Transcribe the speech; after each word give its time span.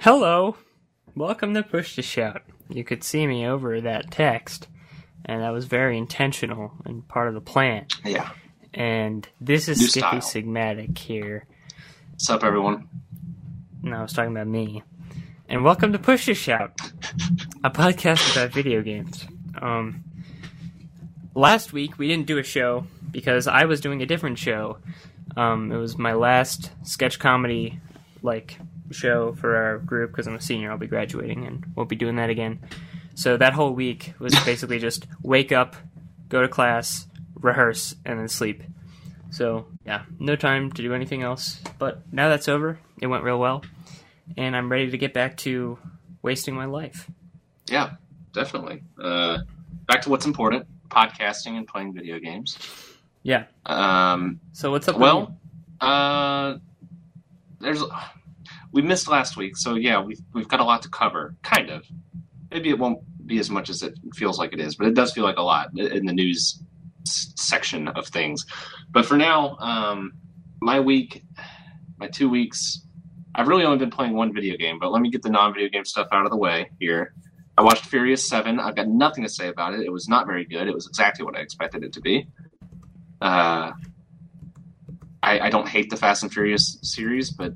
Hello. 0.00 0.56
Welcome 1.14 1.52
to 1.52 1.62
Push 1.62 1.96
to 1.96 2.02
Shout. 2.02 2.40
You 2.70 2.84
could 2.84 3.04
see 3.04 3.26
me 3.26 3.46
over 3.46 3.82
that 3.82 4.10
text, 4.10 4.66
and 5.26 5.42
that 5.42 5.50
was 5.50 5.66
very 5.66 5.98
intentional 5.98 6.72
and 6.86 7.06
part 7.06 7.28
of 7.28 7.34
the 7.34 7.42
plan. 7.42 7.84
Yeah. 8.02 8.30
And 8.72 9.28
this 9.42 9.68
is 9.68 9.78
New 9.78 9.88
Skippy 9.88 10.22
style. 10.22 10.42
Sigmatic 10.42 10.96
here. 10.96 11.46
What's 12.12 12.30
up, 12.30 12.44
everyone? 12.44 12.88
No, 13.82 13.98
I 13.98 14.02
was 14.02 14.14
talking 14.14 14.30
about 14.30 14.46
me. 14.46 14.82
And 15.50 15.64
welcome 15.64 15.92
to 15.92 15.98
Push 15.98 16.24
to 16.24 16.34
Shout, 16.34 16.80
a 17.62 17.68
podcast 17.68 18.32
about 18.32 18.54
video 18.54 18.80
games. 18.80 19.26
Um, 19.60 20.02
last 21.34 21.74
week 21.74 21.98
we 21.98 22.08
didn't 22.08 22.26
do 22.26 22.38
a 22.38 22.42
show 22.42 22.86
because 23.10 23.46
I 23.46 23.66
was 23.66 23.82
doing 23.82 24.00
a 24.00 24.06
different 24.06 24.38
show. 24.38 24.78
Um, 25.36 25.70
it 25.70 25.76
was 25.76 25.98
my 25.98 26.14
last 26.14 26.70
sketch 26.84 27.18
comedy 27.18 27.80
like 28.22 28.58
show 28.90 29.32
for 29.32 29.56
our 29.56 29.78
group 29.78 30.10
because 30.10 30.26
I'm 30.26 30.34
a 30.34 30.40
senior. 30.40 30.70
I'll 30.70 30.78
be 30.78 30.86
graduating 30.86 31.46
and 31.46 31.64
won't 31.74 31.88
be 31.88 31.96
doing 31.96 32.16
that 32.16 32.30
again. 32.30 32.60
So 33.14 33.36
that 33.36 33.52
whole 33.52 33.72
week 33.72 34.14
was 34.18 34.34
basically 34.44 34.78
just 34.78 35.06
wake 35.22 35.52
up, 35.52 35.76
go 36.28 36.42
to 36.42 36.48
class, 36.48 37.06
rehearse, 37.34 37.94
and 38.04 38.18
then 38.18 38.28
sleep. 38.28 38.62
So 39.30 39.66
yeah, 39.84 40.02
no 40.18 40.36
time 40.36 40.72
to 40.72 40.82
do 40.82 40.92
anything 40.94 41.22
else. 41.22 41.60
But 41.78 42.02
now 42.12 42.28
that's 42.28 42.48
over. 42.48 42.78
It 43.00 43.06
went 43.06 43.24
real 43.24 43.38
well, 43.38 43.62
and 44.36 44.56
I'm 44.56 44.70
ready 44.70 44.90
to 44.90 44.98
get 44.98 45.14
back 45.14 45.36
to 45.38 45.78
wasting 46.22 46.54
my 46.54 46.64
life. 46.66 47.08
Yeah, 47.66 47.92
definitely. 48.32 48.82
Uh, 49.00 49.38
back 49.86 50.02
to 50.02 50.10
what's 50.10 50.26
important: 50.26 50.66
podcasting 50.88 51.56
and 51.56 51.66
playing 51.66 51.94
video 51.94 52.18
games. 52.18 52.58
Yeah. 53.22 53.44
Um, 53.66 54.40
So 54.52 54.70
what's 54.70 54.88
up? 54.88 54.96
with 54.96 55.02
well, 55.02 55.36
uh, 55.80 56.56
there's 57.60 57.82
we 58.72 58.82
missed 58.82 59.08
last 59.08 59.36
week, 59.36 59.56
so 59.56 59.74
yeah, 59.74 60.00
we've 60.00 60.20
we've 60.32 60.48
got 60.48 60.60
a 60.60 60.64
lot 60.64 60.82
to 60.82 60.88
cover. 60.88 61.34
Kind 61.42 61.70
of. 61.70 61.86
Maybe 62.50 62.70
it 62.70 62.78
won't 62.78 63.00
be 63.26 63.38
as 63.38 63.50
much 63.50 63.70
as 63.70 63.82
it 63.82 63.94
feels 64.14 64.38
like 64.38 64.52
it 64.52 64.60
is, 64.60 64.74
but 64.76 64.86
it 64.86 64.94
does 64.94 65.12
feel 65.12 65.24
like 65.24 65.38
a 65.38 65.42
lot 65.42 65.70
in 65.78 66.06
the 66.06 66.12
news 66.12 66.62
section 67.04 67.88
of 67.88 68.06
things. 68.08 68.44
But 68.90 69.06
for 69.06 69.16
now, 69.16 69.56
um, 69.58 70.12
my 70.60 70.80
week, 70.80 71.22
my 71.98 72.08
two 72.08 72.28
weeks, 72.28 72.80
I've 73.34 73.48
really 73.48 73.64
only 73.64 73.78
been 73.78 73.90
playing 73.90 74.14
one 74.14 74.34
video 74.34 74.56
game. 74.56 74.78
But 74.78 74.92
let 74.92 75.00
me 75.00 75.10
get 75.10 75.22
the 75.22 75.30
non-video 75.30 75.68
game 75.68 75.84
stuff 75.84 76.08
out 76.12 76.24
of 76.24 76.30
the 76.30 76.36
way 76.36 76.70
here. 76.80 77.14
I 77.56 77.62
watched 77.62 77.86
Furious 77.86 78.28
Seven. 78.28 78.58
I've 78.58 78.76
got 78.76 78.88
nothing 78.88 79.22
to 79.22 79.28
say 79.28 79.48
about 79.48 79.74
it. 79.74 79.80
It 79.80 79.92
was 79.92 80.08
not 80.08 80.26
very 80.26 80.44
good. 80.44 80.66
It 80.66 80.74
was 80.74 80.86
exactly 80.86 81.24
what 81.24 81.36
I 81.36 81.40
expected 81.40 81.84
it 81.84 81.92
to 81.94 82.00
be. 82.00 82.26
Uh, 83.20 83.72
I, 85.22 85.40
I 85.40 85.50
don't 85.50 85.68
hate 85.68 85.90
the 85.90 85.96
Fast 85.96 86.22
and 86.22 86.32
Furious 86.32 86.78
series, 86.82 87.30
but 87.30 87.52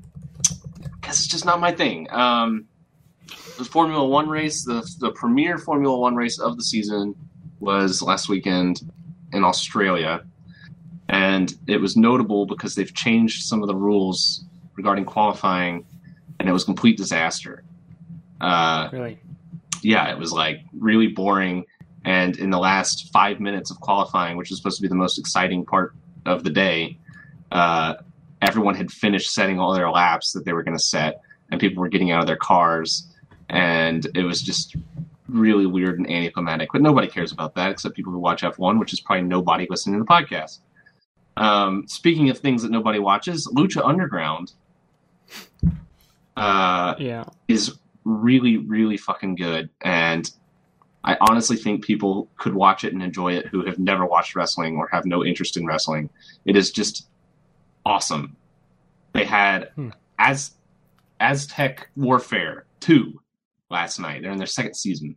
Guess 1.05 1.19
it's 1.19 1.27
just 1.27 1.45
not 1.45 1.59
my 1.59 1.71
thing. 1.71 2.07
Um, 2.11 2.65
the 3.57 3.65
Formula 3.65 4.05
One 4.05 4.27
race, 4.27 4.63
the 4.65 4.87
the 4.99 5.11
premier 5.11 5.57
Formula 5.57 5.97
One 5.97 6.15
race 6.15 6.39
of 6.39 6.57
the 6.57 6.63
season, 6.63 7.15
was 7.59 8.01
last 8.01 8.27
weekend 8.29 8.81
in 9.33 9.43
Australia, 9.43 10.23
and 11.09 11.53
it 11.67 11.77
was 11.77 11.95
notable 11.95 12.45
because 12.45 12.75
they've 12.75 12.93
changed 12.93 13.43
some 13.43 13.61
of 13.61 13.67
the 13.67 13.75
rules 13.75 14.43
regarding 14.75 15.05
qualifying, 15.05 15.85
and 16.39 16.49
it 16.49 16.51
was 16.51 16.63
a 16.63 16.65
complete 16.65 16.97
disaster. 16.97 17.63
Uh, 18.41 18.89
Really? 18.91 19.19
yeah, 19.81 20.11
it 20.11 20.17
was 20.17 20.31
like 20.31 20.61
really 20.77 21.07
boring. 21.07 21.65
And 22.03 22.37
in 22.37 22.51
the 22.51 22.59
last 22.59 23.11
five 23.11 23.39
minutes 23.39 23.71
of 23.71 23.79
qualifying, 23.79 24.37
which 24.37 24.51
was 24.51 24.59
supposed 24.59 24.77
to 24.77 24.83
be 24.83 24.87
the 24.87 24.93
most 24.95 25.17
exciting 25.17 25.65
part 25.65 25.95
of 26.27 26.43
the 26.43 26.51
day, 26.51 26.99
uh, 27.51 27.95
everyone 28.47 28.75
had 28.75 28.91
finished 28.91 29.33
setting 29.33 29.59
all 29.59 29.73
their 29.73 29.89
laps 29.89 30.31
that 30.33 30.45
they 30.45 30.53
were 30.53 30.63
going 30.63 30.77
to 30.77 30.83
set, 30.83 31.21
and 31.51 31.59
people 31.59 31.81
were 31.81 31.89
getting 31.89 32.11
out 32.11 32.21
of 32.21 32.27
their 32.27 32.37
cars, 32.37 33.07
and 33.49 34.05
it 34.15 34.23
was 34.23 34.41
just 34.41 34.75
really 35.27 35.65
weird 35.65 35.97
and 35.97 36.09
anticlimactic. 36.09 36.69
But 36.71 36.81
nobody 36.81 37.07
cares 37.07 37.31
about 37.31 37.55
that 37.55 37.71
except 37.71 37.95
people 37.95 38.11
who 38.13 38.19
watch 38.19 38.43
F1, 38.43 38.79
which 38.79 38.93
is 38.93 38.99
probably 38.99 39.23
nobody 39.27 39.67
listening 39.69 39.99
to 39.99 40.03
the 40.03 40.09
podcast. 40.09 40.59
Um, 41.37 41.85
speaking 41.87 42.29
of 42.29 42.39
things 42.39 42.61
that 42.63 42.71
nobody 42.71 42.99
watches, 42.99 43.47
Lucha 43.53 43.83
Underground 43.83 44.53
uh, 46.37 46.95
Yeah. 46.99 47.25
is 47.47 47.77
really, 48.03 48.57
really 48.57 48.97
fucking 48.97 49.35
good. 49.35 49.69
And 49.81 50.29
I 51.03 51.17
honestly 51.21 51.57
think 51.57 51.83
people 51.83 52.29
could 52.37 52.53
watch 52.53 52.83
it 52.83 52.93
and 52.93 53.01
enjoy 53.01 53.33
it 53.33 53.47
who 53.47 53.65
have 53.65 53.79
never 53.79 54.05
watched 54.05 54.35
wrestling 54.35 54.77
or 54.77 54.87
have 54.91 55.05
no 55.05 55.23
interest 55.25 55.57
in 55.57 55.65
wrestling. 55.65 56.09
It 56.45 56.55
is 56.55 56.71
just 56.71 57.07
awesome. 57.85 58.35
They 59.15 59.25
had 59.25 59.69
Hmm. 59.75 59.89
Az 60.19 60.51
Aztec 61.19 61.89
Warfare 61.95 62.65
2 62.81 63.19
last 63.69 63.99
night. 63.99 64.21
They're 64.21 64.31
in 64.31 64.37
their 64.37 64.47
second 64.47 64.75
season. 64.75 65.15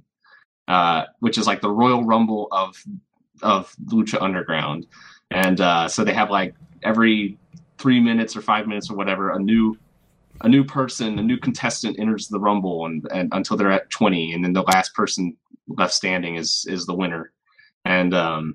Uh, 0.68 1.04
which 1.20 1.38
is 1.38 1.46
like 1.46 1.62
the 1.62 1.70
Royal 1.70 2.04
Rumble 2.04 2.46
of 2.52 2.76
of 3.42 3.74
Lucha 3.86 4.20
Underground. 4.20 4.86
And 5.30 5.60
uh, 5.60 5.88
so 5.88 6.04
they 6.04 6.12
have 6.12 6.30
like 6.30 6.54
every 6.82 7.38
three 7.78 8.00
minutes 8.00 8.36
or 8.36 8.42
five 8.42 8.66
minutes 8.66 8.90
or 8.90 8.96
whatever, 8.96 9.30
a 9.30 9.38
new 9.38 9.76
a 10.42 10.48
new 10.48 10.62
person, 10.64 11.18
a 11.18 11.22
new 11.22 11.38
contestant 11.38 11.98
enters 11.98 12.28
the 12.28 12.38
rumble, 12.38 12.84
and, 12.86 13.06
and 13.12 13.30
until 13.32 13.56
they're 13.56 13.70
at 13.70 13.88
twenty, 13.90 14.32
and 14.34 14.44
then 14.44 14.52
the 14.52 14.62
last 14.62 14.94
person 14.94 15.36
left 15.68 15.94
standing 15.94 16.36
is 16.36 16.66
is 16.68 16.84
the 16.86 16.94
winner, 16.94 17.32
and 17.86 18.12
um, 18.14 18.54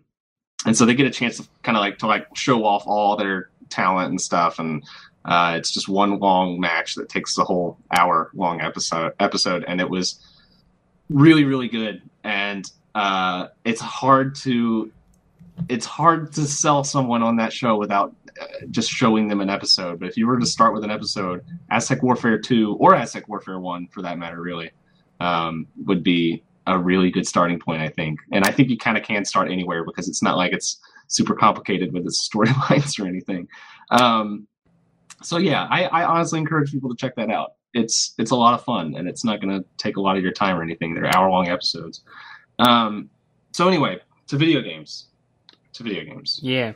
and 0.67 0.77
so 0.77 0.85
they 0.85 0.93
get 0.93 1.07
a 1.07 1.11
chance 1.11 1.37
to 1.37 1.47
kind 1.63 1.75
of 1.77 1.81
like 1.81 1.97
to 1.97 2.07
like 2.07 2.27
show 2.35 2.63
off 2.63 2.83
all 2.85 3.15
their 3.17 3.49
talent 3.69 4.11
and 4.11 4.21
stuff, 4.21 4.59
and 4.59 4.83
uh, 5.25 5.53
it's 5.57 5.71
just 5.71 5.87
one 5.87 6.19
long 6.19 6.59
match 6.59 6.95
that 6.95 7.09
takes 7.09 7.35
the 7.35 7.43
whole 7.43 7.77
hour 7.91 8.29
long 8.33 8.61
episode 8.61 9.13
episode, 9.19 9.63
and 9.67 9.79
it 9.79 9.89
was 9.89 10.19
really 11.09 11.45
really 11.45 11.67
good, 11.67 12.01
and 12.23 12.69
uh, 12.95 13.47
it's 13.63 13.81
hard 13.81 14.35
to 14.35 14.91
it's 15.69 15.85
hard 15.85 16.33
to 16.33 16.45
sell 16.45 16.83
someone 16.83 17.23
on 17.23 17.37
that 17.37 17.53
show 17.53 17.77
without 17.77 18.15
uh, 18.41 18.45
just 18.71 18.89
showing 18.89 19.27
them 19.27 19.41
an 19.41 19.49
episode. 19.49 19.99
But 19.99 20.09
if 20.09 20.17
you 20.17 20.27
were 20.27 20.39
to 20.39 20.45
start 20.45 20.73
with 20.73 20.83
an 20.83 20.91
episode, 20.91 21.45
Aztec 21.69 22.01
Warfare 22.01 22.39
2 22.39 22.77
or 22.79 22.95
Aztec 22.95 23.27
Warfare 23.27 23.59
1 23.59 23.87
for 23.87 24.01
that 24.01 24.17
matter, 24.17 24.41
really, 24.41 24.71
um, 25.19 25.67
would 25.85 26.03
be 26.03 26.43
a 26.65 26.77
really 26.77 27.11
good 27.11 27.27
starting 27.27 27.59
point, 27.59 27.81
I 27.81 27.89
think. 27.89 28.19
And 28.31 28.45
I 28.45 28.51
think 28.51 28.69
you 28.69 28.77
kind 28.77 28.97
of 28.97 29.03
can 29.03 29.25
start 29.25 29.51
anywhere 29.51 29.83
because 29.83 30.07
it's 30.07 30.23
not 30.23 30.37
like 30.37 30.53
it's 30.53 30.79
super 31.07 31.35
complicated 31.35 31.93
with 31.93 32.05
its 32.05 32.27
storylines 32.27 32.99
or 33.03 33.07
anything. 33.07 33.47
Um, 33.91 34.47
so 35.23 35.37
yeah, 35.37 35.67
I, 35.69 35.85
I 35.85 36.03
honestly 36.05 36.39
encourage 36.39 36.71
people 36.71 36.89
to 36.89 36.95
check 36.95 37.15
that 37.15 37.29
out. 37.29 37.53
It's 37.73 38.13
it's 38.17 38.31
a 38.31 38.35
lot 38.35 38.53
of 38.53 38.63
fun 38.63 38.95
and 38.95 39.07
it's 39.07 39.23
not 39.25 39.41
going 39.41 39.59
to 39.59 39.65
take 39.77 39.97
a 39.97 40.01
lot 40.01 40.15
of 40.17 40.23
your 40.23 40.31
time 40.31 40.57
or 40.57 40.61
anything. 40.63 40.93
They're 40.93 41.07
hour 41.15 41.29
long 41.29 41.47
episodes. 41.47 42.01
Um, 42.59 43.09
so 43.51 43.67
anyway, 43.67 43.99
to 44.27 44.37
video 44.37 44.61
games. 44.61 45.07
To 45.73 45.83
video 45.83 46.03
games. 46.03 46.39
Yeah. 46.43 46.73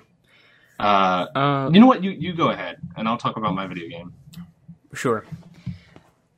Uh, 0.79 1.27
Uh, 1.35 1.69
you 1.71 1.79
know 1.79 1.85
what? 1.87 2.03
You 2.03 2.11
you 2.11 2.33
go 2.33 2.49
ahead, 2.49 2.77
and 2.95 3.07
I'll 3.07 3.17
talk 3.17 3.37
about 3.37 3.53
my 3.53 3.67
video 3.67 3.87
game. 3.89 4.13
Sure. 4.93 5.23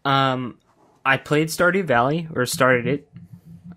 Um, 0.05 0.57
I 1.05 1.17
played 1.17 1.47
Stardew 1.47 1.83
Valley 1.85 2.27
or 2.35 2.45
started 2.45 2.87
it. 2.87 3.07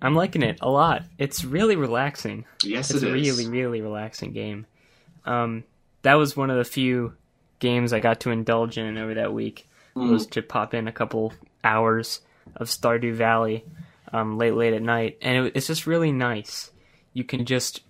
I'm 0.01 0.15
liking 0.15 0.43
it 0.43 0.59
a 0.61 0.69
lot. 0.71 1.05
It's 1.19 1.45
really 1.45 1.77
relaxing. 1.77 2.45
Yes, 2.65 2.91
It's 2.91 3.03
it 3.03 3.07
a 3.09 3.15
is. 3.15 3.39
really, 3.39 3.49
really 3.51 3.81
relaxing 3.81 4.33
game. 4.33 4.67
Um, 5.25 5.63
that 6.03 6.15
was 6.15 6.37
one 6.37 6.51
of 6.51 6.57
the 6.57 6.65
few 6.65 7.15
games 7.63 7.93
I 7.93 8.01
got 8.01 8.21
to 8.21 8.31
indulge 8.31 8.77
in 8.77 8.99
over 8.99 9.15
that 9.15 9.33
week. 9.33 9.67
Mm. 9.97 10.11
Was 10.11 10.27
to 10.29 10.43
pop 10.43 10.75
in 10.75 10.89
a 10.89 10.93
couple 10.93 11.33
hours 11.63 12.21
of 12.57 12.69
Stardew 12.69 13.15
Valley 13.15 13.65
um, 14.13 14.37
late, 14.37 14.55
late 14.55 14.75
at 14.75 14.83
night, 14.83 15.19
and 15.23 15.47
it, 15.47 15.53
it's 15.55 15.67
just 15.69 15.87
really 15.87 16.13
nice. 16.13 16.71
You 17.13 17.25
can 17.25 17.45
just 17.47 17.83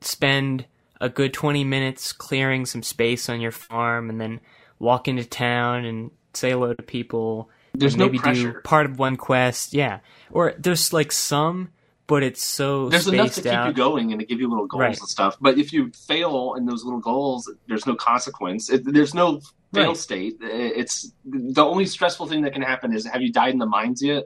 spend 0.00 0.66
a 1.00 1.08
good 1.08 1.32
20 1.32 1.64
minutes 1.64 2.12
clearing 2.12 2.66
some 2.66 2.82
space 2.82 3.28
on 3.28 3.40
your 3.40 3.52
farm, 3.52 4.10
and 4.10 4.20
then 4.20 4.40
walk 4.78 5.08
into 5.08 5.24
town 5.24 5.84
and 5.84 6.10
say 6.34 6.50
hello 6.50 6.74
to 6.74 6.82
people 6.82 7.48
There's 7.72 7.94
and 7.94 8.00
no 8.00 8.06
maybe 8.06 8.18
do 8.18 8.22
pressure. 8.22 8.60
part 8.62 8.86
of 8.86 8.98
one 8.98 9.16
quest. 9.16 9.72
Yeah, 9.72 10.00
or 10.30 10.54
there's 10.58 10.92
like 10.92 11.12
some, 11.12 11.70
but 12.06 12.22
it's 12.22 12.42
so 12.42 12.88
There's 12.88 13.08
enough 13.08 13.26
to 13.28 13.32
spaced 13.32 13.44
keep 13.46 13.52
out. 13.54 13.66
you 13.68 13.72
going 13.72 14.12
and 14.12 14.20
to 14.20 14.26
give 14.26 14.40
you 14.40 14.48
little 14.48 14.66
goals 14.66 14.80
Right. 14.80 14.98
and 14.98 15.08
stuff. 15.08 15.36
But 15.40 15.58
if 15.58 15.72
you 15.72 15.90
fail 16.06 16.54
in 16.56 16.64
those 16.66 16.84
little 16.84 17.00
goals, 17.00 17.50
there's 17.68 17.86
no 17.86 17.94
consequence. 17.96 18.70
It, 18.70 18.82
there's 18.92 19.14
no 19.14 19.40
fail 19.74 19.88
Right. 19.88 19.96
state. 19.96 20.36
It's 20.40 21.12
the 21.24 21.64
only 21.64 21.86
stressful 21.86 22.26
thing 22.26 22.42
that 22.42 22.52
can 22.52 22.62
happen 22.62 22.94
is 22.94 23.04
have 23.06 23.22
you 23.22 23.32
died 23.32 23.52
in 23.52 23.58
the 23.58 23.66
mines 23.66 24.02
yet? 24.02 24.24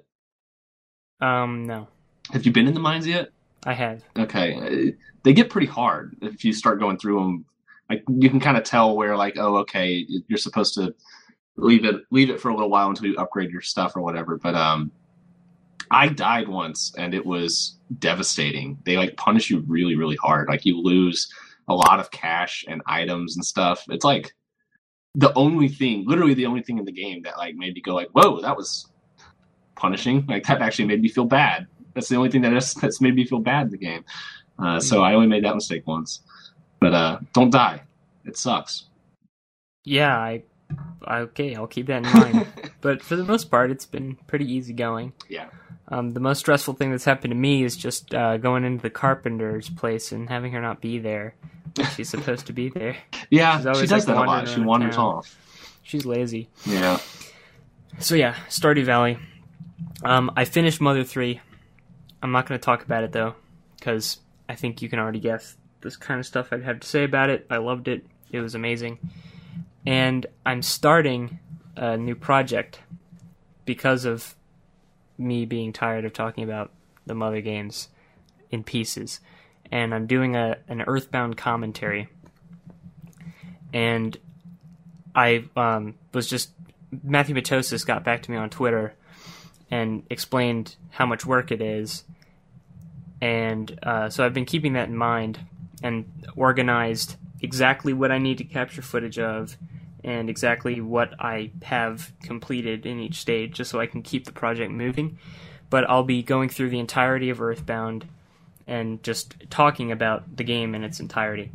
Um, 1.21 1.67
no, 1.67 1.87
Have 2.33 2.47
you 2.47 2.53
been 2.53 2.67
in 2.67 2.75
the 2.75 2.81
mines 2.81 3.07
yet? 3.07 3.31
I 3.67 3.75
have. 3.75 4.03
Okay, 4.19 4.55
Uh, 4.55 4.93
they 5.23 5.33
get 5.35 5.51
pretty 5.51 5.67
hard 5.67 6.17
if 6.23 6.45
you 6.45 6.53
start 6.53 6.79
going 6.81 6.97
through 6.99 7.21
them. 7.21 7.45
Like 7.91 8.05
you 8.09 8.31
can 8.31 8.41
kind 8.41 8.57
of 8.57 8.63
tell 8.65 8.97
where, 8.97 9.17
like, 9.17 9.37
oh, 9.37 9.57
okay, 9.59 10.07
you're 10.29 10.39
supposed 10.39 10.75
to 10.75 10.95
leave 11.57 11.85
it 11.85 11.97
leave 12.11 12.31
it 12.31 12.41
for 12.41 12.49
a 12.49 12.55
little 12.55 12.71
while 12.71 12.89
until 12.89 13.07
you 13.07 13.17
upgrade 13.17 13.51
your 13.51 13.61
stuff 13.61 13.97
or 13.97 14.01
whatever. 14.01 14.39
But 14.39 14.55
um, 14.55 14.91
I 15.91 16.09
died 16.09 16.49
once, 16.49 16.93
and 16.97 17.15
it 17.15 17.25
was 17.25 17.77
devastating. 17.99 18.79
They 18.85 18.97
like 18.97 19.17
punish 19.17 19.51
you 19.51 19.65
really, 19.67 19.97
really 19.97 20.17
hard. 20.17 20.49
Like 20.49 20.65
you 20.65 20.81
lose 20.81 21.33
a 21.69 21.75
lot 21.75 22.01
of 22.01 22.11
cash 22.11 22.65
and 22.69 22.83
items 22.87 23.37
and 23.37 23.45
stuff. 23.45 23.85
It's 23.89 24.05
like 24.05 24.35
the 25.15 25.33
only 25.35 25.69
thing, 25.69 26.05
literally 26.07 26.35
the 26.35 26.47
only 26.47 26.63
thing 26.63 26.79
in 26.79 26.85
the 26.85 26.93
game 26.93 27.23
that 27.23 27.39
like 27.39 27.57
made 27.57 27.75
me 27.75 27.81
go 27.81 27.95
like, 27.95 28.09
"Whoa, 28.13 28.41
that 28.41 28.57
was 28.57 28.87
punishing." 29.75 30.25
Like 30.29 30.47
that 30.47 30.63
actually 30.63 30.87
made 30.87 31.03
me 31.03 31.09
feel 31.09 31.25
bad. 31.25 31.67
That's 31.95 32.09
the 32.09 32.17
only 32.17 32.31
thing 32.31 32.43
that 32.43 32.53
has, 32.53 32.75
that's 32.75 33.01
made 33.01 33.17
me 33.17 33.25
feel 33.25 33.41
bad 33.41 33.67
in 33.67 33.71
the 33.71 33.79
game. 33.79 34.05
Uh, 34.59 34.79
so 34.79 35.03
I 35.03 35.15
only 35.15 35.27
made 35.27 35.45
that 35.45 35.55
mistake 35.55 35.87
once. 35.87 36.21
But 36.81 36.95
uh, 36.95 37.19
don't 37.33 37.51
die. 37.51 37.83
It 38.25 38.37
sucks. 38.37 38.85
Yeah, 39.85 40.17
I, 40.17 40.43
I 41.05 41.19
okay, 41.21 41.55
I'll 41.55 41.67
keep 41.67 41.87
that 41.87 42.05
in 42.05 42.13
mind. 42.13 42.47
but 42.81 43.03
for 43.03 43.17
the 43.17 43.25
most 43.25 43.51
part, 43.51 43.71
it's 43.71 43.87
been 43.87 44.17
pretty 44.27 44.51
easy 44.51 44.73
going. 44.73 45.13
Yeah. 45.29 45.49
Um, 45.91 46.13
the 46.13 46.21
most 46.21 46.39
stressful 46.39 46.75
thing 46.75 46.93
that's 46.93 47.05
happened 47.05 47.33
to 47.33 47.37
me 47.37 47.65
is 47.65 47.77
just 47.77 48.15
uh, 48.15 48.37
going 48.37 48.65
into 48.65 48.81
the 48.83 48.91
carpenter's 48.91 49.69
place 49.69 50.13
and 50.13 50.29
having 50.29 50.53
her 50.53 50.61
not 50.61 50.81
be 50.81 50.99
there. 50.99 51.35
when 51.75 51.87
She's 51.89 52.09
supposed 52.09 52.47
to 52.47 52.53
be 52.53 52.69
there. 52.69 52.97
Yeah, 53.33 53.59
She's 53.59 53.67
always, 53.67 53.81
she 53.83 53.87
does 53.87 54.09
like, 54.09 54.17
that 54.17 54.25
a 54.25 54.27
lot. 54.27 54.49
She 54.49 54.61
wanders 54.61 54.97
town. 54.97 55.05
off. 55.17 55.37
She's 55.85 56.05
lazy. 56.05 56.49
Yeah. 56.67 56.99
So 58.01 58.17
yeah, 58.17 58.35
Stardew 58.49 58.85
Valley. 58.85 59.19
Um, 60.05 60.33
I 60.37 60.45
finished 60.47 60.81
Mother 60.81 61.05
Three. 61.05 61.41
I'm 62.23 62.33
not 62.33 62.47
going 62.49 62.59
to 62.59 62.65
talk 62.65 62.83
about 62.85 63.05
it 63.05 63.13
though, 63.13 63.35
because 63.79 64.19
I 64.49 64.57
think 64.57 64.83
you 64.83 64.89
can 64.89 64.99
already 64.99 65.21
guess 65.21 65.57
this 65.81 65.97
kind 65.97 66.19
of 66.19 66.27
stuff 66.27 66.49
I'd 66.53 66.65
have 66.65 66.81
to 66.81 66.89
say 66.89 67.05
about 67.05 67.31
it. 67.31 67.47
I 67.51 67.59
loved 67.59 67.87
it. 67.87 68.05
It 68.33 68.41
was 68.41 68.55
amazing, 68.57 68.99
and 69.87 70.27
I'm 70.45 70.63
starting 70.63 71.39
a 71.77 71.97
new 71.97 72.15
project 72.17 72.81
because 73.65 74.05
of 74.07 74.35
me 75.21 75.45
being 75.45 75.73
tired 75.73 76.05
of 76.05 76.13
talking 76.13 76.45
about 76.45 76.73
the 77.07 77.15
Mother 77.15 77.41
games 77.41 77.89
in 78.51 78.65
pieces, 78.65 79.21
and 79.71 79.95
I'm 79.95 80.07
doing 80.07 80.37
a 80.37 80.59
an 80.69 80.83
Earthbound 80.83 81.37
commentary, 81.37 82.09
and 83.73 84.17
I 85.15 85.45
um, 85.57 85.95
was 86.13 86.29
just 86.29 86.51
Matthew 87.03 87.35
Matosis 87.35 87.87
got 87.87 88.05
back 88.05 88.23
to 88.23 88.31
me 88.31 88.37
on 88.37 88.51
Twitter 88.51 88.95
and 89.71 90.03
explained 90.11 90.77
how 90.91 91.07
much 91.07 91.25
work 91.25 91.53
it 91.53 91.61
is. 91.61 92.05
And 93.21 93.79
uh, 93.83 94.09
so 94.09 94.25
I've 94.25 94.35
been 94.35 94.47
keeping 94.47 94.73
that 94.73 94.89
in 94.89 94.97
mind 94.97 95.39
and 95.83 96.07
organized 96.37 97.17
exactly 97.41 97.93
what 97.93 98.11
I 98.11 98.19
need 98.19 98.39
to 98.39 98.45
capture 98.45 98.83
footage 98.83 99.19
of 99.19 99.57
and 100.05 100.31
exactly 100.31 100.81
what 100.81 101.15
I 101.19 101.51
have 101.63 102.13
completed 102.23 102.87
in 102.87 103.01
each 103.01 103.17
stage 103.17 103.55
just 103.55 103.71
so 103.71 103.81
I 103.81 103.87
can 103.87 104.03
keep 104.03 104.25
the 104.25 104.33
project 104.33 104.73
moving. 104.73 105.19
But 105.69 105.89
I'll 105.89 106.05
be 106.05 106.23
going 106.23 106.49
through 106.49 106.71
the 106.71 106.79
entirety 106.79 107.31
of 107.31 107.41
Earthbound 107.41 108.07
and 108.67 109.03
just 109.03 109.35
talking 109.51 109.93
about 109.93 110.37
the 110.37 110.45
game 110.45 110.75
in 110.75 110.85
its 110.85 111.01
entirety. 111.01 111.51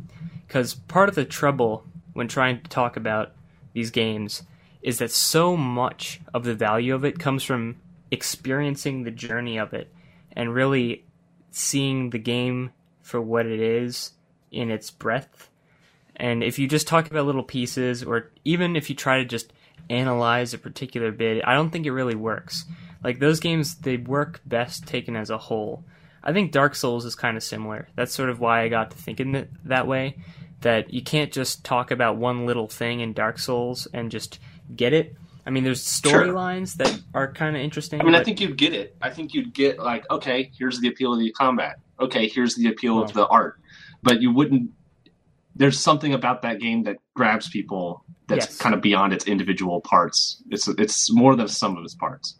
Because 0.46 0.74
part 0.74 1.08
of 1.08 1.14
the 1.14 1.24
trouble 1.24 1.84
when 2.12 2.28
trying 2.28 2.60
to 2.60 2.68
talk 2.68 2.96
about 2.96 3.32
these 3.72 3.90
games 3.90 4.42
is 4.82 4.98
that 4.98 5.10
so 5.10 5.56
much 5.56 6.20
of 6.32 6.44
the 6.44 6.54
value 6.54 6.94
of 6.94 7.04
it 7.04 7.18
comes 7.18 7.42
from 7.42 7.76
experiencing 8.10 9.02
the 9.02 9.10
journey 9.10 9.58
of 9.58 9.74
it 9.74 9.92
and 10.32 10.54
really 10.54 11.04
seeing 11.50 12.10
the 12.10 12.18
game 12.18 12.70
for 13.02 13.20
what 13.20 13.46
it 13.46 13.60
is 13.60 14.12
in 14.50 14.70
its 14.70 14.90
breadth. 14.90 15.50
And 16.16 16.42
if 16.42 16.58
you 16.58 16.66
just 16.66 16.88
talk 16.88 17.10
about 17.10 17.26
little 17.26 17.42
pieces, 17.42 18.02
or 18.02 18.30
even 18.44 18.74
if 18.74 18.88
you 18.88 18.96
try 18.96 19.18
to 19.18 19.24
just 19.24 19.52
analyze 19.90 20.54
a 20.54 20.58
particular 20.58 21.12
bit, 21.12 21.42
I 21.46 21.54
don't 21.54 21.70
think 21.70 21.86
it 21.86 21.92
really 21.92 22.14
works. 22.14 22.64
Like 23.04 23.18
those 23.18 23.38
games, 23.38 23.76
they 23.76 23.98
work 23.98 24.40
best 24.46 24.86
taken 24.86 25.14
as 25.14 25.30
a 25.30 25.38
whole. 25.38 25.84
I 26.24 26.32
think 26.32 26.50
Dark 26.52 26.74
Souls 26.74 27.04
is 27.04 27.14
kind 27.14 27.36
of 27.36 27.42
similar. 27.42 27.88
That's 27.94 28.12
sort 28.14 28.30
of 28.30 28.40
why 28.40 28.62
I 28.62 28.68
got 28.68 28.90
to 28.90 28.96
thinking 28.96 29.46
that 29.64 29.86
way. 29.86 30.16
That 30.62 30.92
you 30.92 31.02
can't 31.02 31.30
just 31.30 31.64
talk 31.64 31.90
about 31.90 32.16
one 32.16 32.46
little 32.46 32.66
thing 32.66 33.00
in 33.00 33.12
Dark 33.12 33.38
Souls 33.38 33.86
and 33.92 34.10
just 34.10 34.40
get 34.74 34.94
it. 34.94 35.14
I 35.44 35.50
mean, 35.50 35.62
there's 35.62 35.86
Sure. 35.86 36.22
storylines 36.24 36.76
that 36.78 36.98
are 37.14 37.30
kind 37.30 37.54
of 37.54 37.62
interesting. 37.62 38.00
I 38.00 38.04
mean, 38.04 38.16
I 38.16 38.24
think 38.24 38.40
you'd 38.40 38.56
get 38.56 38.72
it. 38.72 38.96
I 39.00 39.10
think 39.10 39.34
you'd 39.34 39.52
get 39.52 39.78
like, 39.78 40.10
okay, 40.10 40.50
here's 40.58 40.80
the 40.80 40.88
appeal 40.88 41.12
of 41.12 41.20
the 41.20 41.30
combat. 41.30 41.76
Okay, 42.00 42.26
here's 42.26 42.56
the 42.56 42.68
appeal 42.68 43.00
of 43.00 43.12
the 43.12 43.26
art. 43.28 43.60
But 44.02 44.20
you 44.22 44.32
wouldn't. 44.32 44.70
There's 45.56 45.80
something 45.80 46.12
about 46.14 46.42
that 46.42 46.60
game 46.60 46.82
that 46.84 46.96
grabs 47.14 47.48
people. 47.48 48.04
That's 48.28 48.46
Yes. 48.46 48.58
kind 48.58 48.74
of 48.74 48.82
beyond 48.82 49.12
its 49.12 49.26
individual 49.26 49.80
parts. 49.80 50.42
It's 50.50 50.68
it's 50.68 51.10
more 51.12 51.34
than 51.34 51.48
sum 51.48 51.76
of 51.76 51.84
its 51.84 51.94
parts. 51.94 52.36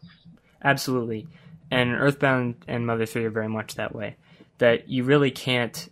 Absolutely. 0.63 1.27
And 1.71 1.91
Earthbound 1.91 2.63
and 2.67 2.85
Mother 2.85 3.05
3 3.05 3.25
are 3.25 3.29
very 3.29 3.47
much 3.49 3.75
that 3.75 3.93
way. 3.95 4.15
That 4.59 4.87
you 4.89 5.03
really 5.03 5.31
can't. 5.31 5.89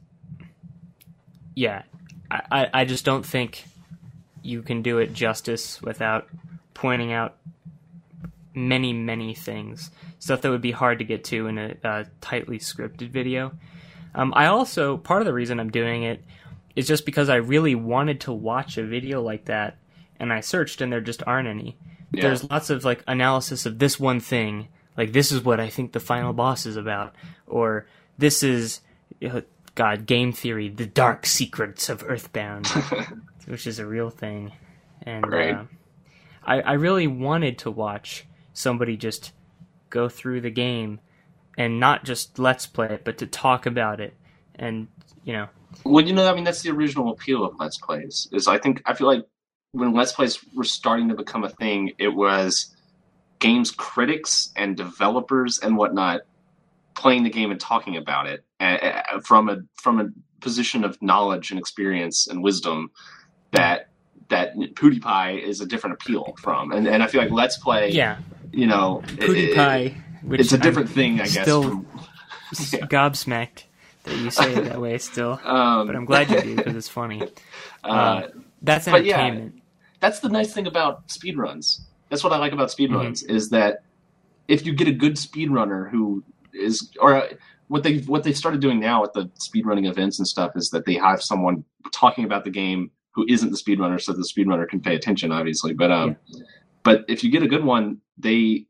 Yeah. 1.56 1.83
I, 2.31 2.42
I, 2.51 2.69
I 2.81 2.86
just 2.86 3.06
don't 3.06 3.25
think 3.25 3.66
you 4.42 4.62
can 4.62 4.81
do 4.81 5.00
it 5.00 5.13
justice 5.13 5.81
without 5.81 6.27
pointing 6.74 7.12
out 7.12 7.38
many, 8.54 8.94
many 8.94 9.33
things. 9.33 9.92
Stuff 10.19 10.42
that 10.42 10.50
would 10.50 10.62
be 10.62 10.72
hard 10.72 11.00
to 11.00 11.06
get 11.06 11.24
to 11.25 11.48
in 11.48 11.57
a, 11.57 11.75
uh 11.83 12.04
tightly 12.22 12.60
scripted 12.60 13.10
video. 13.10 13.51
Um, 14.13 14.33
I 14.36 14.48
also. 14.48 14.98
Part 14.98 15.22
of 15.22 15.25
the 15.25 15.33
reason 15.33 15.60
I'm 15.60 15.72
doing 15.72 16.04
it 16.04 16.24
is 16.75 16.88
just 16.88 17.06
because 17.06 17.30
I 17.30 17.36
really 17.36 17.75
wanted 17.75 18.22
to 18.22 18.33
watch 18.33 18.77
a 18.77 18.83
video 18.86 19.22
like 19.22 19.45
that. 19.45 19.77
And 20.19 20.31
I 20.31 20.39
searched, 20.42 20.81
and 20.81 20.92
there 20.92 21.01
just 21.01 21.24
aren't 21.27 21.48
any 21.48 21.77
Yeah. 22.12 22.22
there's 22.24 22.50
lots 22.50 22.69
of 22.69 22.86
like 22.86 23.04
analysis 23.07 23.66
of 23.66 23.80
this 23.80 24.00
one 24.00 24.19
thing 24.19 24.68
like 24.98 25.12
this 25.12 25.31
is 25.31 25.44
what 25.44 25.60
i 25.60 25.68
think 25.69 25.92
the 25.92 26.00
final 26.00 26.31
boss 26.31 26.66
is 26.66 26.77
about 26.77 27.13
or 27.48 27.86
this 28.18 28.44
is 28.44 28.80
uh, 29.30 29.42
god 29.74 30.06
game 30.06 30.31
theory 30.31 30.69
the 30.69 30.86
dark 30.86 31.25
secrets 31.25 31.89
of 31.89 32.01
earthbound 32.07 32.66
which 33.48 33.68
is 33.68 33.80
a 33.80 33.86
real 33.86 34.10
thing 34.10 34.54
and 35.01 35.30
Right. 35.30 35.56
uh, 35.56 35.63
I, 36.45 36.62
I 36.62 36.74
really 36.74 37.07
wanted 37.07 37.57
to 37.60 37.72
watch 37.72 38.25
somebody 38.54 38.95
just 38.95 39.33
go 39.89 40.07
through 40.07 40.42
the 40.42 40.51
game 40.51 41.00
and 41.57 41.80
not 41.80 42.06
just 42.06 42.39
let's 42.39 42.66
play 42.68 42.88
it 42.88 43.04
but 43.04 43.18
to 43.18 43.25
talk 43.27 43.66
about 43.66 44.00
it 44.00 44.13
and 44.56 44.88
you 45.25 45.33
know 45.33 45.48
Well, 45.83 46.04
you 46.06 46.13
know, 46.13 46.30
I 46.30 46.33
mean, 46.36 46.44
that's 46.44 46.62
the 46.62 46.72
original 46.72 47.12
appeal 47.12 47.44
of 47.45 47.56
Let's 47.60 47.77
Plays. 47.77 48.27
Is 48.31 48.48
I 48.48 48.57
think 48.57 48.81
I 48.86 48.94
feel 48.94 49.07
like 49.07 49.25
when 49.72 49.94
Let's 49.94 50.12
Plays 50.13 50.39
were 50.56 50.63
starting 50.63 51.10
to 51.10 51.16
become 51.16 51.44
a 51.44 51.50
thing, 51.50 51.92
it 51.98 52.10
was 52.10 52.75
games 53.39 53.72
critics 53.72 54.51
and 54.56 54.77
developers 54.77 55.60
and 55.60 55.77
whatnot 55.77 56.22
playing 56.95 57.24
the 57.24 57.30
game 57.30 57.51
and 57.51 57.60
talking 57.60 57.98
about 57.98 58.25
it 58.27 58.44
from 59.24 59.50
a 59.50 59.57
from 59.75 60.00
a 60.00 60.07
position 60.39 60.83
of 60.83 61.01
knowledge 61.01 61.51
and 61.51 61.60
experience 61.60 62.27
and 62.27 62.42
wisdom 62.44 62.89
that 63.51 63.89
that 64.30 64.56
PewDiePie 64.56 65.42
is 65.42 65.60
a 65.62 65.66
different 65.66 65.95
appeal 65.95 66.33
from. 66.42 66.72
And 66.72 66.88
and 66.88 67.04
I 67.04 67.07
feel 67.07 67.22
like 67.22 67.31
Let's 67.31 67.57
Play, 67.57 67.89
yeah 67.92 68.18
you 68.51 68.68
know, 68.68 69.04
it- 69.18 69.24
it- 69.30 69.56
PewDiePie 69.57 70.01
which 70.24 70.39
it's 70.39 70.53
a 70.53 70.55
I'm 70.55 70.62
different 70.62 70.89
thing, 70.89 71.15
I 71.22 71.25
guess. 71.25 71.41
still 71.44 71.63
from- 71.63 71.88
Yeah. 72.72 72.79
gobsmacked 72.88 73.63
that 74.05 74.17
you 74.17 74.31
say 74.31 74.55
it 74.55 74.65
that 74.65 74.81
way 74.81 74.97
still 74.97 75.39
um, 75.45 75.88
but 75.88 75.95
I'm 75.95 76.05
glad 76.05 76.29
you 76.29 76.41
do 76.41 76.55
because 76.55 76.75
it's 76.75 76.89
funny. 76.89 77.21
uh, 77.83 78.27
That's 78.62 78.88
But 78.88 79.05
yeah, 79.05 79.19
entertainment. 79.21 79.62
that's 80.00 80.19
the 80.19 80.29
nice 80.29 80.53
thing 80.53 80.67
about 80.67 81.07
speedruns. 81.07 81.81
That's 82.09 82.24
what 82.24 82.33
I 82.33 82.38
like 82.38 82.53
about 82.53 82.69
speedruns 82.69 83.24
Mm-hmm. 83.24 83.35
is 83.35 83.50
that 83.50 83.79
if 84.47 84.65
you 84.65 84.74
get 84.74 84.88
a 84.88 84.91
good 84.93 85.15
speedrunner 85.15 85.89
who 85.89 86.24
is 86.53 86.91
or 87.01 87.15
uh, 87.15 87.27
what 87.67 87.83
they 87.83 88.00
what 88.00 88.24
they 88.24 88.33
started 88.33 88.62
doing 88.62 88.79
now 88.79 89.03
at 89.03 89.13
the 89.13 89.29
speedrunning 89.39 89.89
events 89.89 90.19
and 90.19 90.27
stuff 90.27 90.51
is 90.55 90.69
that 90.69 90.85
they 90.85 90.95
have 90.95 91.21
someone 91.21 91.63
talking 91.91 92.25
about 92.25 92.43
the 92.43 92.51
game 92.51 92.91
who 93.13 93.25
isn't 93.27 93.51
the 93.51 93.57
speedrunner 93.57 94.00
so 94.00 94.13
the 94.13 94.27
speedrunner 94.35 94.67
can 94.67 94.79
pay 94.79 94.95
attention 94.95 95.31
obviously. 95.31 95.74
But 95.74 95.91
um 95.91 96.17
but 96.83 97.05
if 97.07 97.24
you 97.24 97.31
get 97.31 97.41
a 97.43 97.47
good 97.47 97.63
one, 97.65 98.00
they 98.17 98.67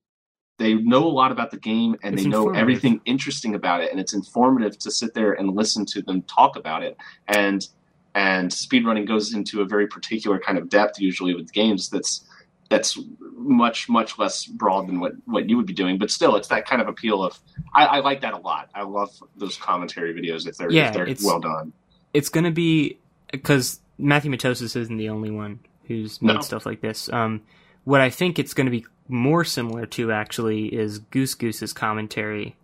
they 0.57 0.73
know 0.75 1.03
a 1.05 1.09
lot 1.09 1.31
about 1.31 1.51
the 1.51 1.57
game 1.57 1.95
and 2.03 2.13
It's 2.15 2.23
they 2.23 2.29
know 2.29 2.49
everything 2.51 3.01
interesting 3.05 3.55
about 3.55 3.81
it 3.81 3.91
and 3.91 3.99
it's 3.99 4.13
informative 4.13 4.77
to 4.79 4.91
sit 4.91 5.13
there 5.13 5.33
and 5.33 5.53
listen 5.55 5.85
to 5.87 6.01
them 6.01 6.21
talk 6.23 6.55
about 6.55 6.83
it. 6.83 6.95
And 7.27 7.67
and 8.13 8.49
speedrunning 8.49 9.05
goes 9.07 9.33
into 9.33 9.61
a 9.61 9.65
very 9.65 9.87
particular 9.87 10.39
kind 10.39 10.57
of 10.57 10.69
depth 10.69 10.99
usually 11.01 11.35
with 11.35 11.51
games 11.51 11.89
that's 11.89 12.25
that's 12.69 12.97
much 13.37 13.89
much 13.89 14.17
less 14.17 14.45
broad 14.45 14.87
than 14.87 14.99
what 14.99 15.11
what 15.25 15.49
you 15.49 15.57
would 15.57 15.65
be 15.65 15.73
doing. 15.73 15.97
But 15.97 16.09
still 16.09 16.35
it's 16.37 16.47
that 16.47 16.65
kind 16.65 16.81
of 16.81 16.87
appeal 16.87 17.21
of 17.23 17.37
i, 17.73 17.85
I 17.85 17.99
like 17.99 18.21
that 18.21 18.33
a 18.33 18.37
lot. 18.37 18.69
I 18.73 18.83
love 18.83 19.11
those 19.35 19.57
commentary 19.57 20.13
videos 20.13 20.47
if 20.47 20.55
they're 20.57 20.71
Yeah, 20.71 20.87
if 20.87 20.93
they're 20.93 21.03
it's- 21.07 21.23
well 21.25 21.39
done. 21.41 21.73
It's 22.13 22.29
gonna 22.29 22.51
be 22.51 22.99
because 23.31 23.81
Matthew 23.97 24.31
Matosis 24.31 24.75
isn't 24.77 24.95
the 24.97 25.09
only 25.09 25.31
one 25.31 25.59
who's 25.87 26.21
made 26.21 26.35
No. 26.35 26.39
stuff 26.41 26.65
like 26.65 26.79
this. 26.79 27.09
Um, 27.11 27.41
what 27.83 27.99
I 27.99 28.09
think 28.09 28.39
it's 28.39 28.53
gonna 28.53 28.71
be 28.71 28.85
more 29.07 29.43
similar 29.43 29.85
to 29.87 30.11
actually 30.11 30.67
is 30.73 30.99
Goose 30.99 31.35
Goose's 31.35 31.73
commentary 31.73 32.55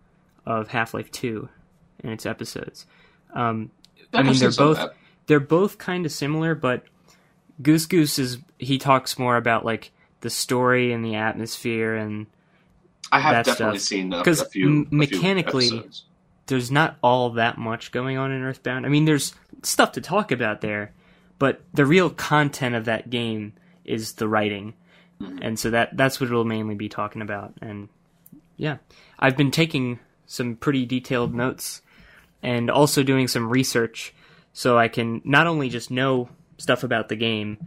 of 0.45 0.69
Half 0.69 0.93
Life 0.93 1.11
Two 1.11 1.49
and 2.03 2.11
its 2.11 2.25
episodes. 2.25 2.85
Um, 3.33 3.71
I 4.13 4.23
mean, 4.23 4.37
they're 4.37 4.51
both 4.51 4.77
that. 4.77 4.93
they're 5.27 5.39
both 5.39 5.77
kind 5.77 6.05
of 6.05 6.11
similar, 6.11 6.55
but 6.55 6.83
Goose 7.61 7.85
Goose 7.85 8.17
is 8.19 8.39
he 8.57 8.77
talks 8.77 9.17
more 9.19 9.37
about 9.37 9.63
like 9.65 9.91
the 10.21 10.29
story 10.29 10.91
and 10.93 11.03
the 11.03 11.15
atmosphere 11.15 11.95
and 11.95 12.27
i 13.11 13.19
have 13.19 13.43
definitely 13.45 13.79
stuff. 13.79 13.87
seen 13.87 14.13
a, 14.13 14.23
'Cause 14.23 14.39
a 14.41 14.45
few 14.45 14.67
m- 14.67 14.81
a 14.85 14.89
few 14.89 14.97
mechanically- 14.97 15.89
there's 16.47 16.69
not 16.71 16.97
all 17.01 17.29
that 17.31 17.57
much 17.57 17.91
going 17.91 18.17
on 18.17 18.31
in 18.31 18.41
Earthbound. 18.43 18.85
I 18.85 18.89
mean, 18.89 19.05
there's 19.05 19.33
stuff 19.63 19.93
to 19.93 20.01
talk 20.01 20.31
about 20.31 20.61
there, 20.61 20.91
but 21.39 21.61
the 21.73 21.85
real 21.85 22.09
content 22.09 22.75
of 22.75 22.85
that 22.85 23.09
game 23.09 23.53
is 23.85 24.13
the 24.13 24.27
writing, 24.27 24.73
Mhm. 25.21 25.39
and 25.41 25.59
so 25.59 25.69
that 25.69 25.95
that's 25.97 26.19
what 26.19 26.27
it'll 26.27 26.45
mainly 26.45 26.75
be 26.75 26.89
talking 26.89 27.21
about. 27.21 27.53
And 27.61 27.89
yeah, 28.57 28.77
I've 29.19 29.37
been 29.37 29.51
taking 29.51 29.99
some 30.25 30.55
pretty 30.55 30.85
detailed 30.85 31.33
notes 31.33 31.81
and 32.43 32.69
also 32.71 33.03
doing 33.03 33.27
some 33.27 33.49
research 33.49 34.13
so 34.53 34.77
I 34.77 34.87
can 34.87 35.21
not 35.23 35.47
only 35.47 35.69
just 35.69 35.91
know 35.91 36.29
stuff 36.57 36.83
about 36.83 37.09
the 37.09 37.15
game, 37.15 37.57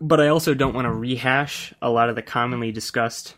but 0.00 0.20
I 0.20 0.28
also 0.28 0.54
don't 0.54 0.74
want 0.74 0.86
to 0.86 0.92
rehash 0.92 1.72
a 1.80 1.90
lot 1.90 2.08
of 2.08 2.14
the 2.16 2.22
commonly 2.22 2.70
discussed 2.72 3.34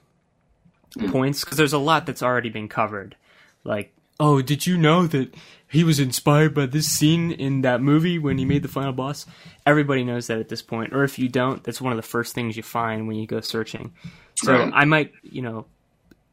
Mm. 0.97 1.13
points 1.13 1.45
because 1.45 1.59
there's 1.59 1.73
a 1.75 1.79
lot 1.79 2.07
that's 2.07 2.23
already 2.23 2.49
been 2.49 2.67
covered. 2.69 3.15
Like, 3.63 3.93
oh, 4.19 4.41
did 4.41 4.67
you 4.67 4.79
know 4.79 5.07
that 5.07 5.35
he 5.71 5.85
was 5.85 6.01
inspired 6.01 6.55
by 6.55 6.67
this 6.67 6.87
scene 6.89 7.31
in 7.31 7.63
that 7.63 7.81
movie 7.81 8.19
when 8.19 8.39
he 8.39 8.45
made 8.45 8.63
the 8.63 8.69
final 8.69 8.93
boss? 8.93 9.27
Everybody 9.67 10.05
knows 10.05 10.27
that 10.29 10.39
at 10.39 10.49
this 10.49 10.63
point, 10.63 10.93
or 10.95 11.05
if 11.05 11.19
you 11.19 11.29
don't, 11.29 11.63
that's 11.63 11.81
one 11.81 11.93
of 11.93 11.97
the 11.97 12.03
first 12.03 12.35
things 12.35 12.57
you 12.57 12.63
find 12.63 13.07
when 13.07 13.17
you 13.17 13.27
go 13.27 13.41
searching. 13.41 13.93
So 14.37 14.53
Right. 14.53 14.73
I 14.75 14.85
might, 14.85 15.13
you 15.23 15.43
know, 15.43 15.67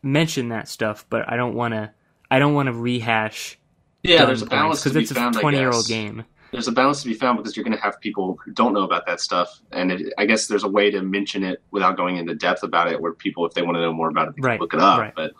mention 0.03 0.49
that 0.49 0.67
stuff, 0.67 1.05
but 1.09 1.31
I 1.31 1.35
don't 1.37 1.55
want 1.55 1.73
to. 1.73 1.91
I 2.29 2.39
don't 2.39 2.53
want 2.53 2.67
to 2.67 2.73
rehash. 2.73 3.57
Yeah, 4.03 4.25
there's 4.25 4.41
a 4.41 4.45
balance 4.45 4.83
to 4.83 4.89
because 4.89 4.95
be 4.97 5.01
it's 5.03 5.11
a 5.11 5.15
found. 5.15 5.37
I 5.37 5.41
twenty-year-old 5.41 5.87
game. 5.87 6.25
There's 6.51 6.67
a 6.67 6.71
balance 6.71 7.01
to 7.01 7.07
be 7.07 7.13
found 7.15 7.37
because 7.37 7.57
you're 7.57 7.63
going 7.65 7.75
to 7.75 7.83
have 7.83 7.99
people 7.99 8.37
who 8.43 8.51
don't 8.51 8.73
know 8.73 8.83
about 8.83 9.05
that 9.07 9.19
stuff, 9.19 9.59
and 9.71 9.91
it, 9.91 10.13
I 10.17 10.25
guess 10.25 10.47
there's 10.47 10.63
a 10.63 10.69
way 10.69 10.89
to 10.91 11.01
mention 11.01 11.43
it 11.43 11.61
without 11.71 11.97
going 11.97 12.17
into 12.17 12.33
depth 12.35 12.63
about 12.63 12.89
it, 12.91 13.01
where 13.01 13.13
people, 13.13 13.45
if 13.45 13.53
they 13.53 13.61
want 13.61 13.75
to 13.75 13.81
know 13.81 13.91
more 13.91 14.07
about 14.09 14.29
it, 14.29 14.35
they 14.35 14.41
can 14.41 14.45
Right, 14.45 14.59
look 14.61 14.73
it 14.73 14.79
up. 14.79 14.99
right. 14.99 15.13
But 15.15 15.33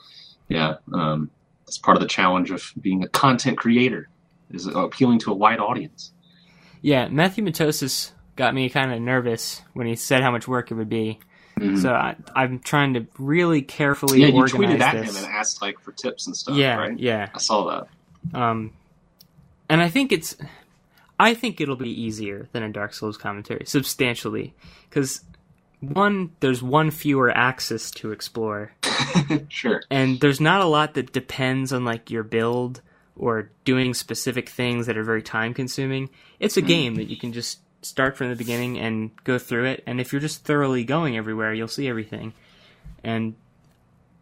yeah, 0.50 0.76
um, 0.94 1.30
it's 1.68 1.78
part 1.78 1.98
of 1.98 2.02
the 2.02 2.08
challenge 2.08 2.52
of 2.52 2.72
being 2.80 3.04
a 3.04 3.08
content 3.08 3.58
creator 3.58 4.10
is 4.52 4.68
appealing 4.68 5.20
to 5.20 5.32
a 5.32 5.36
wide 5.36 5.60
audience. 5.60 6.12
Yeah, 6.82 7.08
Matthew 7.08 7.44
Matosis 7.44 8.12
got 8.36 8.54
me 8.54 8.70
kind 8.70 8.94
of 8.94 9.02
nervous 9.02 9.62
when 9.74 9.88
he 9.88 9.96
said 9.96 10.22
how 10.22 10.32
much 10.32 10.48
work 10.48 10.72
it 10.72 10.76
would 10.76 10.90
be. 10.90 11.20
Mhm. 11.60 11.82
So 11.82 11.94
I, 11.94 12.16
I'm 12.36 12.60
trying 12.60 12.96
to 12.96 13.08
really 13.18 13.62
carefully 13.62 14.22
yeah, 14.22 14.28
you 14.28 14.34
tweeted 14.44 14.82
at 14.82 14.94
this. 14.94 15.18
him 15.18 15.24
and 15.24 15.34
asked 15.34 15.62
like 15.62 15.80
for 15.80 15.94
tips 15.94 16.28
and 16.28 16.36
stuff. 16.36 16.56
yeah, 16.56 16.76
right? 16.76 17.00
yeah. 17.00 17.30
I 17.34 17.38
saw 17.40 17.86
that. 18.34 18.40
Um, 18.40 18.74
and 19.70 19.82
I 19.82 19.90
think 19.90 20.12
it's, 20.12 20.36
I 21.18 21.34
think 21.34 21.62
it'll 21.62 21.78
be 21.78 21.90
easier 21.90 22.50
than 22.52 22.62
a 22.62 22.70
Dark 22.70 22.94
Souls 22.94 23.18
commentary, 23.18 23.66
substantially, 23.66 24.54
because 24.90 25.22
one, 25.94 26.32
there's 26.40 26.62
one 26.64 26.92
fewer 26.92 27.30
axis 27.30 27.92
to 27.92 28.12
explore, 28.12 28.72
sure. 29.50 29.82
and 29.90 30.20
there's 30.20 30.42
not 30.42 30.62
a 30.62 30.66
lot 30.66 30.94
that 30.96 31.12
depends 31.14 31.72
on 31.74 31.86
like 31.86 32.10
your 32.12 32.24
build 32.24 32.82
or 33.16 33.50
doing 33.64 33.94
specific 33.94 34.50
things 34.50 34.88
that 34.88 34.98
are 34.98 35.04
very 35.04 35.22
time 35.24 35.54
consuming. 35.54 36.10
It's 36.40 36.58
a 36.58 36.62
Hmm. 36.62 36.68
game 36.68 36.96
that 36.96 37.10
you 37.10 37.18
can 37.18 37.32
just 37.34 37.60
start 37.82 38.18
from 38.18 38.30
the 38.30 38.36
beginning 38.36 38.78
and 38.80 39.12
go 39.24 39.38
through 39.38 39.66
it, 39.66 39.84
and 39.86 40.02
if 40.02 40.12
you're 40.12 40.20
just 40.22 40.44
thoroughly 40.44 40.84
going 40.84 41.16
everywhere, 41.18 41.54
you'll 41.54 41.68
see 41.68 41.88
everything. 41.88 42.34
And 43.04 43.36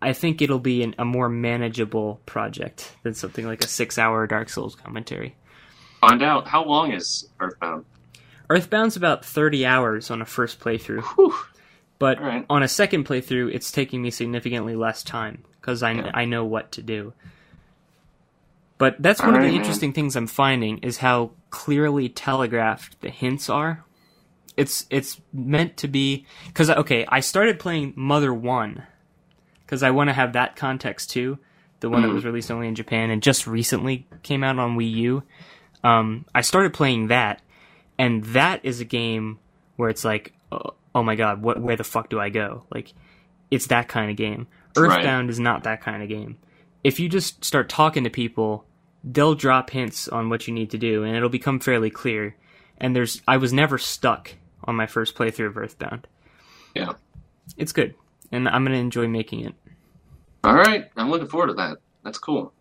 I 0.02 0.12
think 0.14 0.42
it'll 0.42 0.60
be 0.60 0.84
an, 0.84 0.96
a 1.00 1.06
more 1.06 1.30
manageable 1.30 2.20
project 2.26 2.92
than 3.04 3.14
something 3.14 3.46
like 3.46 3.64
a 3.64 3.68
six-hour 3.68 4.28
Dark 4.28 4.50
Souls 4.50 4.76
commentary. 4.76 5.36
Find 6.02 6.22
out 6.22 6.48
how 6.48 6.66
long 6.66 6.92
is 6.92 7.30
Earthbound. 7.40 7.86
Earthbound's 8.50 8.98
about 8.98 9.24
30 9.24 9.66
hours 9.66 10.12
on 10.12 10.22
a 10.22 10.26
first 10.26 10.60
playthrough, 10.60 11.02
Whew. 11.16 11.34
But 12.04 12.20
right. 12.22 12.46
on 12.50 12.62
a 12.64 12.68
second 12.68 13.06
playthrough, 13.06 13.54
it's 13.56 13.72
taking 13.72 14.02
me 14.02 14.12
significantly 14.12 14.76
less 14.76 15.04
time 15.04 15.42
because 15.62 15.82
I, 15.82 15.94
Yeah. 15.94 16.12
I 16.14 16.26
know 16.26 16.44
what 16.44 16.74
to 16.74 16.82
do. 16.82 17.14
But 18.78 19.02
that's 19.02 19.22
one 19.22 19.36
of 19.36 19.42
the 19.42 19.48
man. 19.48 19.54
interesting 19.56 19.94
things 19.94 20.18
I'm 20.18 20.28
finding 20.28 20.80
is 20.80 20.98
how 20.98 21.32
clearly 21.50 22.10
telegraphed 22.10 23.00
the 23.00 23.10
hints 23.10 23.50
are. 23.50 23.86
It's 24.58 24.86
it's 24.90 25.22
meant 25.32 25.78
to 25.78 25.88
be 25.88 26.26
because 26.48 26.70
okay, 26.70 27.06
I 27.08 27.22
started 27.22 27.58
playing 27.58 27.94
Mother 27.96 28.34
One 28.34 28.84
because 29.66 29.82
I 29.82 29.92
want 29.92 30.10
to 30.10 30.14
have 30.14 30.34
that 30.34 30.58
context 30.58 31.10
too, 31.10 31.38
the 31.80 31.90
one 31.90 32.02
that 32.02 32.10
Mhm. 32.10 32.16
was 32.16 32.26
released 32.26 32.52
only 32.52 32.68
in 32.68 32.76
Japan 32.76 33.12
and 33.12 33.24
just 33.24 33.48
recently 33.48 34.06
came 34.24 34.44
out 34.44 34.60
on 34.60 34.76
Wii 34.78 34.92
U. 34.92 35.24
Um, 35.86 36.26
I 36.36 36.42
started 36.42 36.74
playing 36.74 37.08
that, 37.08 37.42
and 37.98 38.26
that 38.26 38.60
is 38.64 38.82
a 38.82 38.86
game 38.86 39.40
where 39.78 39.90
it's 39.90 40.04
like, 40.04 40.34
oh, 40.96 41.04
my 41.04 41.16
god, 41.16 41.42
what, 41.42 41.62
where 41.62 41.76
the 41.76 41.84
fuck 41.84 42.10
do 42.10 42.20
I 42.20 42.30
go? 42.30 42.66
Like, 42.74 42.94
it's 43.52 43.68
that 43.68 43.88
kind 43.88 44.10
of 44.10 44.18
game. 44.18 44.48
Right. 44.76 44.98
Earthbound 44.98 45.30
is 45.30 45.40
not 45.40 45.64
that 45.64 45.82
kind 45.82 46.02
of 46.02 46.10
game. 46.10 46.38
If 46.84 47.00
you 47.00 47.08
just 47.10 47.44
start 47.44 47.70
talking 47.70 48.04
to 48.04 48.10
people, 48.10 48.66
they'll 49.04 49.36
drop 49.36 49.70
hints 49.70 50.08
on 50.08 50.30
what 50.30 50.48
you 50.48 50.54
need 50.54 50.72
to 50.72 50.78
do, 50.78 51.04
and 51.04 51.16
it'll 51.16 51.30
become 51.30 51.60
fairly 51.60 51.90
clear. 51.90 52.36
And 52.78 52.96
there's, 52.96 53.22
I 53.28 53.38
was 53.38 53.54
never 53.54 53.78
stuck 53.78 54.34
on 54.64 54.76
my 54.76 54.88
first 54.88 55.16
playthrough 55.16 55.48
of 55.48 55.58
Earthbound. 55.58 56.08
Yeah. 56.76 56.94
It's 57.58 57.74
good, 57.74 57.94
and 58.32 58.48
I'm 58.48 58.64
gonna 58.64 58.78
enjoy 58.78 59.08
making 59.08 59.42
it. 59.46 59.54
All 60.44 60.56
right, 60.56 60.90
I'm 60.96 61.10
looking 61.10 61.28
forward 61.28 61.48
to 61.48 61.54
that. 61.56 61.78
That's 62.04 62.18
cool. 62.18 62.54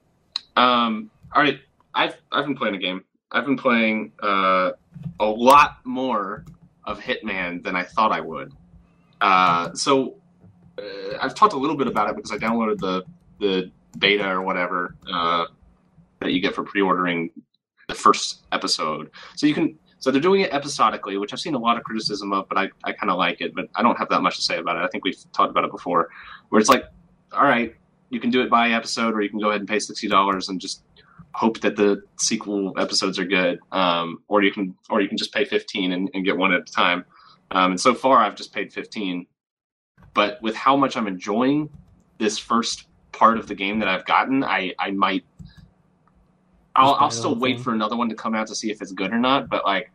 Um, 0.56 1.10
all 1.32 1.42
right, 1.42 1.60
I've 1.94 2.16
I've 2.30 2.46
been 2.46 2.56
playing 2.56 2.74
a 2.74 2.78
game. 2.78 3.04
I've 3.30 3.44
been 3.44 3.56
playing 3.56 4.12
uh, 4.22 4.72
a 5.20 5.24
lot 5.24 5.78
more 5.84 6.44
of 6.84 7.00
Hitman 7.00 7.62
than 7.62 7.76
I 7.76 7.84
thought 7.84 8.12
I 8.12 8.20
would. 8.20 8.52
Uh, 9.20 9.72
so 9.74 10.16
uh, 10.78 11.18
I've 11.20 11.34
talked 11.34 11.52
a 11.52 11.58
little 11.58 11.76
bit 11.76 11.86
about 11.86 12.10
it 12.10 12.16
because 12.16 12.32
I 12.32 12.38
downloaded 12.38 12.78
the 12.78 13.04
the 13.38 13.70
beta 13.98 14.28
or 14.28 14.42
whatever 14.42 14.96
uh, 15.12 15.44
that 16.20 16.32
you 16.32 16.40
get 16.40 16.54
for 16.54 16.62
pre-ordering 16.62 17.30
the 17.88 17.94
first 17.94 18.42
episode. 18.52 19.10
So 19.36 19.46
you 19.46 19.54
can. 19.54 19.78
So 19.98 20.10
they're 20.10 20.20
doing 20.20 20.40
it 20.40 20.52
episodically, 20.52 21.16
which 21.16 21.32
I've 21.32 21.38
seen 21.38 21.54
a 21.54 21.58
lot 21.58 21.76
of 21.76 21.84
criticism 21.84 22.32
of, 22.32 22.48
but 22.48 22.58
I, 22.58 22.70
I 22.82 22.90
kind 22.90 23.08
of 23.08 23.18
like 23.18 23.40
it. 23.40 23.54
But 23.54 23.68
I 23.76 23.82
don't 23.82 23.96
have 23.96 24.08
that 24.08 24.20
much 24.20 24.34
to 24.34 24.42
say 24.42 24.58
about 24.58 24.76
it. 24.76 24.80
I 24.80 24.88
think 24.88 25.04
we've 25.04 25.16
talked 25.32 25.50
about 25.50 25.62
it 25.64 25.70
before, 25.70 26.08
where 26.48 26.60
it's 26.60 26.68
like 26.68 26.86
all 27.32 27.44
right, 27.44 27.74
you 28.10 28.20
can 28.20 28.30
do 28.30 28.42
it 28.42 28.50
by 28.50 28.70
episode, 28.70 29.14
or 29.14 29.22
you 29.22 29.30
can 29.30 29.38
go 29.38 29.48
ahead 29.50 29.60
and 29.60 29.68
pay 29.68 29.78
sixty 29.78 30.08
dollars 30.08 30.48
and 30.48 30.60
just 30.60 30.82
hope 31.32 31.60
that 31.60 31.76
the 31.76 32.02
sequel 32.18 32.72
episodes 32.78 33.18
are 33.18 33.24
good. 33.24 33.58
Um, 33.72 34.22
or 34.28 34.42
you 34.42 34.52
can, 34.52 34.74
or 34.90 35.00
you 35.00 35.08
can 35.08 35.16
just 35.16 35.32
pay 35.32 35.44
fifteen 35.44 35.92
and, 35.92 36.10
and 36.14 36.24
get 36.24 36.36
one 36.36 36.52
at 36.52 36.60
a 36.60 36.72
time. 36.72 37.04
Um, 37.50 37.72
and 37.72 37.80
so 37.80 37.94
far, 37.94 38.18
I've 38.18 38.36
just 38.36 38.52
paid 38.52 38.72
fifteen. 38.72 39.26
But 40.14 40.40
with 40.42 40.54
how 40.54 40.76
much 40.76 40.96
I'm 40.96 41.06
enjoying 41.06 41.70
this 42.18 42.38
first 42.38 42.86
part 43.12 43.38
of 43.38 43.46
the 43.46 43.54
game 43.54 43.78
that 43.78 43.88
I've 43.88 44.04
gotten, 44.04 44.44
I 44.44 44.74
I 44.78 44.90
might. 44.90 45.24
I'll, 46.74 46.94
I'll 46.94 47.10
still 47.10 47.34
wait 47.34 47.60
for 47.60 47.74
another 47.74 47.96
one 47.96 48.08
to 48.08 48.14
come 48.14 48.34
out 48.34 48.46
to 48.46 48.54
see 48.54 48.70
if 48.70 48.80
it's 48.80 48.92
good 48.92 49.12
or 49.12 49.18
not. 49.18 49.50
But 49.50 49.66
like, 49.66 49.90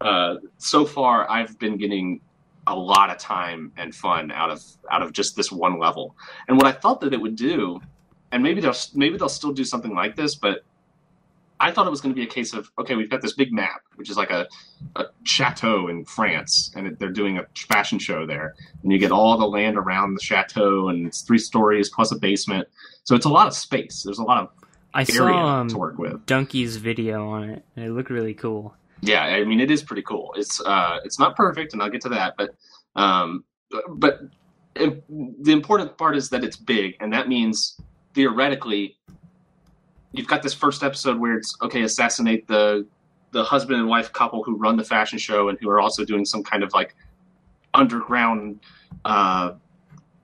uh, 0.00 0.36
so 0.58 0.84
far, 0.84 1.28
I've 1.28 1.58
been 1.58 1.76
getting 1.76 2.20
a 2.68 2.74
lot 2.74 3.10
of 3.10 3.18
time 3.18 3.72
and 3.76 3.92
fun 3.92 4.30
out 4.30 4.48
of 4.48 4.62
out 4.92 5.02
of 5.02 5.12
just 5.12 5.34
this 5.34 5.50
one 5.50 5.80
level. 5.80 6.14
And 6.46 6.56
what 6.56 6.66
I 6.66 6.72
thought 6.72 7.00
that 7.00 7.12
it 7.12 7.20
would 7.20 7.34
do, 7.34 7.80
and 8.30 8.42
maybe 8.42 8.60
they'll 8.60 8.76
maybe 8.94 9.18
they'll 9.18 9.28
still 9.28 9.52
do 9.52 9.64
something 9.64 9.92
like 9.92 10.14
this, 10.14 10.36
but 10.36 10.64
I 11.60 11.70
thought 11.70 11.86
it 11.86 11.90
was 11.90 12.00
going 12.00 12.14
to 12.14 12.18
be 12.18 12.26
a 12.26 12.30
case 12.30 12.54
of 12.54 12.70
okay, 12.78 12.94
we've 12.94 13.10
got 13.10 13.20
this 13.20 13.34
big 13.34 13.52
map, 13.52 13.82
which 13.96 14.10
is 14.10 14.16
like 14.16 14.30
a, 14.30 14.48
a 14.96 15.04
chateau 15.24 15.88
in 15.88 16.04
France, 16.04 16.72
and 16.74 16.86
it, 16.86 16.98
they're 16.98 17.10
doing 17.10 17.38
a 17.38 17.46
fashion 17.54 17.98
show 17.98 18.26
there, 18.26 18.54
and 18.82 18.90
you 18.90 18.98
get 18.98 19.12
all 19.12 19.36
the 19.36 19.46
land 19.46 19.76
around 19.76 20.14
the 20.14 20.22
chateau, 20.22 20.88
and 20.88 21.06
it's 21.06 21.20
three 21.20 21.38
stories 21.38 21.90
plus 21.90 22.10
a 22.12 22.16
basement, 22.16 22.66
so 23.04 23.14
it's 23.14 23.26
a 23.26 23.30
lot 23.30 23.46
of 23.46 23.54
space. 23.54 24.02
There's 24.02 24.18
a 24.18 24.24
lot 24.24 24.42
of 24.42 24.48
I 24.94 25.02
area 25.02 25.14
saw 25.14 25.46
um, 25.60 25.68
to 25.68 25.78
work 25.78 25.98
with. 25.98 26.24
Dunkey's 26.26 26.76
video 26.76 27.28
on 27.28 27.50
it, 27.50 27.64
and 27.76 27.84
it 27.84 27.90
looked 27.90 28.10
really 28.10 28.34
cool. 28.34 28.74
Yeah, 29.02 29.22
I 29.22 29.44
mean 29.44 29.60
it 29.60 29.70
is 29.70 29.82
pretty 29.82 30.02
cool. 30.02 30.34
It's 30.36 30.60
uh, 30.64 30.98
it's 31.04 31.18
not 31.18 31.36
perfect, 31.36 31.74
and 31.74 31.82
I'll 31.82 31.90
get 31.90 32.00
to 32.02 32.08
that, 32.10 32.34
but 32.38 32.54
um, 32.96 33.44
but 33.88 34.20
it, 34.74 35.04
the 35.08 35.52
important 35.52 35.96
part 35.98 36.16
is 36.16 36.30
that 36.30 36.42
it's 36.42 36.56
big, 36.56 36.96
and 37.00 37.12
that 37.12 37.28
means 37.28 37.78
theoretically, 38.14 38.96
you've 40.12 40.26
got 40.26 40.42
this 40.42 40.54
first 40.54 40.82
episode 40.82 41.18
where 41.18 41.36
it's 41.36 41.56
okay, 41.62 41.82
assassinate 41.82 42.46
the 42.46 42.86
the 43.32 43.44
husband 43.44 43.78
and 43.78 43.88
wife 43.88 44.12
couple 44.12 44.42
who 44.42 44.56
run 44.56 44.76
the 44.76 44.84
fashion 44.84 45.18
show 45.18 45.48
and 45.48 45.58
who 45.60 45.70
are 45.70 45.80
also 45.80 46.04
doing 46.04 46.24
some 46.24 46.42
kind 46.42 46.62
of 46.62 46.72
like 46.72 46.96
underground 47.74 48.60
uh, 49.04 49.52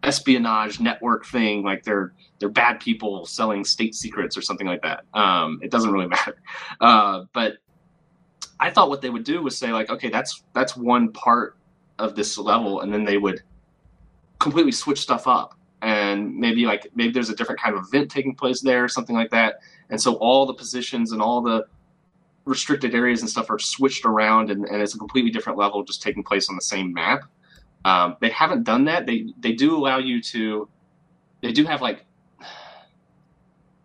espionage 0.02 0.80
network 0.80 1.26
thing, 1.26 1.62
like 1.62 1.84
they're 1.84 2.12
they're 2.38 2.48
bad 2.48 2.80
people 2.80 3.24
selling 3.24 3.64
state 3.64 3.94
secrets 3.94 4.36
or 4.36 4.42
something 4.42 4.66
like 4.66 4.82
that. 4.82 5.04
Um, 5.14 5.60
it 5.62 5.70
doesn't 5.70 5.90
really 5.90 6.06
matter, 6.08 6.36
uh, 6.80 7.24
but 7.32 7.54
I 8.58 8.70
thought 8.70 8.88
what 8.88 9.02
they 9.02 9.10
would 9.10 9.24
do 9.24 9.42
was 9.42 9.56
say 9.56 9.72
like, 9.72 9.90
okay, 9.90 10.08
that's 10.08 10.42
that's 10.52 10.76
one 10.76 11.12
part 11.12 11.56
of 11.98 12.14
this 12.14 12.38
level, 12.38 12.80
and 12.80 12.92
then 12.92 13.04
they 13.04 13.18
would 13.18 13.42
completely 14.38 14.72
switch 14.72 15.00
stuff 15.00 15.26
up, 15.26 15.55
and 16.06 16.36
maybe 16.36 16.66
like 16.66 16.82
maybe 16.94 17.12
there's 17.12 17.30
a 17.30 17.36
different 17.36 17.60
kind 17.60 17.76
of 17.76 17.84
event 17.86 18.10
taking 18.10 18.34
place 18.34 18.60
there, 18.62 18.84
or 18.84 18.88
something 18.88 19.16
like 19.16 19.30
that, 19.30 19.60
and 19.90 20.00
so 20.00 20.14
all 20.14 20.46
the 20.46 20.54
positions 20.54 21.12
and 21.12 21.20
all 21.20 21.42
the 21.42 21.66
restricted 22.44 22.94
areas 22.94 23.20
and 23.22 23.28
stuff 23.28 23.50
are 23.50 23.58
switched 23.58 24.04
around, 24.04 24.50
and, 24.50 24.64
and 24.70 24.80
it's 24.82 24.94
a 24.94 24.98
completely 24.98 25.30
different 25.30 25.58
level 25.58 25.82
just 25.82 26.02
taking 26.02 26.22
place 26.22 26.48
on 26.48 26.54
the 26.54 26.62
same 26.62 26.92
map. 26.92 27.20
Um, 27.84 28.16
they 28.20 28.30
haven't 28.30 28.64
done 28.64 28.84
that. 28.86 29.06
They 29.06 29.18
they 29.38 29.52
do 29.52 29.76
allow 29.76 29.98
you 29.98 30.22
to. 30.32 30.68
They 31.42 31.52
do 31.52 31.64
have 31.64 31.82
like 31.82 32.04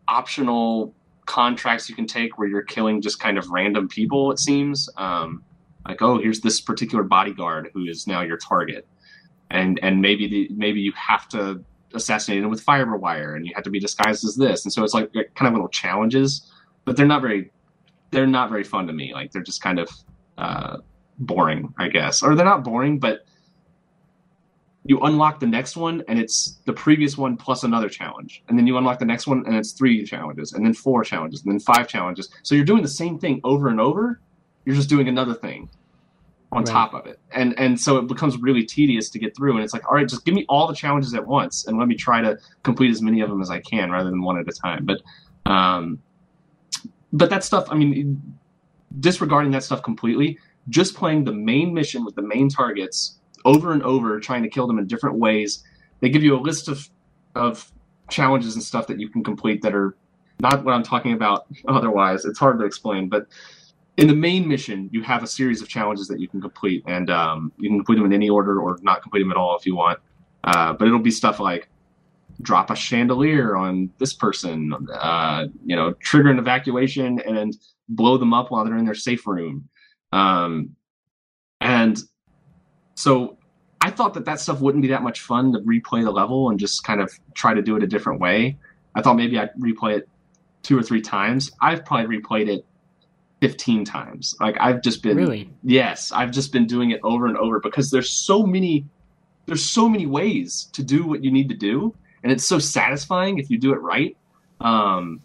optional 0.08 0.94
contracts 1.26 1.90
you 1.90 1.96
can 1.96 2.08
take 2.08 2.38
where 2.38 2.48
you're 2.48 2.64
killing 2.76 3.02
just 3.02 3.20
kind 3.20 3.38
of 3.38 3.50
random 3.50 3.88
people. 3.88 4.32
It 4.32 4.40
seems, 4.40 4.90
um, 4.98 5.44
Like, 5.88 6.02
oh, 6.02 6.20
here's 6.20 6.42
this 6.42 6.62
particular 6.62 7.04
bodyguard 7.04 7.72
who 7.74 7.86
is 7.86 8.06
now 8.06 8.22
your 8.22 8.38
target, 8.38 8.86
and 9.50 9.80
and 9.82 10.02
maybe 10.02 10.28
the, 10.28 10.50
maybe 10.56 10.80
you 10.82 10.94
have 10.96 11.28
to 11.30 11.64
assassinate 11.94 12.44
him 12.44 12.50
with 12.50 12.62
fiber 12.62 12.96
wire, 12.98 13.36
and 13.36 13.46
you 13.46 13.54
have 13.56 13.64
to 13.64 13.70
be 13.70 13.80
disguised 13.80 14.24
as 14.26 14.36
this, 14.36 14.66
and 14.66 14.74
so 14.74 14.84
it's 14.84 14.94
like 14.94 15.12
kind 15.14 15.48
of 15.48 15.54
little 15.54 15.70
challenges, 15.70 16.52
but 16.86 16.98
they're 16.98 17.06
not 17.06 17.22
very 17.22 17.52
they're 18.12 18.28
not 18.28 18.50
very 18.50 18.64
fun 18.64 18.88
to 18.88 18.94
me. 18.94 19.14
Like 19.14 19.32
they're 19.32 19.42
just 19.42 19.62
kind 19.62 19.80
of 19.80 19.90
uh, 20.38 20.78
boring, 21.18 21.74
I 21.78 21.88
guess, 21.88 22.22
or 22.22 22.36
they're 22.36 22.46
not 22.46 22.64
boring, 22.64 23.00
but 23.00 23.26
you 24.84 25.00
unlock 25.02 25.40
the 25.40 25.48
next 25.48 25.78
one 25.78 26.04
and 26.08 26.20
it's 26.20 26.60
the 26.66 26.74
previous 26.74 27.18
one 27.18 27.38
plus 27.38 27.64
another 27.64 27.88
challenge. 27.88 28.44
And 28.50 28.58
then 28.58 28.66
you 28.66 28.78
unlock 28.78 29.00
the 29.00 29.06
next 29.06 29.28
one 29.28 29.44
and 29.46 29.56
it's 29.56 29.72
three 29.74 30.04
challenges 30.04 30.54
and 30.54 30.66
then 30.66 30.74
four 30.74 31.04
challenges 31.04 31.44
and 31.44 31.52
then 31.52 31.60
five 31.60 31.88
challenges. 31.88 32.30
So 32.44 32.56
you're 32.56 32.66
doing 32.66 32.82
the 32.82 32.90
same 32.90 33.20
thing 33.20 33.40
over 33.44 33.70
and 33.70 33.80
over. 33.80 34.20
You're 34.66 34.76
just 34.76 34.90
doing 34.90 35.08
another 35.08 35.36
thing 35.36 35.70
on 36.54 36.64
Right. 36.64 36.72
top 36.72 36.94
of 36.94 37.06
it. 37.06 37.20
And 37.34 37.58
and 37.58 37.80
so 37.80 37.98
it 37.98 38.08
becomes 38.08 38.38
really 38.38 38.66
tedious 38.66 39.10
to 39.12 39.20
get 39.20 39.36
through. 39.36 39.56
And 39.56 39.64
it's 39.64 39.74
like 39.74 39.88
all 39.90 39.96
right 39.96 40.08
just 40.08 40.26
give 40.26 40.36
me 40.36 40.46
all 40.50 40.68
the 40.68 40.76
challenges 40.76 41.14
at 41.14 41.26
once 41.26 41.66
and 41.68 41.78
let 41.78 41.88
me 41.88 41.96
try 41.96 42.22
to 42.22 42.38
complete 42.64 42.92
as 42.92 43.02
many 43.02 43.22
of 43.22 43.30
them 43.30 43.42
as 43.42 43.50
i 43.50 43.60
can 43.60 43.90
rather 43.92 44.10
than 44.10 44.22
one 44.22 44.38
at 44.38 44.48
a 44.48 44.52
time. 44.52 44.86
But 44.86 45.02
um 45.50 46.00
but 47.14 47.30
that 47.30 47.44
stuff 47.44 47.68
i 47.70 47.76
mean 47.76 48.22
disregarding 49.00 49.52
that 49.52 49.64
stuff 49.64 49.82
completely 49.84 50.38
just 50.70 50.96
playing 50.96 51.24
the 51.24 51.32
main 51.34 51.74
mission 51.74 52.04
with 52.06 52.16
the 52.16 52.22
main 52.22 52.50
targets 52.50 53.18
over 53.46 53.72
and 53.72 53.82
over 53.84 54.20
trying 54.20 54.44
to 54.44 54.50
kill 54.50 54.68
them 54.68 54.78
in 54.78 54.86
different 54.88 55.18
ways 55.18 55.64
they 56.02 56.10
give 56.10 56.24
you 56.24 56.36
a 56.36 56.40
list 56.42 56.68
of 56.68 56.90
of 57.36 57.72
challenges 58.10 58.56
and 58.56 58.64
stuff 58.64 58.88
that 58.88 59.00
you 59.00 59.08
can 59.10 59.24
complete 59.24 59.62
that 59.62 59.74
are 59.74 59.96
not 60.42 60.64
what 60.66 60.74
i'm 60.74 60.84
talking 60.84 61.14
about 61.14 61.46
otherwise. 61.68 62.26
It's 62.26 62.40
hard 62.40 62.60
to 62.60 62.66
explain 62.66 63.08
but 63.10 63.28
in 63.98 64.08
the 64.08 64.16
main 64.16 64.48
mission 64.48 64.90
you 64.92 65.04
have 65.04 65.24
a 65.24 65.28
series 65.28 65.62
of 65.62 65.68
challenges 65.68 66.08
that 66.08 66.20
you 66.20 66.28
can 66.28 66.42
complete 66.42 66.84
and 66.88 67.10
um, 67.10 67.52
you 67.58 67.70
can 67.70 67.78
complete 67.78 67.98
them 67.98 68.06
in 68.06 68.14
any 68.14 68.30
order 68.30 68.60
or 68.60 68.78
not 68.82 69.02
complete 69.02 69.22
them 69.22 69.32
at 69.32 69.38
all 69.38 69.58
if 69.58 69.66
you 69.66 69.76
want 69.76 70.00
uh, 70.44 70.74
but 70.74 70.88
it'll 70.88 71.00
be 71.00 71.12
stuff 71.12 71.40
like 71.40 71.70
drop 72.42 72.70
a 72.70 72.76
chandelier 72.76 73.56
on 73.56 73.92
this 73.98 74.14
person 74.14 74.74
uh, 74.94 75.46
you 75.66 75.76
know 75.76 75.94
trigger 75.94 76.30
an 76.30 76.40
evacuation 76.40 77.20
and 77.22 77.56
blow 77.90 78.18
them 78.18 78.34
up 78.34 78.50
while 78.50 78.64
they're 78.64 78.78
in 78.78 78.86
their 78.86 78.96
safe 78.96 79.28
room 79.28 79.68
um, 80.12 80.76
and 81.60 82.02
so 82.96 83.38
I 83.82 83.90
thought 83.90 84.14
that 84.14 84.26
that 84.26 84.40
stuff 84.40 84.62
wouldn't 84.62 84.84
be 84.84 84.90
that 84.90 85.02
much 85.02 85.22
fun 85.22 85.54
to 85.54 85.60
replay 85.60 86.04
the 86.04 86.12
level 86.12 86.50
and 86.50 86.60
just 86.60 86.84
kind 86.84 87.02
of 87.02 87.12
try 87.34 87.54
to 87.54 87.62
do 87.64 87.76
it 87.76 87.84
a 87.84 87.88
different 87.88 88.20
way. 88.20 88.58
I 88.94 89.02
thought 89.02 89.16
maybe 89.16 89.40
I'd 89.40 89.54
replay 89.56 89.98
it 89.98 90.10
two 90.62 90.78
or 90.78 90.84
three 90.84 91.02
times. 91.02 91.52
I've 91.62 91.84
probably 91.84 92.20
replayed 92.20 92.48
it 92.48 92.66
15 93.42 93.84
times. 93.86 94.36
Like 94.40 94.56
I've 94.60 94.82
just 94.82 95.04
been 95.04 95.18
Really? 95.18 95.50
Yes, 95.64 96.12
I've 96.12 96.32
just 96.32 96.54
been 96.54 96.68
doing 96.68 96.92
it 96.92 97.02
over 97.04 97.26
and 97.26 97.36
over 97.38 97.60
because 97.60 97.92
there's 97.92 98.10
so 98.10 98.44
many 98.44 98.86
there's 99.48 99.66
so 99.66 99.90
many 99.90 100.06
ways 100.06 100.70
to 100.74 100.84
do 100.84 101.06
what 101.06 101.24
you 101.24 101.32
need 101.32 101.50
to 101.50 101.56
do 101.56 101.94
and 102.24 102.32
it's 102.32 102.48
so 102.48 102.60
satisfying 102.60 103.40
if 103.40 103.50
you 103.50 103.58
do 103.58 103.74
it 103.74 103.82
right. 103.82 104.16
Um 104.62 105.22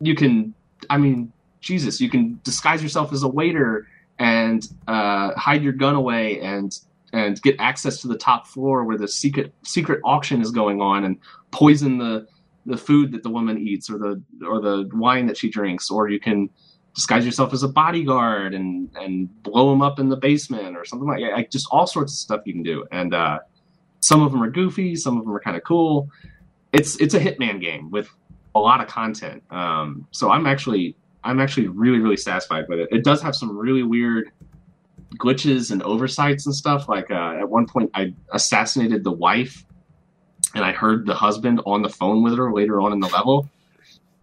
you 0.00 0.14
can 0.14 0.54
I 0.90 0.98
mean, 0.98 1.32
Jesus, 1.60 2.00
you 2.00 2.10
can 2.10 2.40
disguise 2.44 2.82
yourself 2.82 3.12
as 3.12 3.22
a 3.22 3.28
waiter 3.28 3.86
and 4.18 4.66
uh, 4.86 5.32
hide 5.34 5.62
your 5.62 5.72
gun 5.72 5.94
away 5.94 6.40
and 6.40 6.78
and 7.12 7.40
get 7.40 7.56
access 7.58 8.02
to 8.02 8.08
the 8.08 8.18
top 8.18 8.46
floor 8.46 8.84
where 8.84 8.98
the 8.98 9.08
secret 9.08 9.54
secret 9.62 10.00
auction 10.04 10.42
is 10.42 10.50
going 10.50 10.80
on 10.82 11.04
and 11.04 11.18
poison 11.50 11.98
the 11.98 12.26
the 12.66 12.76
food 12.76 13.12
that 13.12 13.22
the 13.22 13.30
woman 13.30 13.56
eats 13.56 13.88
or 13.88 13.96
the 13.96 14.22
or 14.46 14.60
the 14.60 14.90
wine 14.92 15.26
that 15.26 15.36
she 15.36 15.48
drinks 15.48 15.90
or 15.90 16.08
you 16.08 16.20
can 16.20 16.50
disguise 16.94 17.24
yourself 17.24 17.52
as 17.52 17.62
a 17.62 17.68
bodyguard 17.68 18.54
and 18.54 18.90
and 18.96 19.42
blow 19.42 19.70
them 19.70 19.82
up 19.82 19.98
in 19.98 20.08
the 20.08 20.16
basement 20.16 20.76
or 20.76 20.84
something 20.84 21.08
like 21.08 21.20
that 21.20 21.32
like 21.32 21.50
just 21.50 21.68
all 21.70 21.86
sorts 21.86 22.12
of 22.12 22.18
stuff 22.18 22.40
you 22.44 22.52
can 22.52 22.62
do. 22.62 22.84
And 22.90 23.14
uh 23.14 23.38
some 24.00 24.22
of 24.22 24.32
them 24.32 24.42
are 24.42 24.50
goofy 24.50 24.96
some 24.96 25.16
of 25.16 25.24
them 25.24 25.34
are 25.34 25.40
kind 25.40 25.56
of 25.56 25.64
cool. 25.64 26.08
It's 26.72 26.96
it's 27.00 27.14
a 27.14 27.20
hitman 27.20 27.60
game 27.60 27.90
with 27.90 28.08
a 28.54 28.60
lot 28.60 28.80
of 28.80 28.88
content. 28.88 29.42
Um 29.50 30.06
so 30.10 30.30
i'm 30.30 30.46
actually 30.46 30.96
i'm 31.24 31.40
actually 31.40 31.68
really 31.68 31.98
really 31.98 32.16
satisfied 32.16 32.66
with 32.68 32.80
it. 32.80 32.88
It 32.90 33.04
does 33.04 33.22
have 33.22 33.34
some 33.34 33.56
really 33.56 33.82
weird 33.82 34.30
glitches 35.18 35.70
and 35.70 35.82
oversights 35.82 36.46
and 36.46 36.54
stuff. 36.54 36.88
Like 36.88 37.10
uh, 37.10 37.36
at 37.38 37.48
one 37.48 37.66
point 37.66 37.90
i 37.94 38.12
assassinated 38.32 39.04
the 39.04 39.12
wife 39.12 39.64
and 40.54 40.64
i 40.64 40.72
heard 40.72 41.06
the 41.06 41.14
husband 41.14 41.60
on 41.66 41.82
the 41.82 41.88
phone 41.88 42.22
with 42.22 42.36
her 42.36 42.52
later 42.52 42.80
on 42.80 42.92
in 42.92 43.00
the 43.00 43.08
level 43.08 43.48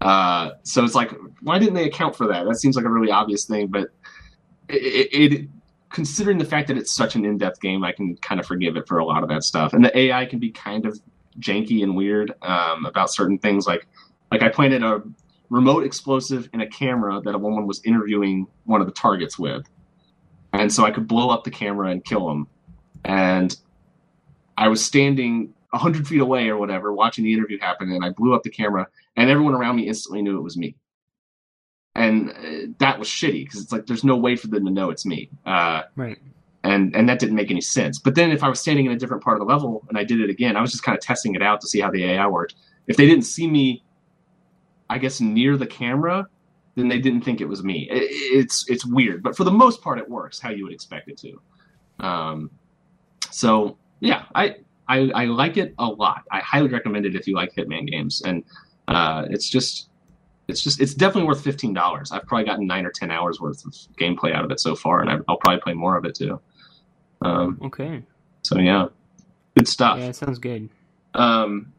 uh, 0.02 0.52
so 0.64 0.84
it's 0.84 0.96
like 0.96 1.12
why 1.42 1.58
didn't 1.60 1.74
they 1.74 1.86
account 1.86 2.16
for 2.16 2.28
that? 2.28 2.46
That 2.46 2.56
seems 2.56 2.76
like 2.76 2.86
a 2.86 2.90
really 2.90 3.12
obvious 3.12 3.46
thing 3.46 3.68
but 3.68 3.90
it, 4.70 5.10
it, 5.14 5.34
it 5.34 5.50
considering 5.92 6.38
the 6.38 6.46
fact 6.46 6.68
that 6.68 6.78
it's 6.78 6.92
such 6.92 7.16
an 7.16 7.24
in-depth 7.24 7.62
game 7.62 7.84
i 7.84 7.92
can 7.92 8.18
kind 8.18 8.40
of 8.40 8.46
forgive 8.46 8.76
it 8.76 8.86
for 8.88 8.98
a 8.98 9.06
lot 9.06 9.24
of 9.24 9.30
that 9.30 9.44
stuff. 9.44 9.74
And 9.74 9.86
the 9.86 9.98
ai 9.98 10.26
can 10.26 10.40
be 10.40 10.52
kind 10.52 10.86
of 10.86 11.00
janky 11.40 11.84
and 11.84 11.96
weird 11.96 12.34
um, 12.42 12.86
about 12.86 13.12
certain 13.12 13.38
things. 13.38 13.68
Like 13.68 13.88
like 14.32 14.42
i 14.42 14.50
planted 14.50 14.84
a 14.84 15.02
remote 15.50 15.84
explosive 15.84 16.50
in 16.54 16.62
a 16.62 16.68
camera 16.68 17.22
that 17.22 17.36
a 17.36 17.38
woman 17.38 17.68
was 17.68 17.82
interviewing 17.86 18.48
one 18.66 18.82
of 18.82 18.88
the 18.88 18.94
targets 18.94 19.38
with. 19.38 19.66
And 20.54 20.72
so 20.72 20.86
I 20.86 20.92
could 20.92 21.08
blow 21.08 21.30
up 21.30 21.44
the 21.44 21.52
camera 21.52 21.90
and 21.90 22.04
kill 22.04 22.30
him. 22.30 22.48
And 23.04 23.56
I 24.58 24.68
was 24.68 24.84
standing 24.84 25.54
hundred 25.74 26.08
feet 26.08 26.22
away 26.22 26.48
or 26.48 26.58
whatever, 26.58 26.94
watching 26.94 27.26
the 27.26 27.34
interview 27.34 27.60
happen, 27.60 27.92
and 27.92 28.04
I 28.04 28.10
blew 28.10 28.34
up 28.34 28.44
the 28.44 28.50
camera, 28.50 28.88
and 29.16 29.30
everyone 29.30 29.54
around 29.56 29.76
me 29.78 29.88
instantly 29.88 30.22
knew 30.22 30.38
it 30.38 30.42
was 30.42 30.58
me. 30.58 30.76
And 31.96 32.30
uh, 32.32 32.74
that 32.80 33.00
was 33.00 33.08
shitty 33.08 33.46
because 33.46 33.62
it's 33.62 33.72
like 33.72 33.86
there's 33.86 34.04
no 34.04 34.18
way 34.18 34.36
for 34.36 34.48
them 34.48 34.66
to 34.66 34.72
know 34.72 34.90
it's 34.90 35.06
me, 35.06 35.30
uh, 35.46 35.84
Right. 35.96 36.18
and 36.64 36.94
and 36.94 37.08
that 37.08 37.20
didn't 37.20 37.36
make 37.36 37.52
any 37.52 37.62
sense. 37.62 38.00
But 38.00 38.16
then 38.16 38.32
if 38.32 38.44
I 38.44 38.50
was 38.50 38.60
standing 38.60 38.86
in 38.86 38.92
a 38.92 38.98
different 38.98 39.24
part 39.24 39.40
of 39.40 39.48
the 39.48 39.52
level 39.54 39.86
and 39.88 39.98
I 39.98 40.04
did 40.04 40.20
it 40.20 40.30
again, 40.30 40.58
I 40.58 40.62
was 40.62 40.72
just 40.72 40.84
kind 40.84 40.98
of 40.98 41.02
testing 41.02 41.36
it 41.36 41.42
out 41.42 41.62
to 41.62 41.68
see 41.68 41.80
how 41.80 41.90
the 41.90 42.04
AI 42.04 42.28
worked. 42.28 42.56
If 42.88 42.98
they 42.98 43.06
didn't 43.08 43.24
see 43.24 43.48
me, 43.48 43.82
I 44.90 44.98
guess 44.98 45.22
near 45.22 45.56
the 45.56 45.66
camera, 45.66 46.28
then 46.76 46.90
they 46.90 47.00
didn't 47.00 47.22
think 47.22 47.40
it 47.40 47.46
was 47.48 47.64
me. 47.64 47.88
It, 47.90 48.04
it's 48.12 48.70
it's 48.70 48.86
weird, 48.86 49.24
but 49.24 49.38
for 49.38 49.46
the 49.46 49.52
most 49.52 49.82
part, 49.82 49.98
it 49.98 50.10
works 50.10 50.38
how 50.38 50.50
you 50.50 50.66
would 50.66 50.74
expect 50.74 51.08
it 51.08 51.18
to. 51.20 52.06
Um, 52.06 52.52
so 53.32 53.78
yeah, 54.02 54.26
I, 54.36 54.58
I 54.90 55.12
I 55.16 55.26
like 55.26 55.56
it 55.56 55.74
a 55.80 55.86
lot. 55.88 56.24
I 56.30 56.40
highly 56.42 56.68
recommend 56.68 57.06
it 57.06 57.16
if 57.16 57.26
you 57.26 57.36
like 57.36 57.56
Hitman 57.56 57.88
games, 57.90 58.22
and 58.26 58.44
uh, 58.88 59.26
it's 59.30 59.50
just 59.50 59.90
it's 60.48 60.62
just 60.62 60.80
it's 60.82 60.94
definitely 60.94 61.28
worth 61.28 61.44
fifteen 61.44 61.74
dollars. 61.74 62.12
I've 62.12 62.26
probably 62.26 62.46
gotten 62.46 62.68
nine 62.68 62.86
or 62.86 62.92
ten 62.92 63.12
hours 63.12 63.40
worth 63.42 63.66
of 63.66 63.74
gameplay 64.00 64.34
out 64.34 64.46
of 64.46 64.52
it 64.52 64.60
so 64.60 64.76
far, 64.76 65.02
and 65.02 65.10
I, 65.10 65.18
I'll 65.28 65.38
probably 65.38 65.62
play 65.62 65.74
more 65.74 65.98
of 65.98 66.06
it 66.06 66.16
too. 66.16 66.40
Um, 67.22 67.60
Okay. 67.64 68.04
so 68.44 68.60
yeah, 68.60 68.88
good 69.56 69.68
stuff. 69.68 69.98
Yeah, 70.00 70.06
it 70.08 70.16
sounds 70.16 70.40
good. 70.40 70.70
Um, 71.14 71.74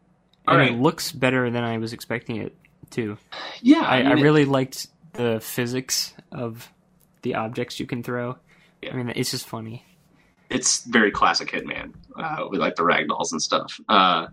all 0.48 0.54
and 0.54 0.58
right, 0.58 0.72
it 0.72 0.80
looks 0.80 1.12
better 1.12 1.50
than 1.50 1.62
I 1.62 1.78
was 1.78 1.92
expecting 1.92 2.36
it 2.36 2.56
to. 2.90 3.18
yeah, 3.62 3.82
I, 3.82 3.98
I 3.98 4.02
mean, 4.14 4.18
it- 4.18 4.22
really 4.22 4.44
liked 4.44 4.88
the 5.12 5.40
physics 5.40 6.14
of 6.32 6.70
the 7.22 7.34
objects 7.34 7.78
you 7.80 7.86
can 7.86 8.02
throw. 8.02 8.36
Yeah. 8.82 8.92
I 8.92 8.96
mean, 8.96 9.12
it's 9.16 9.30
just 9.30 9.46
funny. 9.46 9.84
it's 10.50 10.84
very 10.84 11.10
classic 11.10 11.50
Hitman 11.50 11.92
uh, 12.18 12.46
with 12.48 12.60
like 12.60 12.76
the 12.76 12.82
ragdolls 12.82 13.32
and 13.32 13.40
stuff. 13.42 13.80
Uh, 13.88 14.26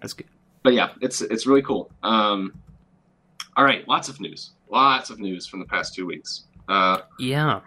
That's 0.00 0.12
good. 0.14 0.26
But 0.62 0.72
yeah, 0.72 0.90
it's 1.00 1.20
it's 1.22 1.46
really 1.46 1.62
cool. 1.62 1.90
Um, 2.02 2.54
all 3.56 3.64
right, 3.64 3.86
lots 3.88 4.08
of 4.08 4.20
news, 4.20 4.50
lots 4.70 5.10
of 5.10 5.18
news 5.18 5.46
from 5.46 5.60
the 5.60 5.66
past 5.66 5.94
two 5.94 6.06
weeks. 6.06 6.44
Uh, 6.68 6.98
Yeah. 7.18 7.60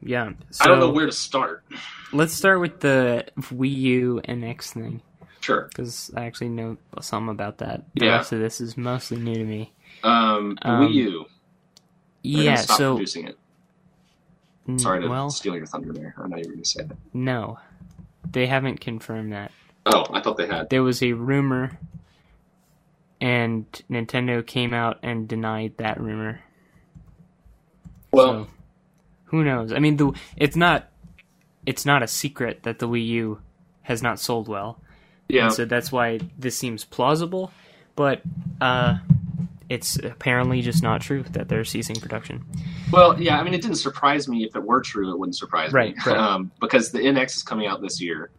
Yeah. 0.00 0.32
So 0.50 0.64
I 0.64 0.68
don't 0.68 0.80
know 0.80 0.90
where 0.90 1.06
to 1.06 1.12
start. 1.12 1.64
let's 2.12 2.32
start 2.34 2.60
with 2.60 2.80
the 2.80 3.24
Wii 3.38 3.74
U 3.76 4.20
NX 4.28 4.72
thing 4.72 5.00
Sure. 5.40 5.68
because 5.68 6.10
I 6.16 6.24
actually 6.26 6.48
know 6.50 6.76
some 7.00 7.28
about 7.28 7.58
that. 7.58 7.84
The 7.94 8.06
Yeah. 8.06 8.16
rest 8.16 8.32
of 8.32 8.40
this 8.40 8.60
is 8.60 8.76
mostly 8.76 9.18
new 9.18 9.34
to 9.34 9.44
me. 9.44 9.72
Um, 10.02 10.58
Um, 10.62 10.86
Wii 10.88 10.94
U. 10.94 11.24
Yeah. 12.22 12.56
So 12.56 12.94
producing 12.96 13.26
it. 13.28 13.38
Sorry 14.80 15.02
to 15.02 15.08
well, 15.08 15.28
steal 15.30 15.56
your 15.56 15.66
thunder 15.66 15.92
there. 15.92 16.14
I 16.16 16.28
know 16.28 16.36
you 16.36 16.44
were 16.44 16.52
going 16.52 16.62
to 16.62 16.68
say 16.68 16.84
that. 16.84 16.96
no, 17.12 17.58
they 18.30 18.46
haven't 18.46 18.80
confirmed 18.80 19.32
that. 19.32 19.50
Oh, 19.86 20.06
I 20.12 20.20
thought 20.20 20.36
they 20.36 20.46
had. 20.46 20.70
There 20.70 20.84
was 20.84 21.02
a 21.02 21.12
rumor, 21.12 21.76
and 23.22 23.64
Nintendo 23.88 24.44
came 24.46 24.74
out 24.74 24.98
and 25.02 25.26
denied 25.28 25.74
that 25.78 25.98
rumor. 26.00 26.40
Well, 28.10 28.44
So, 28.44 28.50
who 29.26 29.44
knows? 29.44 29.72
I 29.72 29.78
mean, 29.78 29.96
the 29.96 30.12
it's 30.36 30.56
not 30.56 30.88
it's 31.64 31.86
not 31.86 32.02
a 32.02 32.06
secret 32.08 32.64
that 32.64 32.78
the 32.80 32.88
Wii 32.88 33.06
U 33.06 33.40
has 33.82 34.02
not 34.02 34.18
sold 34.20 34.48
well. 34.48 34.80
yeah. 35.28 35.44
And 35.46 35.52
so 35.54 35.64
that's 35.64 35.90
why 35.92 36.18
this 36.38 36.56
seems 36.56 36.84
plausible, 36.84 37.52
but 37.96 38.20
uh, 38.60 38.98
it's 39.68 39.96
apparently 39.96 40.60
just 40.60 40.82
not 40.82 41.00
true 41.00 41.22
that 41.30 41.48
they're 41.48 41.64
ceasing 41.64 41.96
production. 41.96 42.44
Well, 42.92 43.20
yeah. 43.22 43.38
I 43.38 43.44
mean, 43.44 43.54
it 43.54 43.62
didn't 43.62 43.76
surprise 43.78 44.28
me. 44.28 44.44
If 44.44 44.54
it 44.56 44.62
were 44.62 44.80
true, 44.82 45.10
it 45.12 45.18
wouldn't 45.18 45.36
surprise 45.36 45.72
Right, 45.72 45.96
me. 45.96 46.02
right. 46.06 46.16
Um, 46.34 46.50
because 46.60 46.90
the 46.90 46.98
NX 46.98 47.36
is 47.36 47.42
coming 47.42 47.66
out 47.66 47.80
this 47.80 48.00
year, 48.00 48.30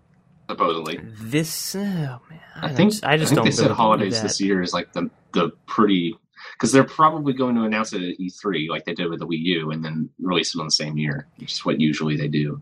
supposedly. 0.50 1.00
This, 1.22 1.76
oh 1.76 1.80
man, 1.80 2.22
I, 2.56 2.68
I 2.68 2.74
think 2.74 2.92
just, 2.92 3.04
I 3.06 3.18
just 3.18 3.30
think 3.30 3.38
don't. 3.38 3.46
Think 3.46 3.56
they 3.58 3.64
said 3.64 3.72
holidays 3.72 4.22
this 4.22 4.40
year 4.42 4.62
is 4.62 4.74
like 4.74 4.94
the 4.94 5.10
the 5.34 5.52
pretty 5.68 6.16
because 6.58 6.72
they're 6.72 6.84
probably 6.84 7.34
going 7.34 7.56
to 7.56 7.64
announce 7.64 7.94
it 7.94 8.02
at 8.02 8.18
E3 8.20 8.68
like 8.70 8.86
they 8.86 8.94
did 8.94 9.10
with 9.10 9.20
the 9.20 9.28
Wii 9.28 9.40
U, 9.40 9.72
and 9.72 9.84
then 9.84 10.10
release 10.20 10.54
it 10.56 10.60
on 10.60 10.66
the 10.68 10.72
same 10.72 10.98
year, 10.98 11.28
which 11.38 11.54
is 11.54 11.66
what 11.66 11.80
usually 11.80 12.18
they 12.18 12.28
do. 12.28 12.62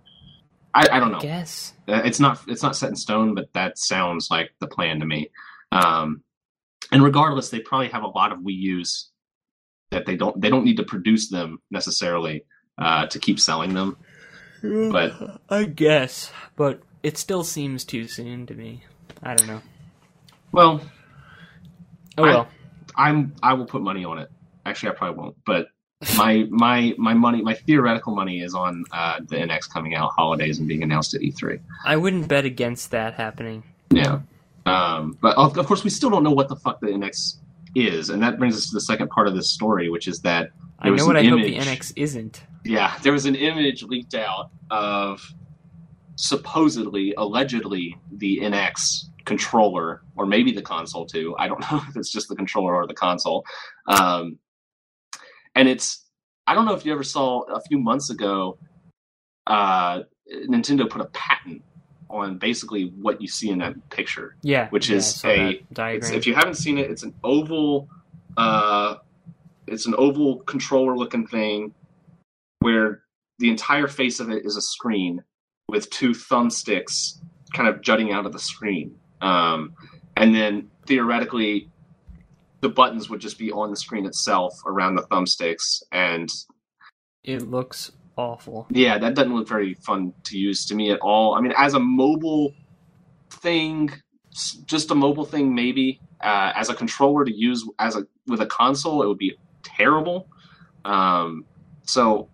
I, 0.73 0.87
I 0.91 0.99
don't 0.99 1.11
know. 1.11 1.19
Guess. 1.19 1.73
Uh, 1.87 2.01
It's 2.05 2.19
not 2.19 2.39
it's 2.47 2.63
not 2.63 2.75
set 2.75 2.89
in 2.89 2.95
stone, 2.95 3.35
but 3.35 3.51
that 3.53 3.77
sounds 3.77 4.29
like 4.31 4.51
the 4.59 4.67
plan 4.67 4.99
to 4.99 5.05
me. 5.05 5.31
Um, 5.71 6.23
and 6.91 7.03
regardless, 7.03 7.49
they 7.49 7.59
probably 7.59 7.89
have 7.89 8.03
a 8.03 8.07
lot 8.07 8.31
of 8.31 8.39
Wii 8.39 8.53
U's 8.55 9.09
that 9.89 10.05
they 10.05 10.15
don't 10.15 10.39
they 10.39 10.49
don't 10.49 10.63
need 10.63 10.77
to 10.77 10.83
produce 10.83 11.29
them 11.29 11.59
necessarily 11.71 12.45
uh, 12.77 13.07
to 13.07 13.19
keep 13.19 13.39
selling 13.39 13.73
them. 13.73 13.97
But- 14.63 15.41
I 15.49 15.63
guess, 15.63 16.31
but 16.55 16.81
it 17.03 17.17
still 17.17 17.43
seems 17.43 17.83
too 17.85 18.07
soon 18.07 18.45
to 18.47 18.53
me. 18.53 18.83
I 19.23 19.35
don't 19.35 19.47
know. 19.47 19.61
Well, 20.51 20.81
Oh 22.17 22.23
I- 22.23 22.27
well. 22.29 22.47
I'm 22.95 23.33
I 23.41 23.53
will 23.53 23.65
put 23.65 23.81
money 23.81 24.03
on 24.03 24.19
it. 24.19 24.29
Actually, 24.65 24.89
I 24.89 24.95
probably 24.95 25.17
won't, 25.23 25.37
but 25.45 25.67
my 26.17 26.45
my 26.49 26.93
my 26.97 27.13
money 27.13 27.41
my 27.41 27.53
theoretical 27.53 28.13
money 28.13 28.41
is 28.41 28.53
on 28.53 28.83
uh, 28.91 29.19
the 29.29 29.37
NX 29.37 29.69
coming 29.69 29.95
out 29.95 30.11
holidays 30.17 30.59
and 30.59 30.67
being 30.67 30.83
announced 30.83 31.13
at 31.13 31.21
E3. 31.21 31.59
I 31.85 31.95
wouldn't 31.97 32.27
bet 32.27 32.43
against 32.45 32.91
that 32.91 33.13
happening. 33.13 33.63
Yeah. 33.91 34.19
Um, 34.65 35.17
but 35.21 35.37
of, 35.37 35.57
of 35.57 35.65
course, 35.65 35.83
we 35.83 35.89
still 35.89 36.09
don't 36.09 36.23
know 36.23 36.31
what 36.31 36.47
the 36.49 36.55
fuck 36.55 36.81
the 36.81 36.87
NX 36.87 37.37
is, 37.75 38.09
and 38.09 38.21
that 38.21 38.37
brings 38.37 38.55
us 38.57 38.67
to 38.69 38.73
the 38.73 38.81
second 38.81 39.09
part 39.09 39.27
of 39.27 39.33
this 39.35 39.49
story, 39.49 39.89
which 39.89 40.07
is 40.07 40.19
that 40.21 40.51
I 40.79 40.89
know 40.89 41.05
what 41.07 41.15
I 41.17 41.21
an 41.21 41.29
hope 41.29 41.41
the. 41.43 41.57
NX 41.57 41.93
isn't. 41.95 42.43
yeah, 42.65 42.97
there 43.01 43.13
was 43.13 43.25
an 43.25 43.35
image 43.35 43.83
leaked 43.83 44.13
out 44.15 44.51
of 44.69 45.23
supposedly, 46.21 47.15
allegedly, 47.17 47.97
the 48.11 48.39
NX 48.43 49.05
controller, 49.25 50.03
or 50.15 50.27
maybe 50.27 50.51
the 50.51 50.61
console 50.61 51.05
too. 51.05 51.35
I 51.39 51.47
don't 51.47 51.59
know 51.71 51.81
if 51.89 51.97
it's 51.97 52.11
just 52.11 52.29
the 52.29 52.35
controller 52.35 52.75
or 52.75 52.85
the 52.85 52.93
console. 52.93 53.43
Um, 53.87 54.37
and 55.55 55.67
it's, 55.67 56.05
I 56.45 56.53
don't 56.53 56.65
know 56.65 56.73
if 56.75 56.85
you 56.85 56.93
ever 56.93 57.03
saw 57.03 57.41
a 57.41 57.59
few 57.61 57.79
months 57.79 58.11
ago, 58.11 58.59
uh, 59.47 60.01
Nintendo 60.47 60.87
put 60.87 61.01
a 61.01 61.05
patent 61.05 61.63
on 62.07 62.37
basically 62.37 62.93
what 63.01 63.19
you 63.19 63.27
see 63.27 63.49
in 63.49 63.57
that 63.59 63.89
picture. 63.89 64.35
Yeah, 64.43 64.69
Which 64.69 64.89
yeah, 64.89 64.97
is 64.97 65.25
a- 65.25 65.63
if 66.13 66.27
you 66.27 66.35
haven't 66.35 66.55
seen 66.55 66.77
it, 66.77 66.91
it's 66.91 67.01
an 67.03 67.15
oval, 67.23 67.89
uh, 68.37 68.95
it's 69.65 69.87
an 69.87 69.95
oval 69.97 70.37
controller 70.43 70.95
looking 70.95 71.25
thing 71.25 71.73
where 72.59 73.01
the 73.39 73.49
entire 73.49 73.87
face 73.87 74.19
of 74.19 74.29
it 74.29 74.45
is 74.45 74.55
a 74.55 74.61
screen 74.61 75.23
with 75.71 75.89
two 75.89 76.11
thumbsticks 76.11 77.17
kind 77.53 77.67
of 77.67 77.81
jutting 77.81 78.11
out 78.11 78.25
of 78.25 78.33
the 78.33 78.39
screen. 78.39 78.95
Um, 79.21 79.73
and 80.17 80.35
then 80.35 80.69
theoretically, 80.85 81.71
the 82.59 82.69
buttons 82.69 83.09
would 83.09 83.21
just 83.21 83.39
be 83.39 83.51
on 83.51 83.71
the 83.71 83.77
screen 83.77 84.05
itself 84.05 84.53
around 84.65 84.95
the 84.95 85.03
thumbsticks. 85.03 85.81
And 85.91 86.29
it 87.23 87.49
looks 87.49 87.91
awful. 88.17 88.67
yeah, 88.69 88.97
that 88.97 89.15
doesn't 89.15 89.33
look 89.33 89.47
very 89.47 89.73
fun 89.73 90.13
to 90.25 90.37
use 90.37 90.65
to 90.67 90.75
me 90.75 90.91
at 90.91 90.99
all. 90.99 91.35
I 91.35 91.41
mean, 91.41 91.53
as 91.57 91.73
a 91.73 91.79
mobile 91.79 92.53
thing, 93.29 93.91
just 94.65 94.91
a 94.91 94.95
mobile 94.95 95.25
thing, 95.25 95.55
maybe. 95.55 95.99
Uh, 96.21 96.51
as 96.55 96.69
a 96.69 96.75
controller 96.75 97.25
to 97.25 97.33
use 97.33 97.67
as 97.79 97.95
a 97.95 98.05
with 98.27 98.41
a 98.41 98.45
console, 98.45 99.01
it 99.01 99.07
would 99.07 99.17
be 99.17 99.35
terrible. 99.63 100.27
Um, 100.85 101.45
so, 101.83 102.29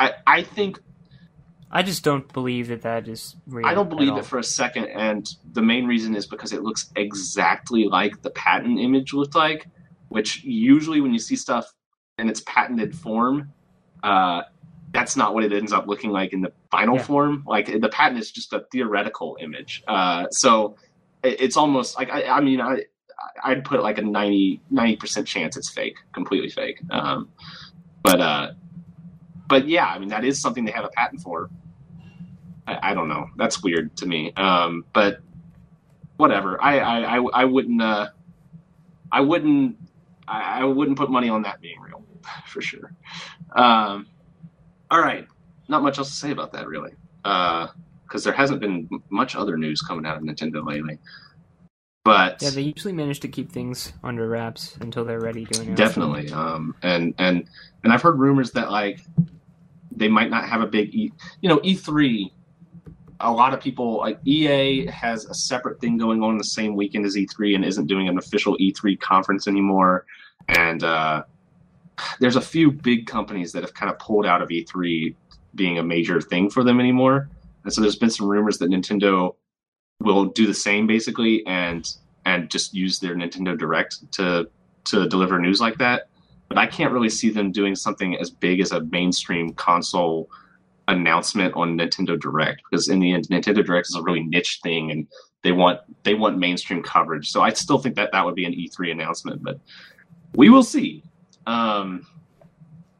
I 0.00 0.14
I 0.26 0.42
think 0.42 0.80
I 1.72 1.82
just 1.82 2.04
don't 2.04 2.30
believe 2.32 2.68
that 2.68 2.82
that 2.82 3.08
is 3.08 3.34
real. 3.46 3.66
I 3.66 3.72
don't 3.72 3.88
believe 3.88 4.16
it 4.16 4.26
for 4.26 4.38
a 4.38 4.44
second, 4.44 4.86
and 4.88 5.26
the 5.52 5.62
main 5.62 5.86
reason 5.86 6.14
is 6.14 6.26
because 6.26 6.52
it 6.52 6.62
looks 6.62 6.90
exactly 6.96 7.84
like 7.84 8.20
the 8.22 8.30
patent 8.30 8.78
image 8.78 9.12
looked 9.14 9.34
like. 9.34 9.66
Which 10.08 10.44
usually, 10.44 11.00
when 11.00 11.14
you 11.14 11.18
see 11.18 11.36
stuff 11.36 11.72
in 12.18 12.28
its 12.28 12.42
patented 12.42 12.94
form, 12.94 13.52
uh, 14.02 14.42
that's 14.92 15.16
not 15.16 15.32
what 15.32 15.44
it 15.44 15.52
ends 15.54 15.72
up 15.72 15.86
looking 15.86 16.10
like 16.10 16.34
in 16.34 16.42
the 16.42 16.52
final 16.70 16.96
Yeah. 16.96 17.02
form. 17.04 17.44
Like 17.46 17.80
the 17.80 17.88
patent 17.88 18.20
is 18.20 18.30
just 18.30 18.52
a 18.52 18.66
theoretical 18.70 19.38
image. 19.40 19.82
Uh, 19.88 20.28
so 20.28 20.76
it, 21.22 21.40
it's 21.40 21.56
almost 21.56 21.96
like 21.96 22.10
I, 22.10 22.24
I 22.24 22.40
mean 22.42 22.60
I 22.60 22.84
I'd 23.42 23.64
put 23.64 23.82
like 23.82 23.96
a 23.96 24.02
90 24.02 24.60
percent 24.98 25.26
chance 25.26 25.56
it's 25.56 25.70
fake, 25.70 25.96
completely 26.12 26.50
fake. 26.50 26.80
Um, 26.90 27.30
but 28.02 28.20
uh, 28.20 28.50
but 29.48 29.66
yeah, 29.66 29.86
I 29.86 29.98
mean 29.98 30.10
that 30.10 30.24
is 30.24 30.40
something 30.40 30.66
they 30.66 30.72
have 30.72 30.84
a 30.84 30.90
patent 30.90 31.22
for. 31.22 31.48
I, 32.66 32.90
I 32.90 32.94
don't 32.94 33.08
know. 33.08 33.28
That's 33.36 33.62
weird 33.62 33.96
to 33.98 34.06
me. 34.06 34.32
Um, 34.34 34.84
but 34.92 35.20
whatever. 36.16 36.62
I 36.62 36.78
I, 36.78 37.16
I, 37.18 37.22
I 37.42 37.44
wouldn't 37.44 37.82
uh, 37.82 38.08
I 39.10 39.20
wouldn't 39.20 39.76
I, 40.28 40.60
I 40.60 40.64
wouldn't 40.64 40.96
put 40.96 41.10
money 41.10 41.28
on 41.28 41.42
that 41.42 41.60
being 41.60 41.80
real 41.80 42.04
for 42.46 42.60
sure. 42.60 42.92
Um, 43.54 44.06
all 44.90 45.00
right, 45.00 45.26
not 45.68 45.82
much 45.82 45.98
else 45.98 46.10
to 46.10 46.16
say 46.16 46.30
about 46.30 46.52
that 46.52 46.66
really, 46.68 46.92
because 47.22 48.24
there 48.24 48.32
hasn't 48.32 48.60
been 48.60 48.88
much 49.10 49.34
other 49.34 49.56
news 49.56 49.80
coming 49.80 50.06
out 50.06 50.16
of 50.16 50.22
Nintendo 50.22 50.64
lately. 50.64 50.98
But 52.04 52.42
Yeah, 52.42 52.50
they 52.50 52.62
usually 52.62 52.92
manage 52.92 53.20
to 53.20 53.28
keep 53.28 53.52
things 53.52 53.92
under 54.02 54.28
wraps 54.28 54.76
until 54.80 55.04
they're 55.04 55.20
ready 55.20 55.44
to 55.46 55.60
announce. 55.60 55.78
definitely 55.78 56.32
um 56.32 56.74
and 56.82 57.14
and 57.18 57.48
and 57.84 57.92
i've 57.92 58.02
heard 58.02 58.18
rumors 58.18 58.50
that 58.52 58.72
like 58.72 58.98
they 59.92 60.08
might 60.08 60.28
not 60.28 60.48
have 60.48 60.62
a 60.62 60.66
big 60.66 60.92
e 60.92 61.12
you 61.40 61.48
know 61.48 61.58
e3 61.58 62.32
a 63.22 63.30
lot 63.30 63.54
of 63.54 63.60
people 63.60 63.98
like 63.98 64.18
ea 64.26 64.86
has 64.86 65.24
a 65.26 65.34
separate 65.34 65.80
thing 65.80 65.96
going 65.96 66.22
on 66.22 66.36
the 66.38 66.44
same 66.44 66.74
weekend 66.74 67.04
as 67.04 67.16
e3 67.16 67.54
and 67.54 67.64
isn't 67.64 67.86
doing 67.86 68.08
an 68.08 68.18
official 68.18 68.56
e3 68.58 68.98
conference 69.00 69.46
anymore 69.48 70.04
and 70.48 70.84
uh 70.84 71.22
there's 72.20 72.36
a 72.36 72.40
few 72.40 72.70
big 72.70 73.06
companies 73.06 73.52
that 73.52 73.62
have 73.62 73.74
kind 73.74 73.90
of 73.90 73.98
pulled 73.98 74.26
out 74.26 74.42
of 74.42 74.48
e3 74.48 75.14
being 75.54 75.78
a 75.78 75.82
major 75.82 76.20
thing 76.20 76.50
for 76.50 76.62
them 76.64 76.80
anymore 76.80 77.28
and 77.64 77.72
so 77.72 77.80
there's 77.80 77.96
been 77.96 78.10
some 78.10 78.28
rumors 78.28 78.58
that 78.58 78.70
nintendo 78.70 79.34
will 80.00 80.26
do 80.26 80.46
the 80.46 80.54
same 80.54 80.86
basically 80.86 81.46
and 81.46 81.96
and 82.24 82.50
just 82.50 82.74
use 82.74 82.98
their 82.98 83.14
nintendo 83.14 83.56
direct 83.56 84.10
to 84.12 84.48
to 84.84 85.08
deliver 85.08 85.38
news 85.38 85.60
like 85.60 85.78
that. 85.78 86.08
But 86.48 86.58
I 86.58 86.66
can't 86.66 86.92
really 86.92 87.08
see 87.08 87.30
them 87.30 87.50
doing 87.50 87.74
something 87.74 88.16
as 88.18 88.30
big 88.30 88.60
as 88.60 88.72
a 88.72 88.80
mainstream 88.80 89.54
console 89.54 90.28
announcement 90.88 91.54
on 91.54 91.78
Nintendo 91.78 92.18
Direct 92.18 92.62
because 92.68 92.88
in 92.88 92.98
the 93.00 93.12
end, 93.12 93.28
Nintendo 93.28 93.64
Direct 93.64 93.88
is 93.88 93.94
a 93.94 94.02
really 94.02 94.22
niche 94.22 94.60
thing, 94.62 94.90
and 94.90 95.06
they 95.42 95.52
want 95.52 95.80
they 96.02 96.14
want 96.14 96.38
mainstream 96.38 96.82
coverage. 96.82 97.30
So 97.30 97.42
I 97.42 97.50
still 97.52 97.78
think 97.78 97.96
that 97.96 98.10
that 98.12 98.24
would 98.24 98.34
be 98.34 98.44
an 98.44 98.52
E3 98.52 98.92
announcement, 98.92 99.42
but 99.42 99.58
we 100.34 100.50
will 100.50 100.62
see. 100.62 101.04
Um, 101.46 102.06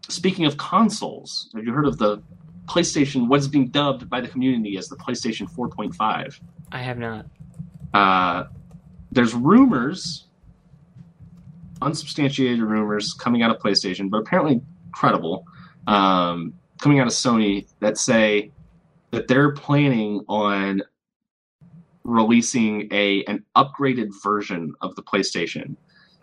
speaking 0.09 0.45
of 0.45 0.57
consoles, 0.57 1.51
have 1.55 1.65
you 1.65 1.73
heard 1.73 1.87
of 1.87 1.99
the 1.99 2.23
PlayStation? 2.67 3.29
What 3.29 3.41
is 3.41 3.49
being 3.49 3.69
dubbed 3.69 4.09
by 4.09 4.21
the 4.21 4.29
community 4.29 4.77
as 4.77 4.89
the 4.89 4.97
PlayStation 4.97 5.51
4.5? 5.51 6.41
I 6.73 6.79
have 6.79 6.99
not. 6.99 7.27
Uh, 7.95 8.45
there's 9.11 9.35
rumors, 9.35 10.27
unsubstantiated 11.83 12.61
rumors 12.61 13.13
coming 13.13 13.43
out 13.43 13.55
of 13.55 13.61
PlayStation, 13.61 14.09
but 14.11 14.19
apparently 14.19 14.63
credible, 14.93 15.45
um, 15.87 16.55
coming 16.83 16.99
out 16.99 17.07
of 17.07 17.13
Sony 17.13 17.67
that 17.79 17.97
say 17.97 18.51
that 19.13 19.29
they're 19.29 19.53
planning 19.53 20.25
on 20.29 20.83
releasing 22.03 22.89
a 22.93 23.25
an 23.25 23.45
upgraded 23.57 24.09
version 24.23 24.75
of 24.83 24.95
the 24.97 25.03
PlayStation. 25.03 25.77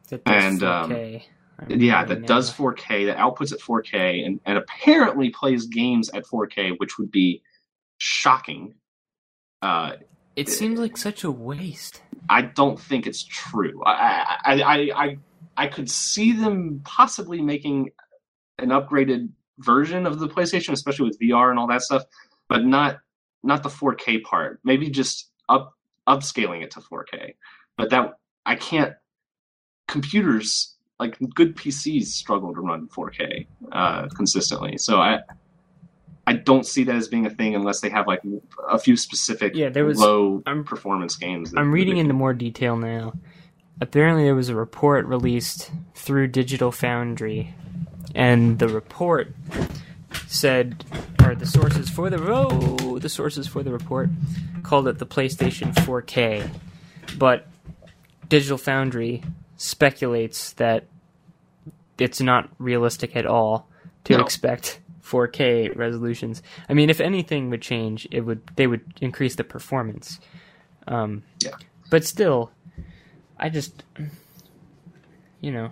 That 0.10 0.26
does 0.26 0.44
And, 0.44 0.64
um, 0.64 0.92
4K. 0.92 1.24
I 1.60 1.74
Yeah, 1.74 2.04
that 2.06 2.26
does 2.26 2.52
4K, 2.52 3.06
that 3.08 3.18
outputs 3.18 3.54
at 3.54 3.60
4K, 3.60 4.26
and, 4.26 4.40
and 4.46 4.58
apparently 4.58 5.30
plays 5.30 5.66
games 5.66 6.10
at 6.10 6.26
4K, 6.26 6.76
which 6.78 6.98
would 6.98 7.12
be 7.12 7.42
shocking. 7.98 8.76
Uh, 9.62 9.94
It 10.36 10.50
seems 10.50 10.80
like 10.80 10.98
such 10.98 11.24
a 11.24 11.32
waste. 11.32 12.02
I 12.30 12.42
don't 12.44 12.80
think 12.80 13.08
it's 13.08 13.24
true. 13.24 13.82
I 13.86 14.38
I, 14.44 14.62
I 14.62 15.06
I 15.06 15.18
I 15.58 15.68
could 15.68 15.90
see 15.90 16.32
them 16.34 16.82
possibly 16.84 17.42
making 17.42 17.92
an 18.58 18.70
upgraded 18.70 19.30
version 19.60 20.06
of 20.06 20.20
the 20.20 20.28
PlayStation, 20.28 20.72
especially 20.74 21.08
with 21.08 21.20
VR 21.20 21.50
and 21.50 21.60
all 21.60 21.68
that 21.68 21.82
stuff, 21.82 22.04
but 22.48 22.66
not 22.66 23.00
not 23.44 23.64
the 23.64 23.70
4K 23.70 24.24
part. 24.24 24.60
Maybe 24.64 24.90
just 24.90 25.30
up 25.48 25.74
upscaling 26.08 26.62
it 26.64 26.72
to 26.72 26.80
4K. 26.82 27.36
But 27.78 27.90
that 27.92 28.14
I 28.46 28.56
can't. 28.56 28.94
Computers 29.88 30.76
like 31.00 31.18
good 31.34 31.56
PCs 31.56 32.06
struggle 32.08 32.54
to 32.54 32.62
run 32.62 32.88
4K 32.90 33.48
uh, 33.72 34.08
consistently, 34.10 34.78
so 34.78 35.00
I. 35.00 35.20
I 36.28 36.34
don't 36.34 36.64
see 36.64 36.84
that 36.84 36.96
as 36.96 37.08
being 37.08 37.26
a 37.26 37.32
thing 37.32 37.56
unless 37.56 37.82
they 37.82 37.90
have 37.90 38.06
like 38.06 38.22
a 38.70 38.78
few 38.78 38.96
specific 38.96 39.56
Yeah, 39.56 39.70
there 39.70 39.84
was- 39.86 39.98
low 39.98 40.44
I'm- 40.46 40.64
performance 40.64 41.16
games. 41.16 41.52
I'm 41.58 41.72
reading 41.72 41.98
into 41.98 42.14
more 42.14 42.36
detail 42.36 42.78
now. 42.78 43.14
Apparently, 43.82 44.26
there 44.26 44.36
was 44.36 44.48
a 44.50 44.54
report 44.56 45.08
released 45.08 45.72
through 45.96 46.28
Digital 46.28 46.72
Foundry, 46.72 47.56
and 48.16 48.60
the 48.60 48.68
report 48.68 49.34
said, 50.28 50.84
or 51.24 51.36
the 51.36 51.46
sources 51.46 51.90
for 51.90 52.10
the 52.10 52.18
oh, 52.22 53.00
the 53.00 53.10
sources 53.10 53.48
for 53.48 53.64
the 53.64 53.72
report 53.72 54.10
called 54.64 54.88
it 54.88 54.98
the 55.00 55.06
PlayStation 55.06 55.74
4K, 55.76 56.50
but 57.18 57.48
Digital 58.28 58.58
Foundry 58.60 59.24
speculates 59.58 60.54
that 60.54 60.86
it's 61.98 62.22
not 62.22 62.50
realistic 62.60 63.16
at 63.16 63.26
all 63.26 63.68
to 64.06 64.14
No. 64.18 64.24
expect 64.24 64.80
4K 65.04 65.76
resolutions. 65.76 66.42
I 66.70 66.74
mean, 66.74 66.90
if 66.90 67.02
anything 67.02 67.50
would 67.50 67.62
change, 67.62 68.08
it 68.12 68.22
would 68.22 68.42
they 68.56 68.68
would 68.68 68.82
increase 69.02 69.36
the 69.36 69.44
performance. 69.44 70.20
Um, 70.88 71.24
Yeah. 71.44 71.52
But 71.90 72.06
still, 72.06 72.52
I 73.40 73.50
just, 73.50 73.84
you 75.42 75.52
know, 75.52 75.72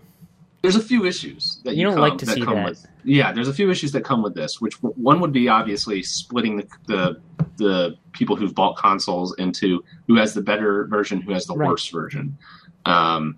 there's 0.68 0.84
a 0.84 0.86
few 0.88 1.06
issues 1.06 1.60
that 1.64 1.76
You 1.76 1.82
you, 1.82 1.86
don't 1.86 1.94
come, 1.96 2.02
like 2.02 2.18
to 2.20 2.26
that 2.26 2.36
see 2.36 2.42
come 2.44 2.56
that. 2.56 2.66
with. 2.70 2.86
Yeah, 3.04 3.32
there's 3.32 3.48
a 3.48 3.54
few 3.54 3.72
issues 3.72 3.92
that 3.94 4.04
come 4.04 4.22
with 4.22 4.36
this. 4.36 4.60
Which 4.60 4.74
one 4.84 5.20
would 5.22 5.32
be 5.32 5.48
obviously 5.48 6.04
splitting 6.04 6.58
the 6.58 6.68
the, 6.88 7.22
the 7.58 7.96
people 8.12 8.36
who've 8.36 8.54
bought 8.54 8.76
consoles 8.76 9.34
into 9.38 9.84
who 10.08 10.16
has 10.16 10.34
the 10.34 10.42
better 10.42 10.86
version, 10.88 11.22
who 11.22 11.32
has 11.32 11.46
the 11.46 11.56
Right. 11.56 11.68
worse 11.70 11.88
version, 11.90 12.38
um, 12.86 13.38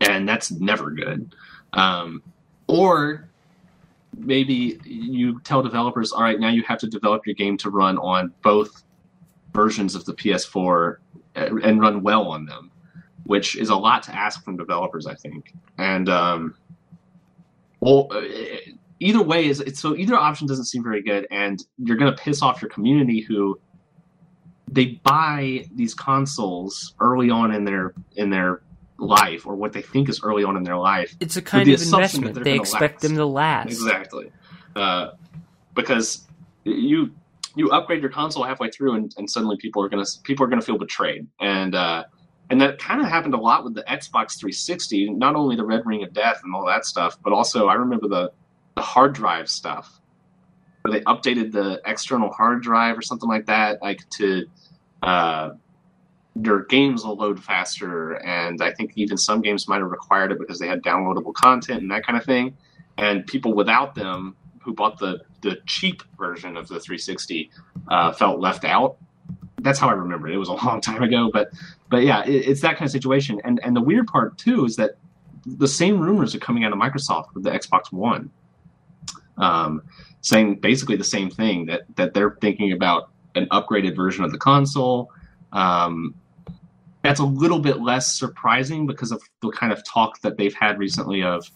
and 0.00 0.28
that's 0.28 0.52
never 0.52 0.90
good. 0.90 1.34
Um, 1.72 2.22
or 2.68 3.28
maybe 4.16 4.78
you 4.84 5.40
tell 5.40 5.62
developers, 5.62 6.12
all 6.12 6.22
right, 6.22 6.38
now 6.38 6.48
you 6.48 6.62
have 6.62 6.78
to 6.78 6.86
develop 6.86 7.26
your 7.26 7.34
game 7.34 7.56
to 7.58 7.70
run 7.70 7.98
on 7.98 8.32
both 8.42 8.84
versions 9.52 9.94
of 9.96 10.04
the 10.04 10.14
PS4 10.14 10.98
and 11.34 11.58
and 11.64 11.80
run 11.80 12.02
well 12.02 12.28
on 12.28 12.46
them, 12.46 12.70
which 13.26 13.56
is 13.56 13.68
a 13.70 13.76
lot 13.76 14.02
to 14.04 14.14
ask 14.14 14.44
from 14.44 14.56
developers, 14.56 15.06
I 15.06 15.14
think. 15.14 15.52
And 15.78 16.08
um, 16.08 16.54
well, 17.80 18.08
uh, 18.10 18.22
either 19.00 19.22
way 19.22 19.46
is 19.46 19.60
it's 19.60 19.80
so 19.80 19.96
either 19.96 20.14
option 20.14 20.46
doesn't 20.46 20.66
seem 20.66 20.82
very 20.82 21.02
good, 21.02 21.26
and 21.30 21.62
you're 21.78 21.96
going 21.96 22.14
to 22.14 22.22
piss 22.22 22.42
off 22.42 22.62
your 22.62 22.70
community 22.70 23.20
who 23.20 23.60
they 24.70 25.00
buy 25.04 25.64
these 25.74 25.94
consoles 25.94 26.94
early 27.00 27.30
on 27.30 27.52
in 27.52 27.64
their 27.64 27.94
in 28.16 28.30
their 28.30 28.62
life 28.98 29.46
or 29.46 29.54
what 29.54 29.72
they 29.72 29.82
think 29.82 30.08
is 30.08 30.22
early 30.22 30.42
on 30.42 30.56
in 30.56 30.62
their 30.62 30.76
life 30.76 31.14
it's 31.20 31.36
a 31.36 31.42
kind 31.42 31.68
of 31.68 31.80
investment. 31.80 32.34
they're 32.34 32.42
They 32.42 32.54
expect 32.54 32.94
last. 32.94 33.02
them 33.02 33.16
to 33.16 33.26
last. 33.26 33.66
Exactly. 33.66 34.32
Uh, 34.74 35.10
because 35.74 36.26
you 36.64 37.12
you 37.54 37.70
upgrade 37.70 38.02
your 38.02 38.10
console 38.10 38.44
halfway 38.44 38.70
through, 38.70 38.94
and, 38.94 39.14
and 39.16 39.28
suddenly 39.30 39.56
people 39.56 39.82
are 39.82 39.88
gonna 39.88 40.04
people 40.24 40.44
are 40.44 40.48
gonna 40.48 40.62
feel 40.62 40.78
betrayed, 40.78 41.26
and 41.40 41.74
uh, 41.74 42.04
and 42.50 42.60
that 42.60 42.78
kind 42.78 43.00
of 43.00 43.08
happened 43.08 43.34
a 43.34 43.38
lot 43.38 43.64
with 43.64 43.74
the 43.74 43.82
Xbox 43.82 44.38
360. 44.38 45.10
Not 45.10 45.34
only 45.34 45.56
the 45.56 45.64
Red 45.64 45.84
Ring 45.84 46.02
of 46.04 46.12
Death 46.12 46.40
and 46.44 46.54
all 46.54 46.66
that 46.66 46.84
stuff, 46.84 47.18
but 47.22 47.32
also 47.32 47.68
I 47.68 47.74
remember 47.74 48.08
the 48.08 48.32
the 48.74 48.82
hard 48.82 49.14
drive 49.14 49.48
stuff, 49.48 50.00
where 50.82 50.92
they 50.92 51.00
updated 51.04 51.50
the 51.52 51.80
external 51.86 52.30
hard 52.30 52.62
drive 52.62 52.98
or 52.98 53.02
something 53.02 53.28
like 53.28 53.46
that, 53.46 53.82
like 53.82 54.08
to. 54.10 54.46
Uh, 55.02 55.50
your 56.42 56.64
games 56.64 57.02
will 57.02 57.16
load 57.16 57.42
faster, 57.42 58.12
and 58.22 58.62
I 58.62 58.70
think 58.70 58.92
even 58.96 59.16
some 59.16 59.40
games 59.40 59.68
might 59.68 59.78
have 59.78 59.90
required 59.90 60.32
it 60.32 60.38
because 60.38 60.58
they 60.58 60.66
had 60.66 60.82
downloadable 60.82 61.32
content 61.32 61.80
and 61.80 61.90
that 61.90 62.04
kind 62.04 62.18
of 62.18 62.24
thing 62.26 62.54
and 62.98 63.26
people 63.26 63.54
without 63.54 63.94
them 63.94 64.36
who 64.62 64.72
bought 64.74 64.98
the 64.98 65.20
the 65.42 65.58
cheap 65.66 66.02
version 66.18 66.56
of 66.56 66.66
the 66.68 66.80
360 66.80 67.50
uh, 67.88 68.12
felt 68.12 68.40
left 68.40 68.64
out. 68.64 68.96
That's 69.66 69.78
how 69.78 69.88
I 69.88 69.92
remember 69.92 70.28
it. 70.28 70.34
It 70.34 70.38
was 70.38 70.48
a 70.48 70.52
long 70.64 70.80
time 70.80 71.02
ago, 71.02 71.30
but 71.32 71.50
but 71.90 72.02
yeah, 72.02 72.24
it, 72.24 72.48
it's 72.48 72.60
that 72.62 72.76
kind 72.76 72.86
of 72.86 72.92
situation. 72.92 73.40
And 73.44 73.60
and 73.62 73.76
the 73.76 73.82
weird 73.82 74.06
part 74.06 74.38
too 74.38 74.64
is 74.64 74.76
that 74.76 74.92
the 75.44 75.68
same 75.68 76.00
rumors 76.00 76.34
are 76.34 76.38
coming 76.38 76.64
out 76.64 76.72
of 76.72 76.78
Microsoft 76.78 77.34
with 77.34 77.44
the 77.44 77.50
Xbox 77.50 77.92
One, 77.92 78.30
um, 79.36 79.82
saying 80.20 80.56
basically 80.56 80.96
the 80.96 81.04
same 81.04 81.30
thing 81.30 81.66
that 81.66 81.82
that 81.96 82.14
they're 82.14 82.36
thinking 82.40 82.72
about 82.72 83.10
an 83.34 83.46
upgraded 83.50 83.94
version 83.94 84.24
of 84.24 84.32
the 84.32 84.38
console. 84.38 85.10
Um, 85.52 86.14
that's 87.02 87.20
a 87.20 87.24
little 87.24 87.60
bit 87.60 87.80
less 87.80 88.18
surprising 88.18 88.86
because 88.86 89.12
of 89.12 89.22
the 89.40 89.50
kind 89.50 89.72
of 89.72 89.84
talk 89.84 90.20
that 90.22 90.36
they've 90.36 90.54
had 90.54 90.78
recently 90.78 91.22
of 91.22 91.50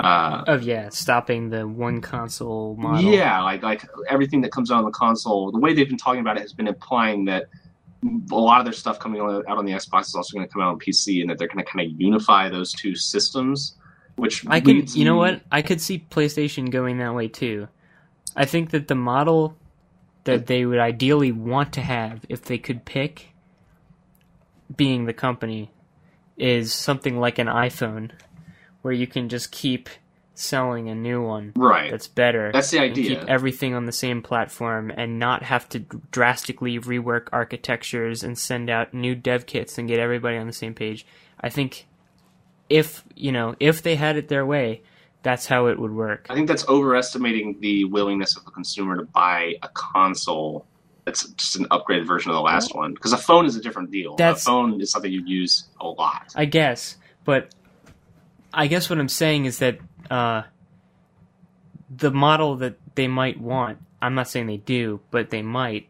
uh, 0.00 0.44
Of 0.46 0.62
yeah, 0.62 0.88
stopping 0.88 1.50
the 1.50 1.66
one 1.68 2.00
console 2.00 2.76
model. 2.76 3.12
yeah, 3.12 3.40
like 3.42 3.62
like 3.62 3.86
everything 4.08 4.40
that 4.42 4.50
comes 4.52 4.70
out 4.70 4.78
on 4.78 4.84
the 4.84 4.90
console, 4.90 5.52
the 5.52 5.58
way 5.58 5.74
they've 5.74 5.88
been 5.88 5.96
talking 5.98 6.20
about 6.20 6.36
it 6.36 6.40
has 6.40 6.52
been 6.52 6.68
implying 6.68 7.24
that 7.26 7.44
a 8.32 8.34
lot 8.34 8.58
of 8.58 8.64
their 8.64 8.72
stuff 8.72 8.98
coming 8.98 9.20
out 9.20 9.46
on 9.46 9.64
the 9.64 9.72
Xbox 9.72 10.06
is 10.06 10.14
also 10.16 10.36
going 10.36 10.46
to 10.46 10.52
come 10.52 10.60
out 10.62 10.72
on 10.72 10.78
PC, 10.78 11.20
and 11.20 11.30
that 11.30 11.38
they're 11.38 11.46
going 11.48 11.64
to 11.64 11.70
kind 11.70 11.88
of 11.88 12.00
unify 12.00 12.48
those 12.48 12.72
two 12.72 12.96
systems. 12.96 13.76
Which 14.16 14.44
I 14.46 14.60
can, 14.60 14.84
you 14.88 15.04
know 15.04 15.16
what? 15.16 15.40
I 15.50 15.62
could 15.62 15.80
see 15.80 16.04
PlayStation 16.10 16.70
going 16.70 16.98
that 16.98 17.14
way 17.14 17.28
too. 17.28 17.68
I 18.36 18.44
think 18.44 18.70
that 18.70 18.88
the 18.88 18.94
model 18.94 19.56
that 20.24 20.46
they 20.46 20.64
would 20.66 20.78
ideally 20.78 21.32
want 21.32 21.72
to 21.74 21.80
have, 21.80 22.24
if 22.28 22.42
they 22.42 22.58
could 22.58 22.84
pick, 22.84 23.28
being 24.74 25.04
the 25.06 25.12
company, 25.12 25.70
is 26.36 26.72
something 26.72 27.18
like 27.18 27.38
an 27.38 27.46
iPhone, 27.46 28.10
where 28.82 28.92
you 28.94 29.06
can 29.06 29.28
just 29.28 29.50
keep 29.50 29.88
selling 30.34 30.88
a 30.88 30.94
new 30.94 31.22
one 31.22 31.52
Right, 31.54 31.90
that's 31.90 32.08
better. 32.08 32.50
that's 32.52 32.70
the 32.70 32.78
idea. 32.80 33.16
keep 33.20 33.28
everything 33.28 33.74
on 33.74 33.84
the 33.86 33.92
same 33.92 34.22
platform 34.22 34.90
and 34.96 35.18
not 35.18 35.42
have 35.42 35.68
to 35.70 35.80
drastically 36.10 36.78
rework 36.78 37.28
architectures 37.32 38.22
and 38.24 38.36
send 38.38 38.70
out 38.70 38.94
new 38.94 39.14
dev 39.14 39.46
kits 39.46 39.76
and 39.78 39.88
get 39.88 39.98
everybody 39.98 40.36
on 40.38 40.46
the 40.46 40.52
same 40.52 40.74
page. 40.74 41.06
I 41.40 41.48
think 41.50 41.86
if, 42.70 43.04
you 43.14 43.30
know, 43.30 43.54
if 43.60 43.82
they 43.82 43.96
had 43.96 44.16
it 44.16 44.28
their 44.28 44.46
way, 44.46 44.82
that's 45.22 45.46
how 45.46 45.66
it 45.66 45.78
would 45.78 45.92
work. 45.92 46.26
I 46.30 46.34
think 46.34 46.48
that's 46.48 46.66
overestimating 46.66 47.60
the 47.60 47.84
willingness 47.84 48.36
of 48.36 48.44
the 48.44 48.50
consumer 48.50 48.96
to 48.96 49.04
buy 49.04 49.54
a 49.62 49.68
console 49.68 50.66
that's 51.04 51.28
just 51.30 51.56
an 51.56 51.66
upgraded 51.66 52.06
version 52.06 52.30
of 52.30 52.36
the 52.36 52.40
last 52.42 52.74
one. 52.74 52.94
Because 52.94 53.12
a 53.12 53.18
phone 53.18 53.44
is 53.44 53.54
a 53.56 53.60
different 53.60 53.90
deal. 53.90 54.16
That's- 54.16 54.42
a 54.42 54.44
phone 54.46 54.80
is 54.80 54.90
something 54.90 55.12
you 55.12 55.22
use 55.26 55.64
a 55.80 55.86
lot. 55.86 56.32
I 56.34 56.46
guess, 56.46 56.96
but 57.24 57.54
I 58.54 58.66
guess 58.66 58.90
what 58.90 58.98
I'm 58.98 59.08
saying 59.08 59.46
is 59.46 59.58
that 59.58 59.78
uh, 60.10 60.42
the 61.94 62.10
model 62.10 62.56
that 62.56 62.76
they 62.94 63.08
might 63.08 63.40
want, 63.40 63.78
I'm 64.00 64.14
not 64.14 64.28
saying 64.28 64.46
they 64.46 64.56
do, 64.58 65.00
but 65.10 65.30
they 65.30 65.42
might, 65.42 65.88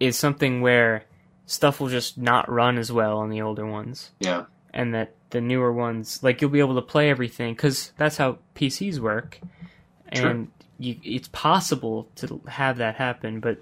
is 0.00 0.16
something 0.16 0.60
where 0.60 1.04
stuff 1.46 1.80
will 1.80 1.88
just 1.88 2.18
not 2.18 2.50
run 2.50 2.78
as 2.78 2.92
well 2.92 3.18
on 3.18 3.30
the 3.30 3.40
older 3.42 3.66
ones. 3.66 4.10
Yeah, 4.20 4.44
and 4.74 4.94
that 4.94 5.14
the 5.30 5.40
newer 5.40 5.72
ones 5.72 6.22
like 6.22 6.40
you'll 6.40 6.50
be 6.50 6.60
able 6.60 6.74
to 6.76 6.82
play 6.82 7.10
everything 7.10 7.54
because 7.54 7.92
that's 7.96 8.16
how 8.16 8.38
PCs 8.54 8.98
work, 8.98 9.40
Sure. 10.12 10.28
and 10.28 10.48
you, 10.78 10.96
it's 11.02 11.28
possible 11.28 12.08
to 12.16 12.40
have 12.46 12.78
that 12.78 12.96
happen, 12.96 13.40
but 13.40 13.58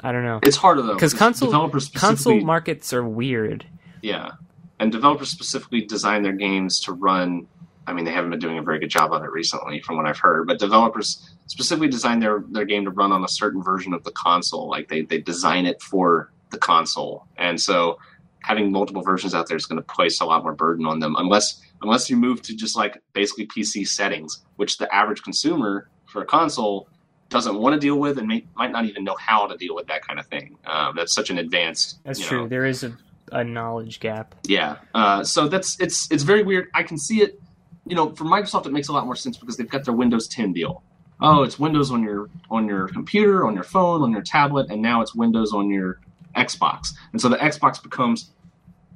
I 0.00 0.12
don't 0.12 0.24
know 0.24 0.40
it's 0.42 0.56
harder 0.56 0.82
though 0.82 0.94
because 0.94 1.14
console 1.14 1.48
developers 1.48 1.88
console 1.88 2.40
markets 2.40 2.92
are 2.92 3.04
weird. 3.04 3.66
Yeah, 4.02 4.32
and 4.78 4.92
developers 4.92 5.30
specifically 5.30 5.82
design 5.82 6.22
their 6.22 6.32
games 6.32 6.80
to 6.80 6.92
run. 6.92 7.46
I 7.86 7.92
mean, 7.92 8.04
they 8.04 8.10
haven't 8.12 8.30
been 8.30 8.38
doing 8.38 8.58
a 8.58 8.62
very 8.62 8.78
good 8.78 8.90
job 8.90 9.12
of 9.12 9.22
it 9.22 9.30
recently, 9.30 9.80
from 9.80 9.96
what 9.96 10.06
I've 10.06 10.18
heard. 10.18 10.46
But 10.46 10.58
developers 10.58 11.30
specifically 11.46 11.88
design 11.88 12.20
their 12.20 12.44
their 12.50 12.64
game 12.64 12.84
to 12.84 12.90
run 12.90 13.12
on 13.12 13.24
a 13.24 13.28
certain 13.28 13.62
version 13.62 13.92
of 13.92 14.04
the 14.04 14.12
console. 14.12 14.68
Like 14.68 14.88
they 14.88 15.02
they 15.02 15.18
design 15.18 15.66
it 15.66 15.80
for 15.82 16.32
the 16.50 16.58
console, 16.58 17.26
and 17.36 17.60
so 17.60 17.98
having 18.40 18.70
multiple 18.70 19.02
versions 19.02 19.34
out 19.34 19.48
there 19.48 19.56
is 19.56 19.66
going 19.66 19.80
to 19.80 19.94
place 19.94 20.20
a 20.20 20.24
lot 20.24 20.42
more 20.42 20.54
burden 20.54 20.86
on 20.86 20.98
them. 20.98 21.16
Unless 21.18 21.62
unless 21.82 22.08
you 22.08 22.16
move 22.16 22.42
to 22.42 22.56
just 22.56 22.76
like 22.76 23.02
basically 23.12 23.46
PC 23.46 23.86
settings, 23.86 24.42
which 24.56 24.78
the 24.78 24.92
average 24.94 25.22
consumer 25.22 25.90
for 26.06 26.22
a 26.22 26.26
console 26.26 26.88
doesn't 27.28 27.56
want 27.56 27.74
to 27.74 27.80
deal 27.80 27.98
with 27.98 28.18
and 28.18 28.28
may, 28.28 28.46
might 28.54 28.70
not 28.70 28.84
even 28.84 29.02
know 29.02 29.16
how 29.16 29.46
to 29.46 29.56
deal 29.56 29.74
with 29.74 29.86
that 29.88 30.06
kind 30.06 30.20
of 30.20 30.26
thing. 30.26 30.56
Um, 30.66 30.94
that's 30.94 31.14
such 31.14 31.30
an 31.30 31.38
advanced. 31.38 31.98
That's 32.04 32.20
true. 32.20 32.42
know, 32.42 32.48
There 32.48 32.64
is 32.64 32.84
a, 32.84 32.96
a 33.32 33.42
knowledge 33.42 34.00
gap. 34.00 34.34
yeah. 34.44 34.76
Uh, 34.94 35.24
so 35.24 35.48
that's 35.48 35.78
it's 35.80 36.10
it's 36.10 36.22
very 36.22 36.42
weird. 36.42 36.68
I 36.74 36.82
can 36.82 36.98
see 36.98 37.22
it. 37.22 37.40
You 37.86 37.94
know, 37.94 38.14
for 38.14 38.24
Microsoft, 38.24 38.66
it 38.66 38.72
makes 38.72 38.88
a 38.88 38.92
lot 38.92 39.04
more 39.04 39.16
sense 39.16 39.36
because 39.36 39.56
they've 39.56 39.68
got 39.68 39.84
their 39.84 39.94
Windows 39.94 40.26
10 40.28 40.52
deal. 40.52 40.82
Oh, 41.20 41.42
it's 41.42 41.58
Windows 41.58 41.90
on 41.90 42.02
your 42.02 42.28
on 42.50 42.66
your 42.66 42.88
computer, 42.88 43.46
on 43.46 43.54
your 43.54 43.62
phone, 43.64 44.02
on 44.02 44.10
your 44.10 44.22
tablet, 44.22 44.70
and 44.70 44.82
now 44.82 45.00
it's 45.00 45.14
Windows 45.14 45.52
on 45.52 45.70
your 45.70 46.00
Xbox. 46.36 46.88
And 47.12 47.20
so 47.20 47.28
the 47.28 47.36
Xbox 47.36 47.82
becomes 47.82 48.32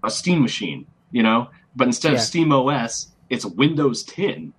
a 0.04 0.10
Steam 0.10 0.42
machine. 0.42 0.86
You 1.10 1.22
know, 1.22 1.48
but 1.76 1.86
instead 1.86 2.12
Yeah. 2.12 2.18
of 2.18 2.24
Steam 2.24 2.52
OS, 2.52 3.08
it's 3.30 3.44
Windows 3.46 4.02
10, 4.02 4.52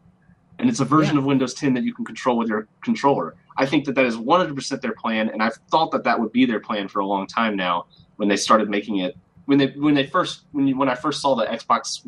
and 0.57 0.69
it's 0.69 0.79
a 0.79 0.85
version 0.85 1.17
of 1.17 1.25
Windows 1.25 1.53
10 1.53 1.73
that 1.75 1.83
you 1.83 1.93
can 1.93 2.05
control 2.05 2.37
with 2.37 2.49
your 2.49 2.67
controller. 2.83 3.35
I 3.57 3.65
think 3.67 3.85
that 3.85 3.93
that 3.95 4.05
is 4.05 4.17
100% 4.17 4.81
their 4.81 4.93
plan, 4.93 5.29
and 5.29 5.43
I've 5.43 5.59
thought 5.69 5.91
that 5.91 6.03
that 6.05 6.19
would 6.19 6.31
be 6.31 6.45
their 6.45 6.59
plan 6.59 6.87
for 6.87 6.99
a 7.01 7.05
long 7.05 7.27
time 7.27 7.55
now. 7.55 7.85
When 8.15 8.29
they 8.29 8.37
started 8.37 8.69
making 8.69 8.97
it 8.97 9.15
when 9.45 9.57
they 9.57 9.67
when 9.67 9.95
they 9.95 10.05
first 10.05 10.41
when 10.51 10.67
you, 10.67 10.77
when 10.77 10.89
I 10.89 10.95
first 10.95 11.21
saw 11.21 11.35
the 11.35 11.45
Xbox 11.45 12.05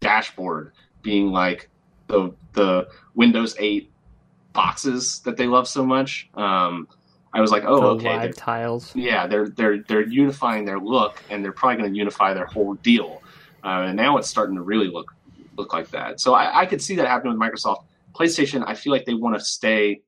dashboard 0.00 0.72
being 1.08 1.32
like 1.32 1.70
the 2.08 2.34
the 2.52 2.86
Windows 3.14 3.56
8 3.58 3.90
boxes 4.52 5.20
that 5.20 5.38
they 5.38 5.46
love 5.46 5.66
so 5.66 5.86
much, 5.86 6.28
um, 6.34 6.86
I 7.32 7.40
was 7.40 7.50
like, 7.50 7.64
oh, 7.66 7.80
the 7.80 7.86
okay, 7.96 8.16
live 8.16 8.36
tiles. 8.36 8.94
yeah, 8.94 9.26
they're 9.26 9.48
they're 9.48 9.82
they're 9.88 10.06
unifying 10.06 10.66
their 10.66 10.78
look, 10.78 11.22
and 11.30 11.42
they're 11.42 11.52
probably 11.60 11.78
going 11.78 11.92
to 11.92 11.96
unify 11.96 12.34
their 12.34 12.44
whole 12.44 12.74
deal. 12.74 13.22
Uh, 13.64 13.86
and 13.88 13.96
now 13.96 14.18
it's 14.18 14.28
starting 14.28 14.56
to 14.56 14.62
really 14.62 14.88
look 14.88 15.14
look 15.56 15.72
like 15.72 15.90
that. 15.90 16.20
So 16.20 16.34
I, 16.34 16.60
I 16.60 16.66
could 16.66 16.82
see 16.82 16.94
that 16.96 17.06
happening 17.06 17.38
with 17.38 17.40
Microsoft. 17.40 17.84
PlayStation, 18.14 18.64
I 18.66 18.74
feel 18.74 18.92
like 18.92 19.06
they 19.06 19.14
want 19.14 19.38
to 19.38 19.44
stay. 19.44 20.02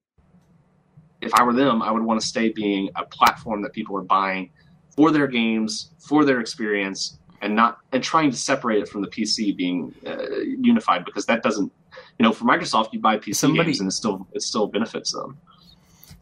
If 1.23 1.33
I 1.35 1.43
were 1.45 1.55
them, 1.55 1.81
I 1.83 1.91
would 1.91 2.03
want 2.03 2.21
to 2.21 2.27
stay 2.27 2.51
being 2.51 2.91
a 2.97 3.05
platform 3.05 3.63
that 3.63 3.73
people 3.73 3.97
are 3.97 4.03
buying 4.19 4.51
for 4.97 5.11
their 5.11 5.27
games, 5.27 5.93
for 5.99 6.25
their 6.25 6.41
experience, 6.41 7.19
and 7.41 7.57
not 7.57 7.79
and 7.93 8.03
trying 8.03 8.31
to 8.31 8.37
separate 8.37 8.81
it 8.83 8.89
from 8.89 9.01
the 9.03 9.09
PC 9.09 9.57
being 9.57 9.95
uh, 10.07 10.27
unified 10.61 11.05
because 11.05 11.27
that 11.27 11.43
doesn't 11.43 11.73
you 12.19 12.23
know 12.25 12.33
for 12.33 12.45
Microsoft 12.45 12.93
you 12.93 13.01
buy 13.01 13.17
PC 13.19 13.37
Somebody- 13.37 13.67
games 13.71 13.81
and 13.81 13.89
it 13.89 13.93
still 13.93 14.27
it 14.33 14.43
still 14.43 14.67
benefits 14.67 15.13
them. 15.13 15.39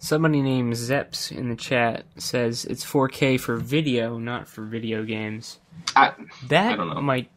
Somebody 0.00 0.42
named 0.42 0.74
Zeps 0.74 1.32
in 1.36 1.48
the 1.48 1.56
chat 1.56 2.04
says 2.18 2.64
it's 2.64 2.84
4K 2.84 3.40
for 3.40 3.56
video, 3.56 4.16
not 4.16 4.46
for 4.46 4.62
video 4.62 5.02
games. 5.02 5.58
I, 5.96 6.12
That 6.46 6.74
I 6.74 6.76
don't 6.76 6.94
know. 6.94 7.00
might. 7.02 7.28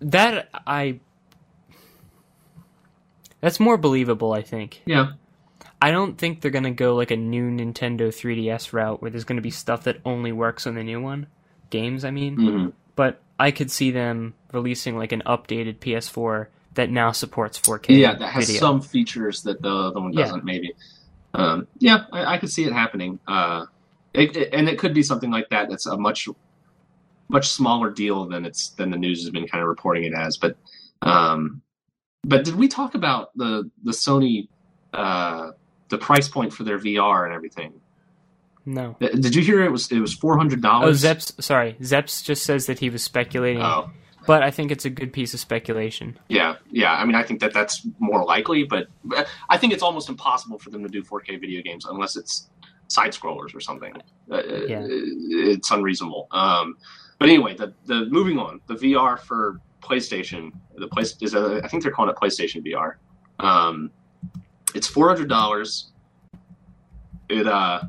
That 0.00 0.48
I. 0.66 0.98
That's 3.40 3.60
more 3.60 3.76
believable, 3.76 4.32
I 4.32 4.42
think. 4.42 4.82
yeah, 4.86 5.12
I 5.80 5.90
don't 5.92 6.18
think 6.18 6.40
they're 6.40 6.50
gonna 6.50 6.70
go 6.72 6.96
like 6.96 7.10
a 7.12 7.16
new 7.16 7.50
Nintendo 7.50 8.08
3DS 8.08 8.72
route 8.72 9.00
where 9.00 9.10
there's 9.10 9.24
gonna 9.24 9.40
be 9.40 9.50
stuff 9.50 9.84
that 9.84 9.98
only 10.04 10.32
works 10.32 10.66
on 10.66 10.74
the 10.74 10.82
new 10.82 11.00
one, 11.00 11.26
games. 11.70 12.04
I 12.04 12.10
mean, 12.10 12.36
hmm 12.36 12.66
but 12.94 13.20
I 13.38 13.50
could 13.50 13.70
see 13.70 13.90
them 13.90 14.32
releasing 14.52 14.96
like 14.96 15.12
an 15.12 15.22
updated 15.26 15.80
PS4 15.80 16.46
that 16.74 16.88
now 16.90 17.12
supports 17.12 17.60
4K. 17.60 17.98
yeah, 17.98 18.14
that 18.14 18.28
has 18.30 18.46
video. 18.46 18.60
some 18.60 18.80
features 18.80 19.42
that 19.42 19.60
the 19.60 19.68
other 19.68 20.00
one 20.00 20.12
doesn't. 20.12 20.44
Maybe, 20.44 20.72
um, 21.34 21.66
yeah, 21.78 22.04
I, 22.12 22.34
I 22.34 22.38
could 22.38 22.50
see 22.50 22.64
it 22.64 22.72
happening. 22.72 23.18
Uh, 23.28 23.66
it, 24.14 24.34
it- 24.36 24.54
and 24.54 24.66
it 24.68 24.78
could 24.78 24.94
be 24.94 25.02
something 25.02 25.30
like 25.30 25.50
that. 25.50 25.68
That's 25.68 25.84
a 25.86 25.96
much 25.98 26.26
much 27.28 27.48
smaller 27.48 27.90
deal 27.90 28.26
than 28.28 28.46
it's 28.46 28.70
than 28.70 28.90
the 28.90 28.96
news 28.96 29.20
has 29.22 29.30
been 29.30 29.46
kind 29.46 29.60
of 29.62 29.68
reporting 29.68 30.04
it 30.04 30.14
as. 30.14 30.36
But 30.38 30.56
um, 31.02 31.60
but 32.24 32.44
did 32.44 32.54
we 32.56 32.68
talk 32.68 32.94
about 32.94 33.36
the 33.36 33.70
the 33.84 33.92
Sony 33.92 34.48
uh, 34.94 35.50
the 35.90 35.98
price 35.98 36.28
point 36.28 36.52
for 36.54 36.64
their 36.64 36.78
VR 36.78 37.24
and 37.26 37.34
everything? 37.34 37.74
No. 38.66 38.96
Did 39.00 39.34
you 39.34 39.42
hear 39.42 39.64
it 39.64 39.70
was 39.70 39.90
it 39.92 40.00
was 40.00 40.12
four 40.12 40.36
hundred 40.36 40.60
dollars? 40.60 41.04
Oh, 41.04 41.08
Zeps. 41.08 41.40
Sorry, 41.42 41.74
Zeps 41.80 42.22
just 42.24 42.44
says 42.44 42.66
that 42.66 42.78
he 42.80 42.90
was 42.90 43.02
speculating, 43.02 43.62
Oh, 43.62 43.90
but 44.26 44.42
I 44.42 44.50
think 44.50 44.72
it's 44.72 44.84
a 44.84 44.90
good 44.90 45.12
piece 45.12 45.32
of 45.34 45.40
speculation. 45.40 46.18
yeah, 46.28 46.56
yeah. 46.70 46.92
I 46.94 47.04
mean, 47.04 47.14
I 47.14 47.22
think 47.22 47.40
that 47.40 47.54
that's 47.54 47.86
more 48.00 48.24
likely, 48.24 48.64
but 48.64 48.88
but 49.04 49.28
I 49.48 49.56
think 49.56 49.72
it's 49.72 49.84
almost 49.84 50.08
impossible 50.08 50.58
for 50.58 50.70
them 50.70 50.82
to 50.82 50.88
do 50.88 51.02
4K 51.02 51.40
video 51.40 51.62
games 51.62 51.86
unless 51.88 52.16
it's 52.16 52.48
side 52.88 53.12
scrollers 53.12 53.54
or 53.54 53.60
something. 53.60 53.94
Uh, 54.30 54.42
Yeah. 54.66 54.82
It's 54.88 55.70
unreasonable. 55.70 56.26
Um, 56.32 56.76
but 57.18 57.28
anyway, 57.28 57.54
the 57.56 57.72
the 57.86 58.06
moving 58.06 58.38
on, 58.38 58.60
the 58.66 58.74
VR 58.74 59.18
for 59.18 59.60
PlayStation, 59.80 60.50
the 60.76 60.88
place 60.88 61.16
is 61.22 61.34
a, 61.34 61.60
I 61.62 61.68
think 61.68 61.84
they're 61.84 61.92
calling 61.92 62.10
it 62.10 62.16
PlayStation 62.16 62.66
VR. 62.66 62.94
Um, 63.38 63.92
it's 64.74 64.88
four 64.88 65.06
hundred 65.08 65.28
dollars. 65.28 65.92
It 67.28 67.46
uh, 67.46 67.82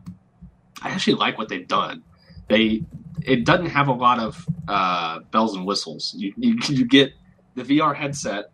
I 0.81 0.89
actually 0.89 1.15
like 1.15 1.37
what 1.37 1.49
they've 1.49 1.67
done. 1.67 2.03
They 2.47 2.83
it 3.23 3.45
doesn't 3.45 3.67
have 3.67 3.87
a 3.87 3.93
lot 3.93 4.19
of 4.19 4.45
uh, 4.67 5.19
bells 5.31 5.55
and 5.55 5.65
whistles. 5.65 6.13
You, 6.17 6.33
you 6.37 6.57
you 6.69 6.85
get 6.85 7.13
the 7.55 7.63
VR 7.63 7.95
headset, 7.95 8.51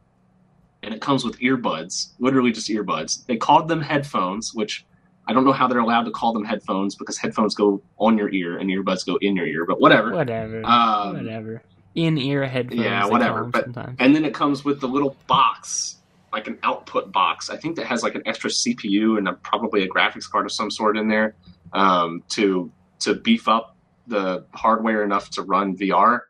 and 0.81 0.93
it 0.93 1.01
comes 1.01 1.23
with 1.23 1.39
earbuds, 1.39 2.13
literally 2.19 2.51
just 2.51 2.69
earbuds. 2.69 3.25
They 3.25 3.37
called 3.37 3.67
them 3.67 3.81
headphones, 3.81 4.53
which 4.53 4.85
I 5.27 5.33
don't 5.33 5.45
know 5.45 5.51
how 5.53 5.67
they're 5.67 5.79
allowed 5.79 6.03
to 6.03 6.11
call 6.11 6.33
them 6.33 6.45
headphones 6.45 6.95
because 6.95 7.17
headphones 7.17 7.55
go 7.55 7.81
on 7.97 8.17
your 8.17 8.29
ear 8.33 8.57
and 8.57 8.69
earbuds 8.69 9.05
go 9.05 9.17
in 9.21 9.35
your 9.35 9.45
ear. 9.47 9.65
But 9.65 9.79
whatever. 9.79 10.11
Whatever. 10.11 10.65
Um, 10.65 11.17
whatever. 11.17 11.61
In 11.95 12.17
ear 12.17 12.45
headphones. 12.47 12.81
yeah, 12.81 13.05
whatever, 13.05 13.43
but- 13.43 13.65
sometimes. 13.65 13.97
And 13.99 14.15
then 14.15 14.25
it 14.25 14.33
comes 14.33 14.65
with 14.65 14.81
the 14.81 14.87
little 14.87 15.15
box, 15.27 15.97
like 16.31 16.47
an 16.47 16.57
output 16.63 17.11
box. 17.11 17.49
I 17.51 17.57
think 17.57 17.75
that 17.75 17.85
has 17.85 18.01
like 18.01 18.15
an 18.15 18.23
extra 18.25 18.49
CPU 18.49 19.17
and 19.17 19.27
a, 19.27 19.33
probably 19.33 19.83
a 19.83 19.87
graphics 19.87 20.27
card 20.29 20.45
of 20.45 20.51
some 20.51 20.71
sort 20.71 20.97
in 20.97 21.07
there 21.07 21.35
um, 21.73 22.23
to 22.29 22.71
to 22.99 23.15
beef 23.15 23.47
up 23.47 23.75
the 24.07 24.45
hardware 24.53 25.03
enough 25.03 25.29
to 25.31 25.41
run 25.41 25.75
VR. 25.77 26.21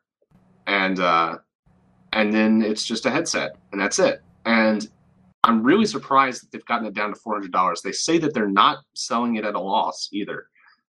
And 0.65 0.99
uh, 0.99 1.37
and 2.13 2.33
then 2.33 2.61
it's 2.61 2.85
just 2.85 3.05
a 3.05 3.09
headset, 3.09 3.57
and 3.71 3.81
that's 3.81 3.99
it. 3.99 4.21
And 4.45 4.87
I'm 5.43 5.61
really 5.63 5.85
surprised 5.85 6.43
that 6.43 6.51
they've 6.51 6.65
gotten 6.65 6.87
it 6.87 6.93
down 6.93 7.09
to 7.09 7.15
four 7.15 7.33
hundred 7.33 7.51
dollars. 7.51 7.81
They 7.81 7.91
say 7.91 8.17
that 8.19 8.33
they're 8.33 8.47
not 8.47 8.79
selling 8.95 9.35
it 9.35 9.43
at 9.43 9.55
a 9.55 9.59
loss 9.59 10.07
either, 10.13 10.47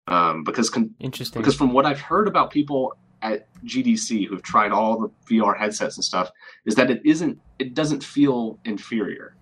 um, 0.06 0.44
because 0.44 0.70
con- 0.70 0.94
Interesting. 1.00 1.40
because 1.42 1.56
from 1.56 1.72
what 1.72 1.85
I've 1.85 2.00
heard 2.00 2.28
about 2.28 2.50
people 2.52 2.92
at 3.22 3.48
GDC 3.64 4.28
who've 4.28 4.42
tried 4.42 4.70
all 4.70 5.00
the 5.00 5.09
VR 5.35 5.59
headsets 5.59 5.96
and 5.96 6.04
stuff, 6.04 6.30
is 6.64 6.76
that 6.76 6.90
it 6.90 7.00
isn't 7.04 7.40
it 7.59 7.74
doesn't 7.74 8.04
feel 8.04 8.61
inferior. 8.64 9.37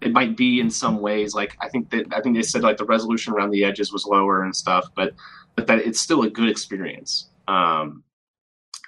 It 0.00 0.12
might 0.12 0.36
be 0.36 0.60
in 0.60 0.70
some 0.70 1.00
ways, 1.00 1.34
like 1.34 1.56
I 1.60 1.68
think 1.68 1.90
that 1.90 2.06
I 2.14 2.20
think 2.22 2.34
they 2.36 2.42
said 2.42 2.62
like 2.62 2.78
the 2.78 2.86
resolution 2.86 3.34
around 3.34 3.50
the 3.50 3.64
edges 3.64 3.92
was 3.92 4.06
lower 4.06 4.42
and 4.42 4.54
stuff, 4.56 4.88
but 4.94 5.14
but 5.56 5.66
that 5.66 5.78
it's 5.80 6.00
still 6.00 6.22
a 6.22 6.30
good 6.30 6.48
experience. 6.48 7.28
Um, 7.48 8.02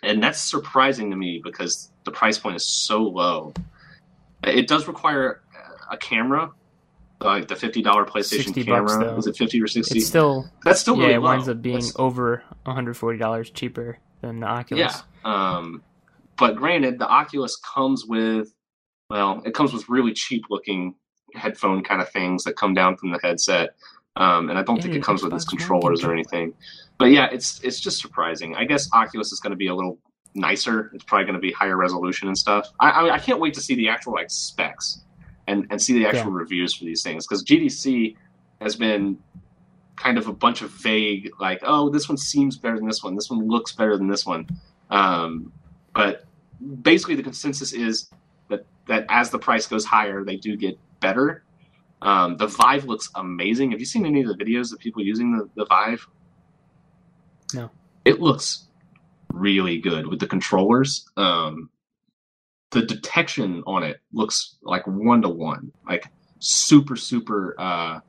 and 0.02 0.22
that's 0.22 0.40
surprising 0.40 1.10
to 1.10 1.16
me 1.16 1.40
because 1.44 1.90
the 2.04 2.10
price 2.10 2.38
point 2.38 2.56
is 2.56 2.66
so 2.66 3.02
low. 3.02 3.52
It 4.42 4.66
does 4.68 4.88
require 4.88 5.42
a 5.90 5.96
camera, 5.98 6.50
like 7.20 7.46
the 7.46 7.56
fifty 7.56 7.82
dollar 7.82 8.04
PlayStation 8.06 8.44
60 8.44 8.62
bucks, 8.64 8.92
camera. 8.94 9.16
Is 9.18 9.26
it 9.26 9.36
fifty 9.36 9.60
or 9.62 9.66
sixty? 9.66 9.98
it's 9.98 10.08
still 10.08 10.48
That's 10.64 10.80
still 10.80 10.96
yeah, 10.96 11.02
really 11.02 11.14
it 11.14 11.22
winds 11.22 11.48
up 11.48 11.60
being 11.60 11.74
That's- 11.76 11.92
over 11.96 12.42
$140 12.66 13.52
cheaper 13.54 13.98
than 14.22 14.40
the 14.40 14.46
Oculus. 14.46 15.02
Yeah. 15.24 15.56
Um, 15.56 15.82
but 16.38 16.56
granted, 16.56 16.98
the 16.98 17.06
Oculus 17.06 17.56
comes 17.56 18.04
with, 18.06 18.52
well, 19.10 19.42
it 19.44 19.52
comes 19.54 19.72
with 19.72 19.88
really 19.88 20.12
cheap 20.12 20.44
looking 20.50 20.94
headphone 21.34 21.82
kind 21.82 22.00
of 22.00 22.08
things 22.10 22.44
that 22.44 22.56
come 22.56 22.74
down 22.74 22.96
from 22.96 23.10
the 23.10 23.18
headset. 23.22 23.74
Um, 24.16 24.50
and 24.50 24.58
I 24.58 24.62
don't 24.62 24.80
think 24.80 24.94
Yeah, 24.94 25.00
it 25.00 25.04
comes 25.04 25.22
with 25.22 25.32
its 25.32 25.44
controllers 25.44 26.04
or 26.04 26.12
anything. 26.12 26.54
But 26.98 27.06
yeah, 27.06 27.28
it's 27.32 27.60
it's 27.62 27.80
just 27.80 28.00
surprising. 28.00 28.54
I 28.56 28.64
guess 28.64 28.88
Oculus 28.92 29.32
is 29.32 29.40
going 29.40 29.52
to 29.52 29.56
be 29.56 29.68
a 29.68 29.74
little 29.74 29.98
nicer. 30.34 30.90
It's 30.94 31.04
probably 31.04 31.24
going 31.24 31.34
to 31.34 31.40
be 31.40 31.52
higher 31.52 31.76
resolution 31.76 32.28
and 32.28 32.36
stuff. 32.36 32.68
I, 32.78 32.90
I 32.90 33.02
mean, 33.02 33.12
I 33.12 33.18
can't 33.18 33.40
wait 33.40 33.54
to 33.54 33.60
see 33.60 33.74
the 33.74 33.88
actual 33.88 34.12
like 34.12 34.30
specs 34.30 35.02
and 35.46 35.66
and 35.70 35.80
see 35.80 35.94
the 35.94 36.06
actual 36.06 36.30
reviews 36.30 36.74
for 36.74 36.84
these 36.84 37.02
things 37.02 37.26
because 37.26 37.44
GDC 37.44 38.16
has 38.60 38.76
been 38.76 39.18
kind 39.96 40.18
of 40.18 40.28
a 40.28 40.32
bunch 40.32 40.62
of 40.62 40.70
vague 40.70 41.30
like 41.40 41.60
oh 41.62 41.90
this 41.90 42.08
one 42.08 42.16
seems 42.16 42.56
better 42.56 42.76
than 42.76 42.86
this 42.86 43.02
one 43.02 43.14
this 43.14 43.30
one 43.30 43.46
looks 43.46 43.72
better 43.72 43.96
than 43.96 44.08
this 44.08 44.24
one 44.24 44.46
um, 44.90 45.52
but 45.94 46.24
basically 46.82 47.14
the 47.14 47.22
consensus 47.22 47.72
is 47.72 48.10
that 48.48 48.64
that 48.86 49.04
as 49.08 49.30
the 49.30 49.38
price 49.38 49.66
goes 49.66 49.84
higher 49.84 50.24
they 50.24 50.36
do 50.36 50.56
get 50.56 50.78
better. 51.02 51.44
Um, 52.00 52.36
the 52.38 52.46
vive 52.46 52.86
looks 52.86 53.10
amazing. 53.14 53.72
Have 53.72 53.80
you 53.80 53.86
seen 53.86 54.06
any 54.06 54.22
of 54.22 54.28
the 54.28 54.42
videos 54.42 54.72
of 54.72 54.78
people 54.78 55.02
using 55.02 55.36
the, 55.36 55.48
the 55.54 55.66
vive? 55.66 56.06
No. 57.54 57.70
it 58.04 58.20
looks 58.20 58.66
really 59.32 59.78
good 59.78 60.06
with 60.06 60.20
the 60.20 60.26
controllers. 60.26 61.08
Um, 61.16 61.68
the 62.70 62.82
detection 62.82 63.62
on 63.66 63.82
it 63.82 64.00
looks 64.12 64.56
like 64.62 64.86
one 64.86 65.20
to 65.22 65.28
one 65.28 65.70
like 65.86 66.06
super 66.38 66.96
super 66.96 67.54
uh, 67.58 68.00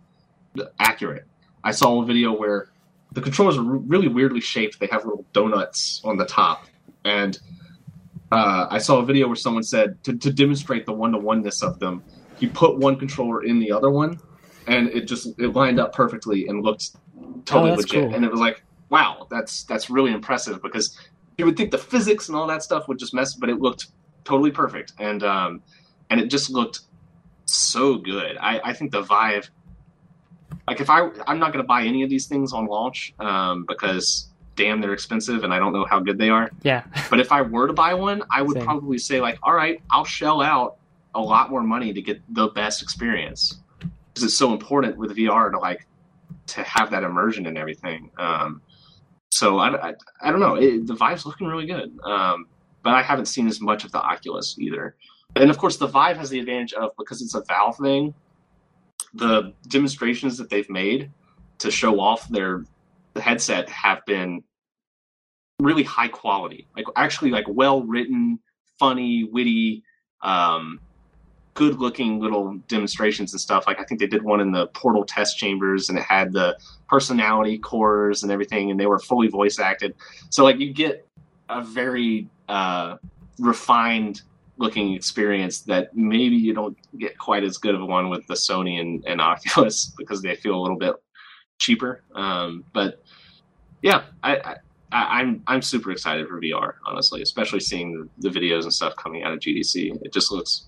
accurate. 0.80 1.26
I 1.64 1.72
saw 1.72 2.02
a 2.02 2.06
video 2.06 2.32
where 2.32 2.70
the 3.12 3.22
controllers 3.22 3.58
are 3.58 3.64
really 3.64 4.08
weirdly 4.08 4.40
shaped. 4.40 4.80
They 4.80 4.88
have 4.92 5.04
little 5.06 5.26
donuts 5.34 6.02
on 6.04 6.18
the 6.18 6.26
top, 6.26 6.66
and 7.04 7.38
uh, 8.32 8.68
I 8.70 8.80
saw 8.80 9.00
a 9.00 9.06
video 9.06 9.28
where 9.28 9.36
someone 9.36 9.64
said 9.64 10.04
to, 10.06 10.18
to 10.18 10.32
demonstrate 10.32 10.86
the 10.86 10.94
one 10.94 11.12
to 11.12 11.20
oneness 11.20 11.62
of 11.62 11.80
them, 11.80 12.02
he 12.44 12.50
put 12.50 12.78
one 12.78 12.98
controller 12.98 13.46
in 13.46 13.58
the 13.58 13.72
other 13.72 13.90
one, 13.90 14.20
and 14.68 14.90
it 14.90 15.08
just 15.08 15.28
it 15.40 15.54
lined 15.54 15.80
up 15.80 15.94
perfectly 15.94 16.48
and 16.50 16.62
looked 16.62 16.90
totally 17.46 17.72
Oh, 17.72 17.76
legit. 17.76 18.04
cool. 18.04 18.14
And 18.14 18.26
it 18.26 18.30
was 18.30 18.42
like, 18.42 18.62
wow, 18.90 19.28
that's 19.32 19.64
that's 19.64 19.90
really 19.90 20.12
impressive 20.12 20.62
because 20.62 21.00
you 21.38 21.46
would 21.46 21.56
think 21.56 21.72
the 21.72 21.78
physics 21.78 22.28
and 22.28 22.36
all 22.36 22.46
that 22.48 22.62
stuff 22.62 22.90
would 22.90 23.00
just 23.00 23.14
mess, 23.14 23.34
but 23.36 23.50
it 23.50 23.62
looked 23.62 23.88
totally 24.26 24.52
perfect, 24.52 24.92
and 25.00 25.24
um, 25.24 25.62
and 26.10 26.20
it 26.20 26.28
just 26.30 26.50
looked 26.50 26.82
so 27.46 27.96
good. 27.96 28.36
I, 28.42 28.60
I 28.62 28.74
think 28.74 28.92
the 28.92 29.04
Vive 29.04 29.50
like 30.68 30.82
if 30.82 30.90
I 30.90 31.08
I'm 31.26 31.40
not 31.40 31.54
going 31.54 31.64
to 31.64 31.68
buy 31.68 31.84
any 31.84 32.04
of 32.04 32.10
these 32.10 32.26
things 32.28 32.52
on 32.52 32.66
launch 32.66 33.14
um, 33.22 33.64
because 33.70 34.28
damn 34.58 34.82
they're 34.82 34.92
expensive 34.92 35.46
and 35.46 35.54
I 35.54 35.60
don't 35.60 35.72
know 35.72 35.86
how 35.86 36.02
good 36.02 36.18
they 36.18 36.30
are. 36.30 36.52
Yeah. 36.62 36.84
But 37.10 37.22
if 37.22 37.32
I 37.32 37.42
were 37.42 37.68
to 37.68 37.74
buy 37.74 37.94
one, 37.94 38.22
I 38.30 38.42
would 38.42 38.58
Same. 38.58 38.66
probably 38.66 38.98
say 38.98 39.22
like, 39.22 39.40
all 39.44 39.54
right, 39.54 39.82
I'll 39.90 40.04
shell 40.06 40.42
out 40.42 40.76
a 41.16 41.22
lot 41.22 41.50
more 41.50 41.64
money 41.64 41.94
to 41.94 42.02
get 42.02 42.22
the 42.34 42.48
best 42.50 42.82
experience 42.82 43.60
because 43.80 44.24
it's 44.24 44.38
so 44.38 44.52
important 44.52 44.98
with 44.98 45.16
VR 45.16 45.52
to 45.52 45.60
like 45.60 45.88
to 46.48 46.64
have 46.64 46.92
that 46.92 47.04
immersion 47.04 47.46
and 47.46 47.58
everything. 47.58 48.10
Um, 48.18 48.62
so 49.32 49.58
I, 49.58 49.90
I, 49.90 49.94
I 50.22 50.32
don't 50.32 50.40
know. 50.40 50.56
It, 50.56 50.86
the 50.86 50.94
Vive's 50.94 51.26
looking 51.26 51.48
really 51.48 51.66
good, 51.66 51.98
um, 52.04 52.48
but 52.84 52.94
I 52.94 53.02
haven't 53.02 53.26
seen 53.26 53.48
as 53.48 53.62
much 53.62 53.84
of 53.84 53.92
the 53.92 54.02
Oculus 54.02 54.58
either. 54.60 54.96
And 55.36 55.50
of 55.50 55.58
course, 55.58 55.78
the 55.78 55.88
Vive 55.88 56.18
has 56.18 56.30
the 56.30 56.40
advantage 56.40 56.74
of 56.74 56.92
because 56.98 57.22
it's 57.22 57.34
a 57.34 57.44
Valve 57.48 57.78
thing. 57.78 58.14
The 59.16 59.54
demonstrations 59.68 60.38
that 60.38 60.50
they've 60.50 60.70
made 60.70 61.12
to 61.60 61.72
show 61.72 62.00
off 62.00 62.28
their 62.30 62.66
the 63.14 63.22
headset 63.22 63.70
have 63.70 64.06
been 64.06 64.44
really 65.60 65.84
high 65.84 66.08
quality, 66.08 66.68
like 66.76 66.86
actually 66.96 67.32
like 67.32 67.46
well 67.48 67.84
written, 67.84 68.40
funny, 68.80 69.24
witty, 69.24 69.84
um, 70.22 70.80
good 71.54 71.80
looking 71.80 72.20
little 72.20 72.56
demonstrations 72.68 73.34
and 73.34 73.40
stuff. 73.40 73.66
Like 73.68 73.80
I 73.80 73.84
think 73.84 74.00
they 74.00 74.08
did 74.08 74.24
one 74.24 74.40
in 74.40 74.52
the 74.52 74.68
portal 74.68 75.06
test 75.06 75.38
chambers, 75.38 75.90
and 75.90 75.98
it 75.98 76.04
had 76.04 76.34
the 76.34 76.58
personality 76.88 77.58
cores 77.58 78.24
and 78.24 78.32
everything, 78.32 78.72
and 78.72 78.80
they 78.80 78.88
were 78.88 79.00
fully 79.00 79.28
voice 79.28 79.60
acted. 79.60 79.96
So 80.30 80.44
like 80.44 80.60
you 80.60 80.74
get 80.74 81.08
a 81.50 81.64
very 81.64 82.28
uh, 82.50 82.98
refined 83.40 84.22
looking 84.58 84.94
experience 84.94 85.62
that 85.62 85.96
maybe 85.96 86.36
you 86.36 86.54
don't 86.54 86.78
get 86.98 87.18
quite 87.18 87.44
as 87.44 87.58
good 87.58 87.76
of 87.76 87.82
a 87.82 87.86
one 87.86 88.10
with 88.10 88.26
the 88.28 88.36
Sony 88.36 88.80
and, 88.80 89.04
and 89.06 89.20
Oculus 89.22 89.94
because 89.98 90.22
they 90.22 90.36
feel 90.36 90.56
a 90.56 90.62
little 90.62 90.78
bit 90.78 90.96
cheaper. 91.60 92.04
Um, 92.14 92.64
but 92.74 93.04
yeah, 93.82 94.04
I, 94.24 94.38
I, 94.38 94.56
I'm 94.92 95.44
I'm 95.48 95.62
super 95.62 95.92
excited 95.92 96.28
for 96.28 96.40
VR, 96.40 96.74
honestly, 96.86 97.22
especially 97.22 97.60
seeing 97.60 98.10
the 98.20 98.30
videos 98.30 98.64
and 98.64 98.74
stuff 98.74 98.96
coming 98.96 99.24
out 99.24 99.34
of 99.34 99.40
GDC. 99.40 100.02
It 100.04 100.14
just 100.14 100.32
looks 100.32 100.68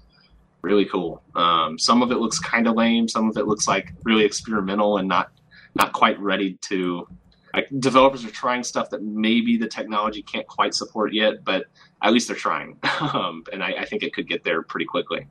really 0.66 0.86
cool. 0.86 1.22
Um, 1.36 1.78
some 1.78 2.02
of 2.02 2.12
it 2.12 2.18
looks 2.18 2.40
kind 2.40 2.68
of 2.68 2.76
lame. 2.76 3.08
Some 3.08 3.30
of 3.30 3.38
it 3.38 3.46
looks 3.46 3.68
like 3.68 3.94
really 4.04 4.26
experimental 4.26 4.98
and 4.98 5.08
not 5.08 5.32
not 5.76 5.94
quite 5.94 6.20
ready 6.20 6.58
to. 6.64 7.08
Like 7.54 7.70
developers 7.80 8.26
are 8.26 8.32
trying 8.32 8.64
stuff 8.64 8.90
that 8.90 9.02
maybe 9.02 9.56
the 9.56 9.68
technology 9.68 10.22
can't 10.22 10.46
quite 10.46 10.74
support 10.74 11.14
yet, 11.14 11.46
but 11.46 11.68
at 12.02 12.12
least 12.12 12.28
they're 12.28 12.36
trying, 12.36 12.78
um, 13.00 13.46
and 13.54 13.64
I, 13.64 13.76
I, 13.80 13.86
think 13.86 14.04
it 14.04 14.14
could 14.14 14.28
get 14.28 14.44
there 14.44 14.62
pretty 14.62 14.86
quickly. 14.86 15.26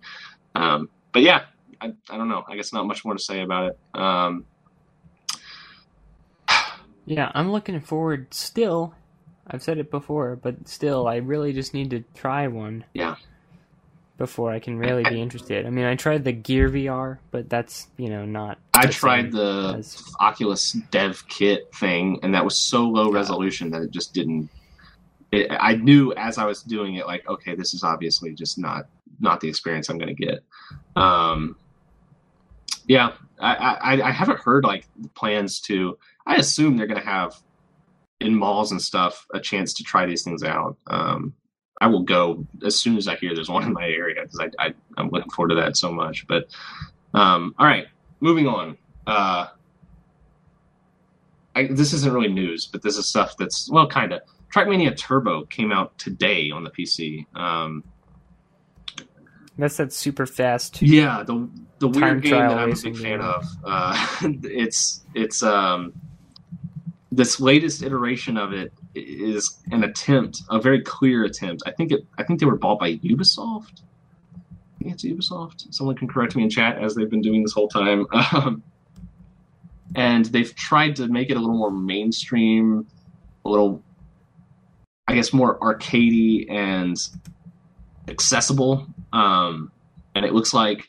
Um, 0.54 0.88
but 1.12 1.20
yeah, 1.20 1.42
I, 1.82 1.92
I, 2.08 2.16
don't 2.16 2.30
know. 2.30 2.42
I 2.48 2.56
guess 2.56 2.72
not 2.72 2.86
much 2.86 3.04
more 3.04 3.12
to 3.12 3.20
say 3.20 3.42
about 3.42 3.72
it. 3.72 4.00
Um, 4.00 4.46
yeah, 7.04 7.30
I'm 7.34 7.52
looking 7.52 7.78
forward 7.82 8.32
still. 8.32 8.94
I've 9.46 9.62
said 9.62 9.76
it 9.76 9.90
before, 9.90 10.36
but 10.36 10.66
still, 10.66 11.06
I 11.06 11.16
really 11.16 11.52
just 11.52 11.74
need 11.74 11.90
to 11.90 12.04
try 12.14 12.48
one. 12.48 12.86
Yeah 12.94 13.16
before 14.16 14.52
I 14.52 14.60
can 14.60 14.78
really 14.78 15.02
be 15.04 15.20
interested. 15.20 15.66
I 15.66 15.70
mean, 15.70 15.84
I 15.84 15.96
tried 15.96 16.24
the 16.24 16.32
Gear 16.32 16.68
VR, 16.68 17.18
but 17.30 17.48
that's 17.48 17.88
you 17.96 18.08
know 18.08 18.24
not. 18.24 18.58
I 18.72 18.86
tried 18.86 19.32
the 19.32 19.76
as... 19.78 20.02
Oculus 20.20 20.72
Dev 20.90 21.24
Kit 21.28 21.74
thing, 21.74 22.20
and 22.22 22.34
that 22.34 22.44
was 22.44 22.56
so 22.56 22.84
low 22.84 23.10
resolution 23.10 23.70
that 23.70 23.82
it 23.82 23.90
just 23.90 24.14
didn't. 24.14 24.48
It, 25.32 25.48
I 25.50 25.74
knew 25.74 26.12
as 26.14 26.38
I 26.38 26.46
was 26.46 26.62
doing 26.62 26.94
it, 26.94 27.06
like, 27.06 27.28
okay, 27.28 27.54
this 27.54 27.74
is 27.74 27.82
obviously 27.82 28.32
just 28.34 28.58
not 28.58 28.86
not 29.20 29.40
the 29.40 29.48
experience 29.48 29.88
I'm 29.88 29.98
going 29.98 30.14
to 30.14 30.24
get. 30.24 30.44
Um, 30.94 31.56
yeah, 32.86 33.12
I, 33.40 33.54
I 33.54 34.08
I 34.08 34.10
haven't 34.12 34.40
heard 34.40 34.64
like 34.64 34.86
plans 35.14 35.60
to. 35.62 35.98
I 36.26 36.36
assume 36.36 36.76
they're 36.76 36.86
going 36.86 37.00
to 37.00 37.06
have 37.06 37.34
in 38.20 38.34
malls 38.34 38.70
and 38.70 38.80
stuff 38.80 39.26
a 39.34 39.40
chance 39.40 39.74
to 39.74 39.82
try 39.82 40.06
these 40.06 40.22
things 40.22 40.42
out. 40.42 40.76
Um, 40.86 41.34
I 41.80 41.88
will 41.88 42.02
go 42.02 42.46
as 42.64 42.76
soon 42.76 42.96
as 42.96 43.08
I 43.08 43.16
hear 43.16 43.34
there's 43.34 43.48
one 43.48 43.64
in 43.64 43.72
my 43.72 43.86
area 43.86 44.22
because 44.22 44.40
I, 44.40 44.50
I 44.58 44.74
am 44.96 45.10
looking 45.10 45.30
forward 45.30 45.50
to 45.50 45.54
that 45.56 45.76
so 45.76 45.92
much. 45.92 46.26
But 46.26 46.48
um, 47.12 47.54
all 47.58 47.66
right, 47.66 47.86
moving 48.20 48.46
on. 48.46 48.76
Uh, 49.06 49.48
I, 51.54 51.66
this 51.66 51.92
isn't 51.92 52.12
really 52.12 52.32
news, 52.32 52.66
but 52.66 52.82
this 52.82 52.96
is 52.96 53.06
stuff 53.06 53.36
that's 53.36 53.70
well, 53.70 53.86
kind 53.88 54.12
of. 54.12 54.22
Trackmania 54.52 54.96
Turbo 54.96 55.44
came 55.46 55.72
out 55.72 55.98
today 55.98 56.50
on 56.52 56.62
the 56.62 56.70
PC. 56.70 57.26
Um, 57.34 57.82
that's 59.58 59.76
that 59.76 59.92
super 59.92 60.26
fast. 60.26 60.80
Yeah, 60.80 61.22
the 61.24 61.48
the 61.80 61.88
weird 61.88 62.22
game 62.22 62.32
that 62.32 62.58
I'm 62.58 62.70
a 62.70 62.74
big 62.74 62.96
fan 62.96 63.18
game. 63.18 63.20
of. 63.20 63.44
Uh, 63.64 64.06
it's 64.44 65.02
it's 65.14 65.42
um, 65.42 65.92
this 67.12 67.40
latest 67.40 67.82
iteration 67.82 68.36
of 68.36 68.52
it 68.52 68.72
is 68.94 69.58
an 69.70 69.84
attempt, 69.84 70.42
a 70.50 70.60
very 70.60 70.80
clear 70.80 71.24
attempt. 71.24 71.62
I 71.66 71.72
think 71.72 71.92
it. 71.92 72.06
I 72.18 72.24
think 72.24 72.40
they 72.40 72.46
were 72.46 72.56
bought 72.56 72.78
by 72.78 72.96
Ubisoft. 72.96 73.82
I 74.40 74.84
think 74.84 74.94
it's 74.94 75.04
Ubisoft. 75.04 75.72
Someone 75.72 75.96
can 75.96 76.08
correct 76.08 76.36
me 76.36 76.42
in 76.42 76.50
chat 76.50 76.78
as 76.78 76.94
they've 76.94 77.10
been 77.10 77.22
doing 77.22 77.42
this 77.42 77.52
whole 77.52 77.68
time. 77.68 78.06
Um, 78.32 78.62
and 79.94 80.24
they've 80.26 80.54
tried 80.56 80.96
to 80.96 81.06
make 81.06 81.30
it 81.30 81.36
a 81.36 81.40
little 81.40 81.56
more 81.56 81.70
mainstream, 81.70 82.86
a 83.44 83.48
little, 83.48 83.80
I 85.06 85.14
guess, 85.14 85.32
more 85.32 85.58
arcadey 85.60 86.50
and 86.50 86.96
accessible. 88.08 88.86
Um, 89.12 89.70
and 90.14 90.24
it 90.24 90.32
looks 90.32 90.52
like 90.52 90.88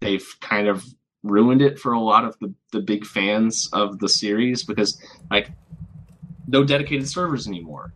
they've 0.00 0.26
kind 0.40 0.68
of 0.68 0.84
ruined 1.22 1.60
it 1.60 1.78
for 1.78 1.92
a 1.92 2.00
lot 2.00 2.24
of 2.24 2.38
the, 2.40 2.54
the 2.72 2.80
big 2.80 3.04
fans 3.04 3.68
of 3.72 3.98
the 3.98 4.08
series 4.08 4.64
because 4.64 5.00
like 5.30 5.50
no 6.46 6.64
dedicated 6.64 7.08
servers 7.08 7.46
anymore. 7.46 7.92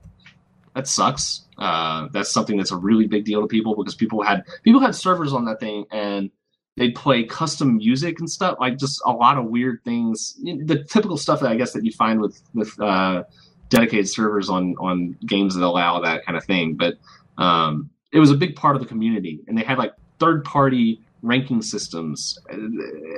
That 0.74 0.86
sucks. 0.86 1.42
Uh, 1.58 2.08
that's 2.12 2.30
something 2.30 2.56
that's 2.56 2.70
a 2.70 2.76
really 2.76 3.06
big 3.06 3.24
deal 3.24 3.40
to 3.40 3.46
people 3.46 3.74
because 3.74 3.94
people 3.94 4.22
had 4.22 4.44
people 4.62 4.80
had 4.80 4.94
servers 4.94 5.32
on 5.32 5.44
that 5.46 5.60
thing 5.60 5.84
and 5.90 6.30
they'd 6.76 6.94
play 6.94 7.24
custom 7.24 7.76
music 7.76 8.20
and 8.20 8.30
stuff 8.30 8.56
like 8.60 8.78
just 8.78 9.00
a 9.04 9.12
lot 9.12 9.36
of 9.36 9.46
weird 9.46 9.82
things. 9.84 10.36
The 10.42 10.84
typical 10.88 11.16
stuff 11.16 11.40
that 11.40 11.50
I 11.50 11.56
guess 11.56 11.72
that 11.72 11.84
you 11.84 11.92
find 11.92 12.20
with 12.20 12.40
with 12.54 12.80
uh, 12.80 13.24
dedicated 13.68 14.08
servers 14.08 14.48
on 14.48 14.76
on 14.78 15.16
games 15.26 15.54
that 15.54 15.64
allow 15.64 16.00
that 16.00 16.24
kind 16.24 16.38
of 16.38 16.44
thing. 16.44 16.76
But 16.76 16.94
um, 17.36 17.90
it 18.12 18.18
was 18.18 18.30
a 18.30 18.36
big 18.36 18.56
part 18.56 18.76
of 18.76 18.82
the 18.82 18.88
community, 18.88 19.40
and 19.48 19.58
they 19.58 19.62
had 19.62 19.78
like 19.78 19.94
third 20.18 20.44
party 20.44 21.00
ranking 21.22 21.62
systems 21.62 22.38
uh, 22.50 22.56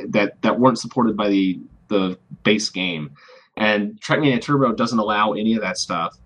that 0.08 0.40
that 0.42 0.58
weren't 0.58 0.78
supported 0.78 1.16
by 1.16 1.28
the 1.28 1.60
the 1.88 2.18
base 2.44 2.70
game. 2.70 3.10
And 3.56 4.00
Trackmania 4.00 4.40
Turbo 4.40 4.72
doesn't 4.72 4.98
allow 4.98 5.32
any 5.32 5.54
of 5.54 5.60
that 5.60 5.76
stuff. 5.78 6.16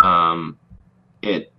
Um, 0.00 0.58
it, 1.22 1.52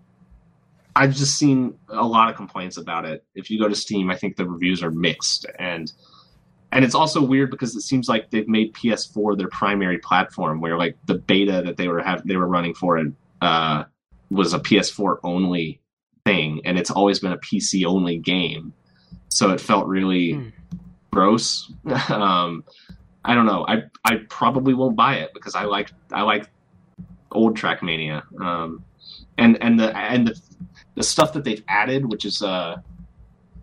I've 0.95 1.15
just 1.15 1.37
seen 1.37 1.77
a 1.89 2.05
lot 2.05 2.29
of 2.29 2.35
complaints 2.35 2.77
about 2.77 3.05
it. 3.05 3.23
If 3.35 3.49
you 3.49 3.59
go 3.59 3.67
to 3.67 3.75
Steam, 3.75 4.11
I 4.11 4.17
think 4.17 4.35
the 4.35 4.47
reviews 4.47 4.83
are 4.83 4.91
mixed, 4.91 5.45
and 5.57 5.91
and 6.71 6.83
it's 6.83 6.95
also 6.95 7.21
weird 7.21 7.51
because 7.51 7.75
it 7.75 7.81
seems 7.81 8.09
like 8.09 8.29
they've 8.31 8.47
made 8.47 8.73
PS4 8.73 9.37
their 9.37 9.47
primary 9.47 9.99
platform, 9.99 10.59
where 10.59 10.77
like 10.77 10.97
the 11.05 11.15
beta 11.15 11.61
that 11.65 11.77
they 11.77 11.87
were 11.87 12.01
have 12.01 12.27
they 12.27 12.35
were 12.35 12.47
running 12.47 12.73
for 12.73 12.97
it 12.97 13.07
uh, 13.41 13.85
was 14.29 14.53
a 14.53 14.59
PS4 14.59 15.17
only 15.23 15.81
thing, 16.25 16.61
and 16.65 16.77
it's 16.77 16.91
always 16.91 17.19
been 17.19 17.31
a 17.31 17.37
PC 17.37 17.85
only 17.85 18.17
game. 18.17 18.73
So 19.29 19.51
it 19.51 19.61
felt 19.61 19.87
really 19.87 20.33
hmm. 20.33 20.49
gross. 21.11 21.71
um, 22.09 22.63
I 23.25 23.35
don't 23.35 23.45
know. 23.45 23.65
I 23.67 23.83
I 24.03 24.17
probably 24.29 24.73
won't 24.73 24.95
buy 24.95 25.15
it 25.15 25.33
because 25.33 25.55
I 25.55 25.63
like 25.63 25.91
I 26.11 26.21
like 26.23 26.49
old 27.31 27.57
Trackmania. 27.57 28.23
Um, 28.39 28.83
and 29.37 29.61
and 29.61 29.79
the 29.79 29.95
and 29.97 30.27
the 30.27 30.41
the 30.95 31.03
stuff 31.03 31.33
that 31.33 31.43
they've 31.43 31.63
added, 31.67 32.09
which 32.11 32.25
is 32.25 32.41
uh 32.41 32.77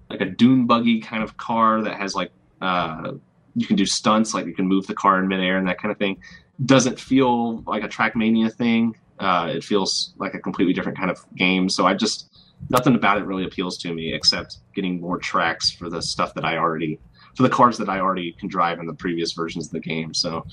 like 0.08 0.20
a 0.20 0.26
dune 0.26 0.66
buggy 0.66 1.00
kind 1.00 1.22
of 1.22 1.36
car 1.36 1.82
that 1.82 1.94
has 1.94 2.14
like 2.14 2.32
uh 2.60 3.12
you 3.54 3.66
can 3.66 3.76
do 3.76 3.86
stunts, 3.86 4.32
like 4.32 4.46
you 4.46 4.54
can 4.54 4.66
move 4.66 4.86
the 4.86 4.94
car 4.94 5.18
in 5.18 5.28
midair 5.28 5.56
and 5.56 5.68
that 5.68 5.78
kind 5.78 5.92
of 5.92 5.98
thing, 5.98 6.18
doesn't 6.64 6.98
feel 6.98 7.62
like 7.62 7.82
a 7.82 7.88
Trackmania 7.88 8.52
thing. 8.52 8.96
Uh, 9.18 9.52
it 9.54 9.64
feels 9.64 10.14
like 10.18 10.34
a 10.34 10.38
completely 10.38 10.72
different 10.72 10.96
kind 10.96 11.10
of 11.10 11.18
game. 11.36 11.68
So 11.68 11.86
I 11.86 11.94
just 11.94 12.30
nothing 12.68 12.94
about 12.94 13.18
it 13.18 13.24
really 13.24 13.44
appeals 13.44 13.76
to 13.78 13.92
me 13.92 14.12
except 14.12 14.58
getting 14.74 15.00
more 15.00 15.18
tracks 15.18 15.70
for 15.70 15.90
the 15.90 16.00
stuff 16.00 16.34
that 16.34 16.44
I 16.44 16.56
already 16.56 16.98
for 17.36 17.42
the 17.42 17.48
cars 17.48 17.78
that 17.78 17.88
I 17.88 18.00
already 18.00 18.32
can 18.32 18.48
drive 18.48 18.78
in 18.78 18.86
the 18.86 18.94
previous 18.94 19.32
versions 19.32 19.66
of 19.66 19.72
the 19.72 19.80
game. 19.80 20.14
So, 20.14 20.46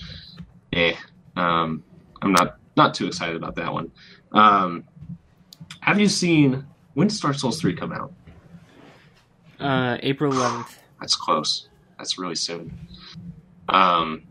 eh, 0.74 0.96
um, 1.36 1.84
I'm 2.22 2.32
not 2.32 2.58
not 2.76 2.94
too 2.94 3.08
excited 3.08 3.36
about 3.36 3.56
that 3.56 3.72
one. 3.72 3.92
Um, 4.32 4.84
have 5.82 6.00
you 6.00 6.08
seen 6.08 6.66
when 6.94 7.08
does 7.08 7.20
Dark 7.20 7.36
Souls 7.36 7.60
three 7.60 7.76
come 7.76 7.92
out? 7.92 8.14
Uh, 9.60 9.98
April 10.02 10.32
11th. 10.34 10.78
That's 11.00 11.16
close. 11.16 11.70
That's 11.98 12.18
really 12.18 12.36
soon. 12.36 12.78
Um, 13.70 14.24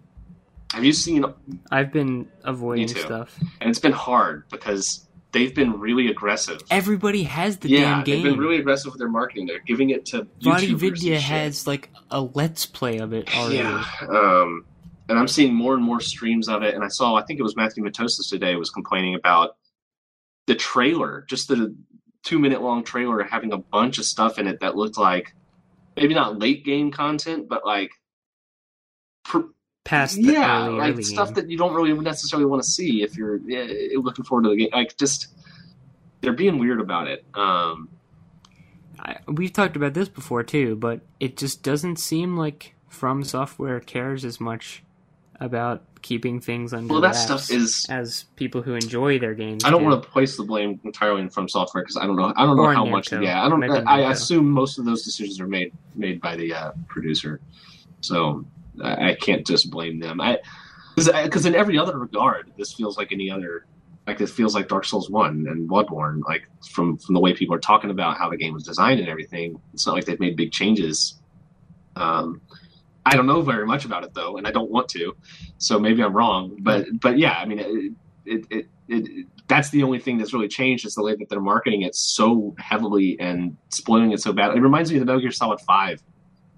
have 0.72 0.84
you 0.84 0.92
seen? 0.92 1.24
I've 1.70 1.92
been 1.92 2.28
avoiding 2.44 2.88
stuff, 2.88 3.38
and 3.61 3.70
it's 3.70 3.78
been 3.78 3.92
hard 3.92 4.49
because 4.51 5.05
they've 5.32 5.54
been 5.54 5.78
really 5.78 6.08
aggressive. 6.08 6.60
Everybody 6.70 7.24
has 7.24 7.58
the 7.58 7.68
yeah, 7.68 7.80
damn 7.80 8.04
game. 8.04 8.22
they've 8.22 8.32
been 8.32 8.40
really 8.40 8.58
aggressive 8.58 8.92
with 8.92 8.98
their 8.98 9.08
marketing. 9.08 9.46
They're 9.46 9.60
giving 9.60 9.90
it 9.90 10.06
to 10.06 10.26
VaatiVidya 10.42 11.18
has 11.18 11.66
like 11.66 11.90
a 12.10 12.20
let's 12.20 12.66
play 12.66 12.98
of 12.98 13.12
it 13.12 13.34
already. 13.36 13.56
Yeah, 13.56 13.84
um, 14.08 14.64
and 15.08 15.18
I'm 15.18 15.28
seeing 15.28 15.54
more 15.54 15.74
and 15.74 15.82
more 15.82 16.00
streams 16.00 16.48
of 16.48 16.62
it. 16.62 16.74
And 16.74 16.82
I 16.82 16.88
saw, 16.88 17.14
I 17.14 17.22
think 17.22 17.38
it 17.38 17.42
was 17.42 17.56
Matthew 17.56 17.84
Matosis 17.84 18.28
today 18.28 18.56
was 18.56 18.70
complaining 18.70 19.14
about 19.14 19.56
the 20.46 20.54
trailer, 20.54 21.24
just 21.28 21.48
the 21.48 21.74
two 22.22 22.38
minute 22.38 22.62
long 22.62 22.82
trailer 22.82 23.22
having 23.22 23.52
a 23.52 23.58
bunch 23.58 23.98
of 23.98 24.04
stuff 24.04 24.38
in 24.38 24.46
it 24.46 24.60
that 24.60 24.76
looked 24.76 24.98
like 24.98 25.34
maybe 25.96 26.14
not 26.14 26.38
late 26.38 26.64
game 26.64 26.90
content, 26.90 27.48
but 27.48 27.64
like 27.64 27.90
pr- 29.24 29.52
past 29.87 30.18
yeah, 30.18 30.66
early, 30.66 30.78
like 30.78 30.93
early 30.95 31.03
stuff 31.05 31.28
game. 31.28 31.34
that 31.34 31.51
you 31.51 31.57
don't 31.57 31.72
really 31.72 31.93
necessarily 31.93 32.45
want 32.45 32.61
to 32.62 32.68
see 32.68 33.03
if 33.03 33.16
you're 33.16 33.37
yeah, 33.37 33.97
looking 33.99 34.24
forward 34.24 34.43
to 34.43 34.51
the 34.51 34.57
game. 34.57 34.68
Like 34.72 34.97
just 34.97 35.28
they're 36.20 36.32
being 36.32 36.59
weird 36.59 36.80
about 36.80 37.07
it. 37.07 37.24
Um, 37.34 37.89
I, 38.99 39.18
we've 39.28 39.53
talked 39.53 39.76
about 39.76 39.95
this 39.95 40.09
before 40.09 40.43
too, 40.43 40.74
but 40.74 41.01
it 41.20 41.37
just 41.37 41.62
doesn't 41.62 41.97
seem 41.97 42.37
like 42.37 42.74
From 42.89 43.22
Software 43.22 43.78
cares 43.78 44.24
as 44.24 44.41
much 44.41 44.82
about 45.39 45.84
keeping 46.03 46.41
things 46.41 46.72
under 46.72 46.93
well, 46.93 47.03
that 47.03 47.14
stuff 47.14 47.51
is 47.51 47.87
as 47.89 48.24
people 48.34 48.62
who 48.62 48.74
enjoy 48.74 49.18
their 49.20 49.34
games. 49.34 49.64
I 49.64 49.70
don't 49.70 49.82
do. 49.82 49.89
want 49.89 50.03
to 50.03 50.09
place 50.09 50.37
the 50.37 50.43
blame 50.43 50.80
entirely 50.82 51.22
on 51.22 51.30
From 51.30 51.49
Software 51.49 51.84
because 51.84 51.97
I 51.97 52.07
don't 52.07 52.16
know. 52.16 52.32
I 52.37 52.45
don't 52.45 52.57
know 52.57 52.64
or 52.64 52.74
how 52.74 52.87
much. 52.87 53.12
Yeah, 53.12 53.45
I 53.45 53.49
don't. 53.49 53.62
I, 53.87 54.03
I 54.03 54.11
assume 54.11 54.51
most 54.51 54.78
of 54.78 54.84
those 54.84 55.05
decisions 55.05 55.41
are 55.41 55.47
made 55.47 55.72
made 55.95 56.20
by 56.20 56.34
the 56.34 56.53
uh, 56.53 56.72
producer. 56.89 57.41
So 58.01 58.45
I, 58.82 59.10
I 59.10 59.14
can't 59.14 59.46
just 59.46 59.70
blame 59.70 59.98
them. 59.98 60.20
I 60.20 60.38
because 60.96 61.44
in 61.44 61.54
every 61.54 61.78
other 61.78 61.98
regard, 61.98 62.52
this 62.56 62.72
feels 62.72 62.96
like 62.96 63.12
any 63.12 63.30
other 63.30 63.66
like 64.06 64.20
it 64.20 64.28
feels 64.28 64.54
like 64.54 64.68
Dark 64.68 64.84
Souls 64.84 65.10
One 65.10 65.46
and 65.48 65.68
Bloodborne. 65.68 66.22
Like 66.24 66.48
from 66.70 66.96
from 66.96 67.14
the 67.14 67.20
way 67.20 67.34
people 67.34 67.54
are 67.54 67.60
talking 67.60 67.90
about 67.90 68.16
how 68.16 68.30
the 68.30 68.36
game 68.36 68.54
was 68.54 68.62
designed 68.62 69.00
and 69.00 69.08
everything, 69.08 69.60
it's 69.74 69.86
not 69.86 69.94
like 69.94 70.04
they've 70.04 70.20
made 70.20 70.36
big 70.36 70.52
changes. 70.52 71.20
Um, 71.96 72.40
I 73.04 73.14
don't 73.14 73.26
know 73.26 73.42
very 73.42 73.66
much 73.66 73.84
about 73.84 74.04
it 74.04 74.14
though, 74.14 74.36
and 74.36 74.46
I 74.46 74.50
don't 74.50 74.70
want 74.70 74.88
to, 74.90 75.16
so 75.58 75.78
maybe 75.78 76.02
I'm 76.02 76.14
wrong. 76.14 76.56
But 76.60 76.86
but 77.00 77.18
yeah, 77.18 77.38
I 77.38 77.44
mean, 77.44 77.58
it 77.58 77.92
it, 78.24 78.46
it, 78.50 78.68
it 78.88 79.26
that's 79.48 79.70
the 79.70 79.82
only 79.82 79.98
thing 79.98 80.18
that's 80.18 80.32
really 80.32 80.48
changed 80.48 80.86
is 80.86 80.94
the 80.94 81.02
way 81.02 81.14
that 81.14 81.28
they're 81.28 81.40
marketing 81.40 81.82
it 81.82 81.94
so 81.94 82.54
heavily 82.58 83.18
and 83.20 83.56
spoiling 83.68 84.12
it 84.12 84.20
so 84.20 84.32
bad. 84.32 84.56
It 84.56 84.60
reminds 84.60 84.90
me 84.90 84.96
of 84.96 85.00
the 85.00 85.06
Metal 85.06 85.20
Gear 85.20 85.30
Solid 85.30 85.60
Five, 85.60 86.02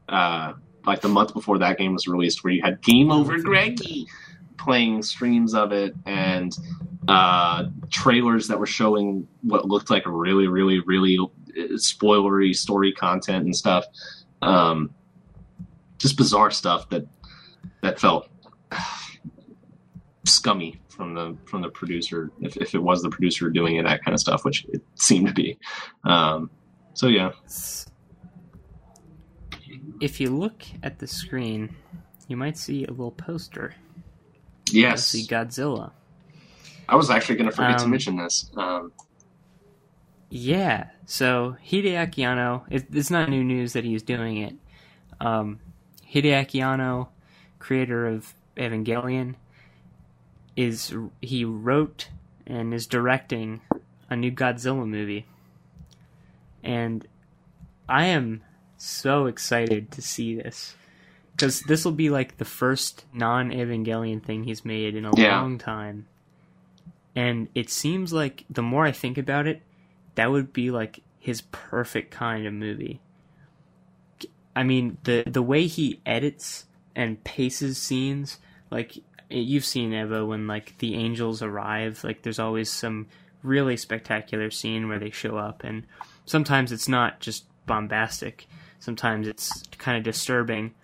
uh, 0.09 0.55
like 0.89 1.01
the 1.03 1.09
month 1.09 1.35
before 1.35 1.59
that 1.59 1.79
game 1.79 1.93
was 1.93 2.09
released, 2.09 2.43
where 2.43 2.53
you 2.53 2.63
had 2.63 2.81
Game 2.83 3.11
Over 3.11 3.39
Greggy 3.39 4.07
playing 4.57 5.03
streams 5.03 5.55
of 5.55 5.71
it 5.73 5.95
and 6.07 6.57
uh, 7.07 7.67
trailers 7.91 8.49
that 8.49 8.59
were 8.59 8.67
showing 8.67 9.29
what 9.43 9.67
looked 9.67 9.91
like 9.91 10.03
really, 10.07 10.49
really, 10.49 10.81
really 10.81 11.19
spoilery 11.75 12.55
story 12.55 12.93
content 12.93 13.45
and 13.45 13.55
stuff. 13.55 13.85
Um, 14.43 14.95
just 15.99 16.17
bizarre 16.17 16.51
stuff 16.51 16.89
that 16.91 17.07
that 17.83 17.99
felt 17.99 18.29
scummy 20.25 20.81
from 20.89 21.15
the 21.15 21.37
from 21.45 21.63
the 21.63 21.69
producer 21.69 22.31
if, 22.41 22.57
if 22.57 22.75
it 22.75 22.83
was 22.83 23.03
the 23.03 23.11
producer 23.11 23.51
doing 23.51 23.77
it 23.77 23.85
that 23.85 24.05
kind 24.05 24.15
of 24.15 24.21
stuff 24.21 24.45
which 24.45 24.65
it 24.67 24.83
seemed 24.95 25.27
to 25.27 25.35
be. 25.35 25.59
Um, 26.05 26.51
so 26.95 27.09
yeah 27.09 27.33
If 30.01 30.21
you 30.21 30.31
look 30.31 30.63
at 30.83 30.99
the 30.99 31.07
screen, 31.07 31.75
you 32.29 32.37
might 32.37 32.57
see 32.57 32.85
a 32.85 32.91
little 32.91 33.11
poster. 33.11 33.75
yes 34.71 35.07
see 35.07 35.27
Godzilla. 35.27 35.93
i 36.89 36.95
was 36.97 37.11
actually 37.11 37.37
going 37.37 37.51
to 37.51 37.57
forget 37.57 37.79
to 37.79 37.85
Um, 37.85 37.91
mention 37.91 38.17
this 38.17 38.51
um, 38.57 38.93
Yeah. 40.31 40.89
So 41.07 41.57
Hideaki 41.67 42.23
Anno, 42.25 42.65
it, 42.71 42.87
it's 42.93 43.11
not 43.11 43.31
new 43.31 43.43
news 43.43 43.73
that 43.73 43.85
he's 43.85 44.03
doing 44.03 44.37
it. 44.37 44.55
Um, 45.21 45.59
Hideaki 46.13 46.63
Anno, 46.63 47.09
creator 47.59 48.07
of 48.07 48.35
Evangelion, 48.57 49.37
is 50.55 50.95
he 51.23 51.45
wrote 51.47 52.11
and 52.47 52.75
is 52.75 52.87
directing 52.87 53.61
a 54.11 54.17
new 54.17 54.31
Godzilla 54.31 54.87
movie, 54.87 55.27
and 56.63 57.07
I 57.89 58.07
am 58.07 58.43
so 58.79 59.27
excited 59.27 59.91
to 59.93 60.03
see 60.03 60.37
this 60.37 60.75
because 61.33 61.61
this 61.63 61.85
will 61.85 61.93
be 61.93 62.11
like 62.11 62.39
the 62.39 62.45
first 62.45 63.05
non-Evangelion 63.13 64.23
thing 64.23 64.45
he's 64.45 64.65
made 64.65 64.97
in 64.97 65.05
a 65.05 65.17
Yeah. 65.19 65.41
long 65.41 65.59
time, 65.59 66.07
and 67.15 67.49
it 67.55 67.71
seems 67.71 68.13
like 68.13 68.45
the 68.51 68.63
more 68.63 68.87
I 68.87 68.93
think 68.93 69.19
about 69.19 69.47
it, 69.47 69.63
that 70.15 70.31
would 70.31 70.53
be 70.53 70.71
like 70.71 71.01
his 71.19 71.43
perfect 71.43 72.11
kind 72.11 72.47
of 72.47 72.53
movie. 72.55 73.01
I 74.57 74.63
mean, 74.65 74.99
the 75.05 75.23
the 75.27 75.43
way 75.43 75.67
he 75.67 76.01
edits 76.05 76.67
and 76.97 77.23
paces 77.23 77.79
scenes, 77.79 78.39
like 78.71 78.99
you've 79.31 79.65
seen 79.65 79.93
Eva 79.93 80.25
when 80.27 80.47
like 80.47 80.77
the 80.79 80.95
angels 80.95 81.43
arrive, 81.43 82.03
like 82.03 82.23
there's 82.23 82.39
always 82.41 82.71
some 82.71 83.07
really 83.43 83.77
spectacular 83.77 84.51
scene 84.51 84.89
where 84.89 84.99
they 84.99 85.11
show 85.11 85.37
up 85.37 85.63
and 85.63 85.85
sometimes 86.27 86.73
it's 86.73 86.89
not 86.89 87.21
just 87.21 87.45
bombastic. 87.67 88.49
Sometimes 88.81 89.27
it's 89.27 89.63
kind 89.79 89.99
of 89.99 90.05
disturbing 90.05 90.75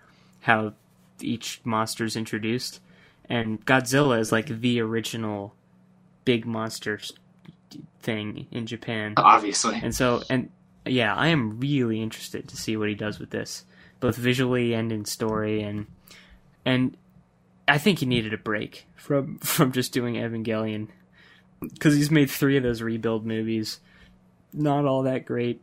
how 0.41 0.73
each 1.21 1.61
monster's 1.63 2.15
introduced. 2.15 2.79
And 3.29 3.65
Godzilla 3.65 4.19
is 4.19 4.31
like 4.31 4.47
the 4.47 4.79
original 4.81 5.55
big 6.25 6.45
monster 6.45 6.99
thing 8.01 8.47
in 8.51 8.65
Japan. 8.65 9.13
obviously. 9.17 9.79
And 9.81 9.95
so, 9.95 10.21
and 10.29 10.49
yeah, 10.85 11.15
I 11.15 11.27
am 11.27 11.59
really 11.59 12.01
interested 12.01 12.47
to 12.49 12.57
see 12.57 12.77
what 12.77 12.89
he 12.89 12.95
does 12.95 13.19
with 13.19 13.31
this, 13.31 13.65
both 13.99 14.15
visually 14.15 14.73
and 14.73 14.91
in 14.91 15.05
story, 15.05 15.61
and 15.61 15.87
and 16.63 16.95
I 17.67 17.77
think 17.77 17.99
he 17.99 18.05
needed 18.05 18.33
a 18.33 18.37
break 18.37 18.85
from 18.95 19.37
from 19.39 19.71
just 19.71 19.91
doing 19.91 20.15
Evangelion. 20.15 20.89
Because 21.61 21.95
he's 21.95 22.11
made 22.11 22.29
three 22.29 22.57
of 22.57 22.63
those 22.63 22.81
rebuild 22.81 23.25
movies, 23.25 23.79
not 24.53 24.85
all 24.85 25.03
that 25.03 25.25
great, 25.25 25.61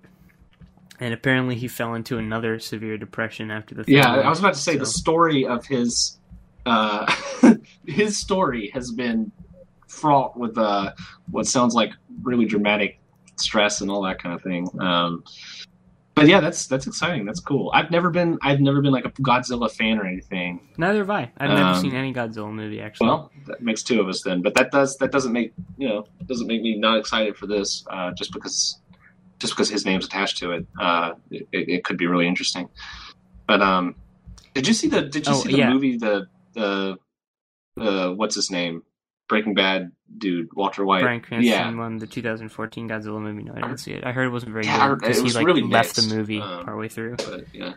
and 1.03 1.13
apparently 1.13 1.57
he 1.57 1.67
fell 1.67 1.95
into 1.95 2.17
another 2.17 2.61
severe 2.61 2.97
depression 2.97 3.51
after 3.51 3.75
the. 3.75 3.85
Yeah, 3.89 4.09
I 4.09 4.29
was 4.29 4.39
about 4.39 4.55
to 4.55 4.61
say 4.61 4.77
the 4.77 4.87
story 4.87 5.45
of 5.45 5.67
his 5.67 6.21
uh, 6.65 7.13
his 7.87 8.17
story 8.17 8.71
has 8.73 8.93
been 8.93 9.33
fraught 9.89 10.39
with 10.39 10.57
uh, 10.57 10.93
what 11.29 11.47
sounds 11.47 11.75
like 11.75 11.91
really 12.23 12.45
dramatic 12.45 13.01
stress 13.35 13.81
and 13.81 13.91
all 13.91 14.03
that 14.03 14.23
kind 14.23 14.33
of 14.33 14.43
thing. 14.43 14.69
Um, 14.79 15.25
but 16.15 16.29
yeah, 16.29 16.39
that's 16.39 16.69
that's 16.69 16.87
exciting. 16.87 17.25
That's 17.25 17.41
cool. 17.41 17.73
I've 17.75 17.91
never 17.91 18.11
been 18.11 18.39
I've 18.41 18.61
never 18.61 18.81
been 18.81 18.93
like 18.93 19.05
a 19.05 19.11
Godzilla 19.11 19.69
fan 19.69 19.99
or 19.99 20.07
anything. 20.07 20.61
Neither 20.77 20.99
have 20.99 21.11
I. 21.11 21.33
I've 21.39 21.51
never 21.51 21.63
Um, 21.63 21.81
seen 21.81 21.97
any 21.97 22.15
Godzilla 22.15 22.53
movie 22.53 22.81
actually. 22.81 23.09
Well, 23.09 23.33
that 23.49 23.61
makes 23.61 23.83
two 23.83 24.01
of 24.01 24.09
us 24.09 24.23
then. 24.23 24.41
But 24.41 24.55
that 24.55 24.71
does 24.71 24.97
that 24.99 25.11
doesn't 25.11 25.33
make 25.33 25.53
you 25.79 25.89
know 25.89 26.07
doesn't 26.27 26.47
make 26.47 26.63
me 26.63 26.77
not 26.77 26.99
excited 26.99 27.37
for 27.37 27.49
this 27.49 27.85
uh, 27.91 28.13
just 28.13 28.33
because 28.33 28.79
just 29.43 29.53
because 29.55 29.69
his 29.69 29.85
name's 29.85 30.07
attached 30.07 30.39
to 30.39 30.53
it. 30.53 30.67
Uh, 30.81 31.13
it, 31.31 31.47
it 31.53 31.85
could 31.85 31.99
be 31.99 32.07
really 32.07 32.27
interesting. 32.27 32.69
But 33.47 33.61
um, 33.61 33.97
did 34.55 34.67
you 34.67 34.73
see 34.73 34.89
the 34.89 35.03
did 35.03 35.27
you 35.27 35.33
Oh, 35.35 35.41
see 35.43 35.53
the 35.53 35.59
yeah. 35.59 35.71
movie 35.71 35.99
the 35.99 36.27
the 36.55 36.97
uh, 37.79 38.11
what's 38.13 38.35
his 38.35 38.51
name 38.51 38.83
Breaking 39.29 39.55
Bad 39.55 39.93
dude 40.17 40.49
Walter 40.55 40.85
White? 40.85 41.03
Bryan 41.03 41.21
Cranston 41.21 41.51
yeah. 41.53 41.75
won 41.75 41.99
the 41.99 42.07
2014 42.07 42.89
Godzilla 42.89 43.21
movie. 43.21 43.43
No, 43.43 43.53
I 43.53 43.61
didn't 43.63 43.79
see 43.79 43.93
it. 43.93 44.05
I 44.05 44.13
heard 44.13 44.27
it 44.27 44.31
wasn't 44.31 44.53
very 44.53 44.65
Yeah, 44.65 44.89
good 44.91 45.01
because 45.01 45.21
he 45.23 45.31
like 45.33 45.45
really 45.47 45.63
left 45.63 45.97
mixed. 45.97 46.09
the 46.09 46.15
movie 46.17 46.41
Um, 46.41 46.65
partway 46.65 46.89
through. 46.89 47.17
But, 47.17 47.47
yeah. 47.53 47.75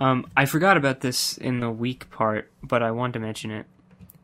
Um, 0.00 0.26
I 0.36 0.46
forgot 0.46 0.76
about 0.76 1.00
this 1.00 1.36
in 1.38 1.60
the 1.60 1.70
week 1.70 2.10
part, 2.10 2.50
but 2.62 2.82
I 2.82 2.90
wanted 2.90 3.12
to 3.14 3.18
mention 3.20 3.50
it. 3.52 3.66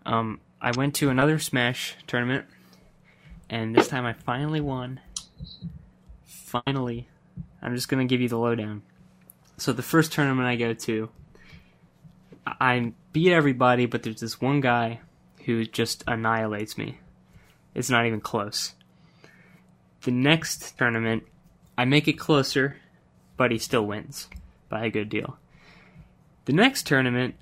Um, 0.05 0.41
I 0.61 0.73
went 0.73 0.95
to 0.97 1.09
another 1.11 1.39
Smash 1.39 1.95
tournament, 2.07 2.47
and 3.49 3.75
this 3.77 3.87
time 3.87 4.05
I 4.05 4.13
finally 4.13 4.61
won. 4.61 5.01
Finally, 6.25 7.09
I'm 7.61 7.75
just 7.75 7.89
gonna 7.89 8.05
give 8.05 8.21
you 8.21 8.29
the 8.29 8.39
lowdown. 8.39 8.83
So 9.57 9.73
the 9.73 9.83
first 9.83 10.13
tournament 10.13 10.47
I 10.47 10.57
go 10.57 10.73
to, 10.75 11.11
I 12.47 12.55
I 12.61 12.93
beat 13.13 13.33
everybody, 13.33 13.87
but 13.87 14.03
there's 14.03 14.21
this 14.21 14.41
one 14.41 14.61
guy 14.61 15.01
who 15.45 15.65
just 15.65 16.05
annihilates 16.07 16.79
me. 16.79 16.99
It's 17.75 17.91
not 17.91 18.07
even 18.07 18.21
close. 18.21 18.75
The 20.03 20.11
next 20.11 20.79
tournament, 20.79 21.25
I 21.77 21.85
make 21.85 22.09
it 22.09 22.19
closer, 22.19 22.77
but 23.37 23.51
he 23.51 23.59
still 23.59 23.87
wins 23.87 24.29
by 24.69 24.85
a 24.85 24.91
good 24.91 25.09
deal. 25.09 25.39
The 26.45 26.53
next 26.53 26.87
tournament, 26.87 27.35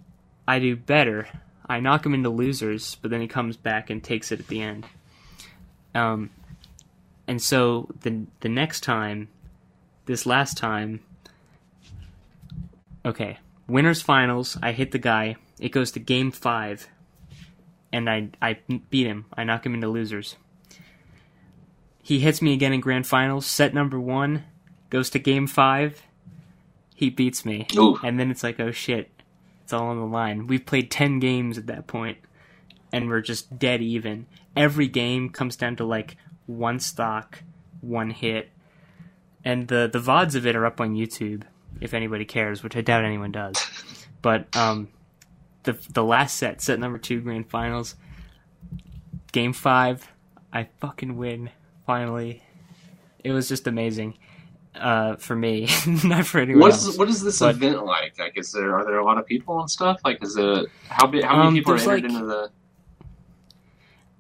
I 0.49 0.59
do 0.59 0.77
better. 0.77 1.29
I 1.67 1.81
knock 1.81 2.07
him 2.07 2.15
into 2.15 2.31
losers, 2.31 2.97
but 2.97 3.11
then 3.11 3.21
he 3.21 3.29
comes 3.29 3.57
back 3.57 3.91
and 3.91 4.03
takes 4.03 4.33
it 4.33 4.41
at 4.41 4.49
the 4.49 4.63
end. 4.63 4.87
Um, 5.95 6.31
and 7.29 7.41
so 7.41 7.89
the 8.01 8.27
the 8.41 8.49
next 8.49 8.81
time, 8.83 9.29
this 10.07 10.27
last 10.27 10.57
time, 10.57 11.01
okay, 13.05 13.39
winners 13.67 14.03
finals. 14.03 14.57
I 14.63 14.73
hit 14.73 14.93
the 14.93 14.99
guy. 14.99 15.37
It 15.59 15.71
goes 15.71 15.91
to 15.93 16.01
game 16.01 16.31
five, 16.31 16.89
and 17.93 18.09
I 18.09 18.31
I 18.41 18.59
beat 18.91 19.07
him. 19.07 19.27
I 19.37 19.45
knock 19.45 19.67
him 19.67 19.75
into 19.75 19.89
losers. 19.89 20.37
He 22.03 22.21
hits 22.21 22.41
me 22.41 22.53
again 22.53 22.73
in 22.73 22.81
grand 22.81 23.07
finals. 23.07 23.47
Set 23.47 23.75
number 23.75 23.99
one 23.99 24.45
goes 24.91 25.11
to 25.11 25.19
game 25.19 25.49
five. 25.49 26.03
He 26.95 27.11
beats 27.11 27.45
me. 27.45 27.67
Ooh. 27.77 27.99
And 28.03 28.19
then 28.19 28.31
it's 28.31 28.45
like, 28.45 28.61
oh 28.61 28.71
shit, 28.71 29.11
it's 29.65 29.73
all 29.73 29.89
on 29.89 29.99
the 29.99 30.07
line. 30.07 30.47
We've 30.47 30.65
played 30.65 30.91
10 30.91 31.19
games 31.19 31.59
at 31.59 31.67
that 31.67 31.89
point, 31.89 32.19
and 32.93 33.09
we're 33.09 33.21
just 33.21 33.59
dead 33.59 33.83
even. 33.83 34.27
Every 34.55 34.87
game 34.87 35.29
comes 35.29 35.57
down 35.57 35.75
to 35.77 35.85
like 35.85 36.17
one 36.47 36.79
stock, 36.81 37.43
one 37.81 38.11
hit. 38.11 38.51
And 39.45 39.69
the, 39.69 39.89
the 39.93 40.01
VODs 40.01 40.35
of 40.35 40.47
it 40.47 40.57
are 40.57 40.67
up 40.67 40.81
on 40.81 40.95
YouTube, 40.95 41.43
if 41.81 41.95
anybody 41.95 42.25
cares, 42.25 42.63
which 42.63 42.77
I 42.77 42.81
doubt 42.81 43.05
anyone 43.05 43.33
does. 43.33 43.57
But 44.23 44.57
um, 44.57 44.89
the, 45.63 45.79
the 45.93 46.03
last 46.03 46.37
set, 46.37 46.61
set 46.61 46.81
number 46.81 46.99
two, 46.99 47.21
grand 47.21 47.49
finals, 47.49 47.95
game 49.31 49.53
five, 49.53 50.11
I 50.53 50.69
fucking 50.81 51.17
win, 51.17 51.51
finally. 51.87 52.43
It 53.23 53.31
was 53.31 53.49
just 53.49 53.69
amazing 53.69 54.19
uh, 54.75 55.15
for 55.17 55.37
me, 55.37 55.69
not 56.05 56.27
for 56.27 56.41
anyone 56.41 56.61
What 56.61 56.73
else. 56.73 56.87
is 56.89 56.99
what 56.99 57.09
is 57.09 57.23
this 57.23 57.39
But- 57.39 57.55
event 57.57 57.85
like? 57.85 58.19
Like, 58.19 58.37
is 58.37 58.51
there 58.51 58.75
are 58.77 58.85
there 58.85 58.99
a 58.99 59.05
lot 59.05 59.19
of 59.19 59.27
people 59.27 59.61
and 59.61 59.71
stuff? 59.71 60.01
Like, 60.05 60.19
is 60.25 60.37
it 60.37 60.67
how? 60.89 61.07
How 61.07 61.11
many 61.11 61.23
Um, 61.25 61.55
people 61.55 61.75
are 61.75 61.77
entered 61.77 61.87
like- 62.03 62.05
into 62.05 62.27
the? 62.27 62.51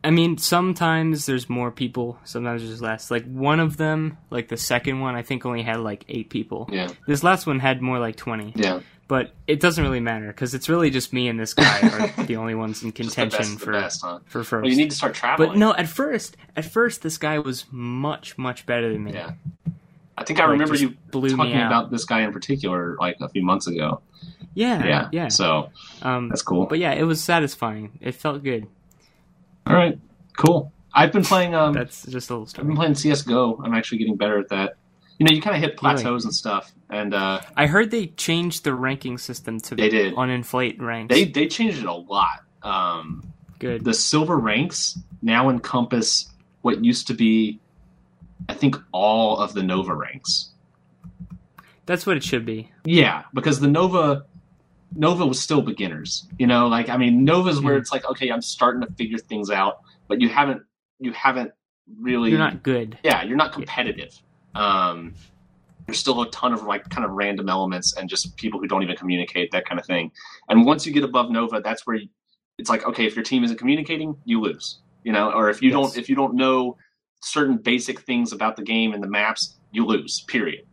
I 0.06 0.10
mean, 0.10 0.38
sometimes 0.38 1.26
there's 1.26 1.48
more 1.48 1.70
people, 1.72 2.18
sometimes 2.24 2.62
there's 2.62 2.80
less. 2.80 3.10
Like 3.10 3.24
one 3.26 3.58
of 3.60 3.76
them, 3.76 4.16
like 4.30 4.46
the 4.48 4.56
second 4.56 5.00
one, 5.00 5.16
I 5.16 5.22
think 5.22 5.44
only 5.44 5.62
had 5.62 5.80
like 5.80 6.04
eight 6.08 6.30
people. 6.30 6.68
Yeah. 6.72 6.88
This 7.06 7.24
last 7.24 7.46
one 7.46 7.58
had 7.58 7.82
more 7.82 7.98
like 7.98 8.14
twenty. 8.16 8.52
Yeah. 8.54 8.80
But 9.08 9.34
it 9.46 9.60
doesn't 9.60 9.82
really 9.82 10.00
matter 10.00 10.26
because 10.28 10.54
it's 10.54 10.68
really 10.68 10.90
just 10.90 11.12
me 11.12 11.28
and 11.28 11.38
this 11.38 11.54
guy 11.54 12.12
are 12.18 12.24
the 12.24 12.36
only 12.36 12.54
ones 12.54 12.82
in 12.82 12.90
contention 12.92 13.38
best, 13.38 13.58
for 13.60 13.72
the 13.72 13.80
best, 13.80 14.00
huh? 14.04 14.18
for 14.26 14.42
first. 14.42 14.62
Well, 14.62 14.70
you 14.70 14.76
need 14.76 14.90
to 14.90 14.96
start 14.96 15.14
traveling. 15.14 15.50
but 15.50 15.58
no, 15.58 15.74
at 15.74 15.88
first, 15.88 16.36
at 16.56 16.64
first, 16.64 17.02
this 17.02 17.18
guy 17.18 17.38
was 17.40 17.64
much 17.70 18.38
much 18.38 18.64
better 18.66 18.92
than 18.92 19.04
me. 19.04 19.12
Yeah. 19.12 19.32
I 20.18 20.24
think 20.24 20.40
I 20.40 20.44
Like, 20.44 20.52
remember 20.52 20.76
you 20.76 20.96
talking 21.12 21.54
out. 21.54 21.66
about 21.66 21.90
this 21.90 22.04
guy 22.04 22.22
in 22.22 22.32
particular 22.32 22.96
like 22.98 23.16
a 23.20 23.28
few 23.28 23.42
months 23.44 23.66
ago. 23.66 24.00
Yeah, 24.54 24.84
Yeah. 24.84 25.08
yeah. 25.12 25.28
So 25.28 25.70
Um, 26.02 26.28
that's 26.30 26.42
cool. 26.42 26.64
but 26.66 26.78
yeah, 26.78 26.92
it 26.92 27.02
was 27.04 27.22
satisfying. 27.22 27.98
It 28.00 28.14
felt 28.14 28.42
good. 28.42 28.66
All 29.66 29.74
right. 29.74 29.98
Cool. 30.36 30.72
I've 30.94 31.12
been 31.12 31.24
playing. 31.24 31.54
Um, 31.54 31.72
That's 31.74 32.04
just 32.06 32.30
a 32.30 32.36
little 32.36 32.48
I've 32.60 32.66
been 32.66 32.76
playing 32.76 32.94
CS:GO. 32.94 33.60
I'm 33.64 33.74
actually 33.74 33.98
getting 33.98 34.16
better 34.16 34.38
at 34.38 34.48
that. 34.48 34.76
You 35.18 35.24
know, 35.26 35.32
you 35.34 35.40
kind 35.42 35.56
of 35.56 35.60
hit 35.62 35.70
Really? 35.82 35.94
plateaus 35.96 36.24
and 36.24 36.34
stuff, 36.34 36.72
and 36.90 37.14
uh, 37.14 37.40
I 37.56 37.66
heard 37.66 37.90
they 37.90 38.08
changed 38.08 38.64
the 38.64 38.74
ranking 38.74 39.16
system 39.18 39.58
to 39.60 39.74
They 39.74 39.88
did. 39.88 40.14
uninflate 40.14 40.80
ranks. 40.80 41.14
they 41.14 41.24
they 41.24 41.48
changed 41.48 41.78
it 41.78 41.86
a 41.86 41.92
lot. 41.92 42.44
Um, 42.62 43.22
good. 43.58 43.84
the 43.84 43.94
silver 43.94 44.36
ranks 44.38 44.98
now 45.22 45.48
encompass 45.48 46.30
what 46.62 46.84
used 46.84 47.06
to 47.06 47.14
be, 47.14 47.60
I 48.48 48.54
think, 48.54 48.76
all 48.92 49.38
of 49.38 49.54
the 49.54 49.62
Nova 49.62 49.94
ranks. 49.94 50.50
That's 51.86 52.06
what 52.06 52.16
it 52.16 52.24
should 52.24 52.44
be. 52.44 52.70
Yeah, 52.84 53.22
because 53.32 53.60
the 53.60 53.68
Nova 53.68 54.24
Nova 54.96 55.26
was 55.26 55.40
still 55.40 55.62
beginners. 55.62 56.26
You 56.38 56.46
know, 56.46 56.66
like 56.68 56.88
I 56.88 56.96
mean, 56.96 57.24
Nova's 57.24 57.60
where 57.60 57.74
Mhm. 57.76 57.80
it's 57.80 57.92
like, 57.92 58.04
okay, 58.06 58.30
I'm 58.30 58.42
starting 58.42 58.80
to 58.82 58.92
figure 58.94 59.18
things 59.18 59.50
out, 59.50 59.76
but 60.08 60.20
you 60.20 60.28
haven't 60.28 60.62
you 60.98 61.12
haven't 61.12 61.52
really 62.00 62.30
You're 62.30 62.38
not 62.38 62.62
good. 62.62 62.98
yeah, 63.04 63.22
you're 63.22 63.36
not 63.36 63.52
competitive. 63.52 64.12
Um, 64.54 65.14
there's 65.86 65.98
still 65.98 66.20
a 66.22 66.30
ton 66.30 66.52
of 66.52 66.62
like 66.64 66.88
kind 66.88 67.04
of 67.04 67.12
random 67.12 67.48
elements 67.48 67.94
and 67.96 68.08
just 68.08 68.36
people 68.36 68.58
who 68.58 68.66
don't 68.66 68.82
even 68.82 68.96
communicate, 68.96 69.52
that 69.52 69.66
kind 69.68 69.78
of 69.78 69.86
thing. 69.86 70.10
And 70.48 70.64
once 70.64 70.86
you 70.86 70.92
get 70.92 71.04
above 71.04 71.30
Nova, 71.30 71.60
that's 71.60 71.86
where 71.86 71.96
you, 71.96 72.08
it's 72.58 72.68
like, 72.70 72.84
okay, 72.86 73.04
if 73.06 73.14
your 73.14 73.22
team 73.22 73.44
isn't 73.44 73.58
communicating, 73.58 74.16
you 74.24 74.40
lose. 74.40 74.80
You 75.04 75.12
know, 75.12 75.30
or 75.30 75.50
if 75.50 75.62
you 75.62 75.70
Yes. 75.70 75.74
don't 75.76 75.96
if 75.98 76.08
you 76.08 76.16
don't 76.16 76.34
know 76.34 76.76
certain 77.22 77.56
basic 77.58 78.00
things 78.00 78.32
about 78.32 78.56
the 78.56 78.62
game 78.62 78.92
and 78.94 79.02
the 79.02 79.08
maps, 79.08 79.58
you 79.70 79.84
lose. 79.86 80.24
Period. 80.26 80.64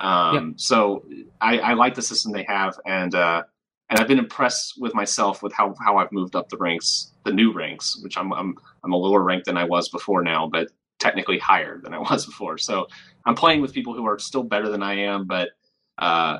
Um, 0.00 0.54
So 0.56 1.04
I, 1.40 1.58
I 1.58 1.72
like 1.74 1.94
the 1.94 2.02
system 2.02 2.32
they 2.32 2.44
have, 2.48 2.78
and 2.86 3.14
uh, 3.14 3.42
and 3.90 3.98
I've 3.98 4.06
been 4.06 4.20
impressed 4.20 4.74
with 4.78 4.94
myself 4.94 5.42
with 5.42 5.52
how, 5.52 5.74
how 5.84 5.98
I've 5.98 6.12
moved 6.12 6.36
up 6.36 6.48
the 6.48 6.56
ranks, 6.56 7.12
the 7.24 7.32
new 7.32 7.52
ranks, 7.52 7.98
which 8.02 8.16
I'm 8.16 8.32
I'm 8.32 8.54
I'm 8.84 8.92
a 8.92 8.96
lower 8.96 9.22
rank 9.22 9.44
than 9.44 9.56
I 9.56 9.64
was 9.64 9.88
before 9.88 10.22
now, 10.22 10.48
but 10.48 10.68
technically 11.00 11.38
higher 11.38 11.80
than 11.82 11.92
I 11.92 11.98
was 11.98 12.24
before. 12.30 12.56
So 12.56 12.86
I'm 13.26 13.34
playing 13.34 13.60
with 13.60 13.74
people 13.74 13.94
who 13.94 14.06
are 14.06 14.18
still 14.18 14.44
better 14.44 14.68
than 14.68 14.82
I 14.82 14.94
am, 15.00 15.26
but 15.26 15.50
uh, 15.98 16.38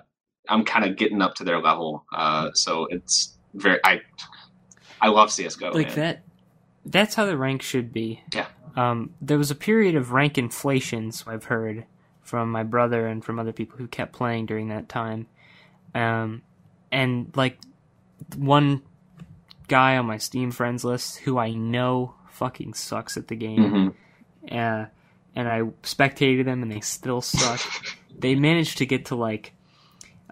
I'm 0.48 0.64
kind 0.64 0.84
of 0.84 0.96
getting 0.96 1.20
up 1.20 1.34
to 1.36 1.44
their 1.44 1.60
level. 1.60 2.06
Uh, 2.14 2.52
so 2.52 2.86
it's 2.86 3.36
very 3.54 3.80
I 3.84 4.00
I 5.00 5.08
love 5.08 5.32
CS:GO. 5.32 5.72
like 5.72 5.88
man. 5.88 5.96
that. 5.96 6.22
That's 6.86 7.14
how 7.14 7.26
the 7.26 7.36
rank 7.36 7.62
should 7.62 7.92
be. 7.92 8.22
Yeah. 8.32 8.46
Um, 8.76 9.14
there 9.20 9.36
was 9.36 9.50
a 9.50 9.56
period 9.56 9.96
of 9.96 10.12
rank 10.12 10.38
inflation, 10.38 11.10
so 11.10 11.30
I've 11.30 11.44
heard 11.44 11.84
from 12.22 12.50
my 12.50 12.62
brother 12.62 13.06
and 13.06 13.24
from 13.24 13.38
other 13.38 13.52
people 13.52 13.76
who 13.76 13.88
kept 13.88 14.12
playing 14.12 14.46
during 14.46 14.68
that 14.68 14.88
time. 14.88 15.26
Um, 15.94 16.42
and 16.92 17.30
like 17.36 17.58
one 18.36 18.82
guy 19.68 19.96
on 19.96 20.06
my 20.06 20.18
Steam 20.18 20.50
friends 20.50 20.84
list 20.84 21.18
who 21.18 21.38
I 21.38 21.52
know 21.52 22.14
fucking 22.30 22.74
sucks 22.74 23.16
at 23.16 23.28
the 23.28 23.36
game. 23.36 23.94
Mhm. 24.48 24.52
uh, 24.52 24.86
and 25.36 25.48
I 25.48 25.60
spectated 25.82 26.44
them, 26.46 26.62
and 26.62 26.72
they 26.72 26.80
still 26.80 27.20
suck. 27.20 27.60
they 28.18 28.34
managed 28.34 28.78
to 28.78 28.86
get 28.86 29.06
to 29.06 29.14
like, 29.14 29.52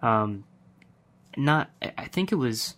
um, 0.03 0.45
not 1.37 1.71
I- 1.81 2.07
think 2.07 2.33
it 2.33 2.37
was 2.37 2.75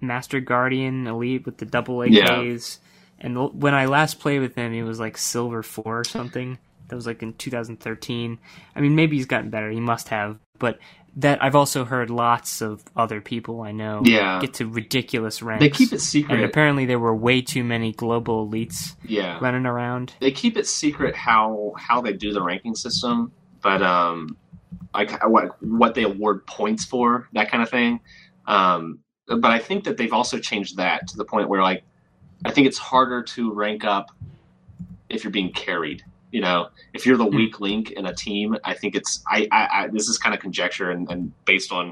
Master 0.00 0.40
Guardian 0.40 1.06
Elite 1.06 1.44
with 1.46 1.58
the 1.58 1.66
double 1.66 1.98
AKs. 1.98 2.78
And 3.18 3.36
l- 3.36 3.50
when 3.50 3.74
I 3.74 3.86
last 3.86 4.18
played 4.20 4.40
with 4.40 4.54
him, 4.54 4.72
he 4.72 4.82
was 4.82 5.00
like 5.00 5.16
Silver 5.18 5.62
Four 5.62 6.00
or 6.00 6.04
something. 6.04 6.58
That 6.88 6.96
was 6.96 7.06
like 7.06 7.22
in 7.22 7.32
2013. 7.34 8.38
I 8.76 8.80
mean, 8.80 8.94
maybe 8.94 9.16
he's 9.16 9.26
gotten 9.26 9.50
better. 9.50 9.70
He 9.70 9.80
must 9.80 10.08
have. 10.08 10.38
But 10.58 10.78
that 11.16 11.42
I've 11.42 11.54
also 11.54 11.84
heard 11.84 12.10
lots 12.10 12.60
of 12.60 12.82
other 12.96 13.20
people 13.20 13.60
I 13.62 13.70
know 13.72 14.02
Yeah. 14.04 14.40
get 14.40 14.54
to 14.54 14.66
ridiculous 14.66 15.42
ranks. 15.42 15.60
They 15.62 15.70
keep 15.70 15.88
it 15.88 15.92
and 15.92 16.02
secret. 16.02 16.42
apparently 16.42 16.86
there 16.86 16.98
were 16.98 17.14
way 17.14 17.40
too 17.40 17.62
many 17.62 17.92
global 17.92 18.48
elites 18.48 18.96
yeah. 19.04 19.38
running 19.40 19.64
around. 19.66 20.14
they 20.20 20.32
keep 20.32 20.56
it 20.56 20.66
secret 20.66 21.14
how 21.14 21.72
how 21.78 22.00
they 22.00 22.12
do 22.12 22.32
the 22.32 22.42
ranking 22.42 22.74
system, 22.74 23.30
but 23.62 23.80
um, 23.82 24.36
like 24.92 25.22
what 25.24 25.62
what 25.62 25.94
they 25.94 26.02
award 26.02 26.46
points 26.46 26.84
for 26.84 27.28
that 27.32 27.50
kind 27.50 27.62
of 27.62 27.70
thing. 27.70 28.00
Um, 28.46 28.98
but 29.26 29.50
I 29.50 29.58
think 29.58 29.84
that 29.84 29.96
they've 29.96 30.12
also 30.12 30.38
changed 30.38 30.76
that 30.78 31.06
to 31.08 31.16
the 31.16 31.24
point 31.24 31.48
where 31.48 31.62
like 31.62 31.84
I 32.44 32.50
think 32.50 32.66
it's 32.66 32.78
harder 32.78 33.22
to 33.22 33.52
rank 33.52 33.84
up 33.84 34.10
if 35.08 35.22
you're 35.24 35.30
being 35.30 35.52
carried. 35.52 36.02
You 36.34 36.42
know, 36.42 36.58
if 36.94 37.06
you're 37.06 37.18
the 37.18 37.26
Hmm. 37.30 37.36
weak 37.40 37.60
link 37.60 37.92
in 37.92 38.06
a 38.06 38.14
team, 38.14 38.56
I 38.64 38.74
think 38.74 38.96
it's 38.96 39.22
I, 39.28 39.48
I, 39.52 39.68
I 39.78 39.88
this 39.92 40.08
is 40.08 40.18
kind 40.18 40.34
of 40.36 40.40
conjecture 40.42 40.90
and, 40.90 41.10
and 41.10 41.32
based 41.46 41.72
on 41.72 41.86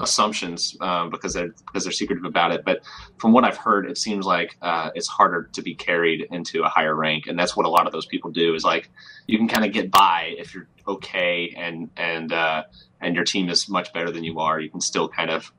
assumptions 0.00 0.76
um, 0.80 1.10
because 1.10 1.34
they're 1.34 1.50
because 1.66 1.84
they're 1.84 1.92
secretive 1.92 2.24
about 2.26 2.52
it. 2.52 2.62
But 2.64 2.80
from 3.18 3.32
what 3.32 3.44
I've 3.44 3.58
heard, 3.58 3.90
it 3.90 3.98
seems 3.98 4.26
like 4.26 4.56
uh, 4.62 4.90
it's 4.94 5.08
harder 5.08 5.50
to 5.54 5.62
be 5.62 5.74
carried 5.76 6.26
into 6.30 6.62
a 6.64 6.68
higher 6.68 6.96
rank, 6.96 7.24
and 7.28 7.38
that's 7.38 7.56
what 7.56 7.66
a 7.66 7.70
lot 7.70 7.86
of 7.86 7.92
those 7.92 8.06
people 8.06 8.30
do. 8.32 8.54
Is 8.54 8.64
like 8.64 8.90
you 9.26 9.38
can 9.38 9.48
kind 9.48 9.64
of 9.64 9.72
get 9.72 9.90
by 9.90 10.34
if 10.38 10.54
you're 10.54 10.68
okay 10.88 11.54
and 11.56 11.90
and 11.96 12.32
uh, 12.32 12.64
and 13.00 13.14
your 13.16 13.24
team 13.24 13.48
is 13.50 13.68
much 13.68 13.92
better 13.92 14.10
than 14.10 14.24
you 14.24 14.40
are. 14.40 14.60
You 14.60 14.70
can 14.70 14.82
still 14.82 15.08
kind 15.08 15.30
of 15.30 15.50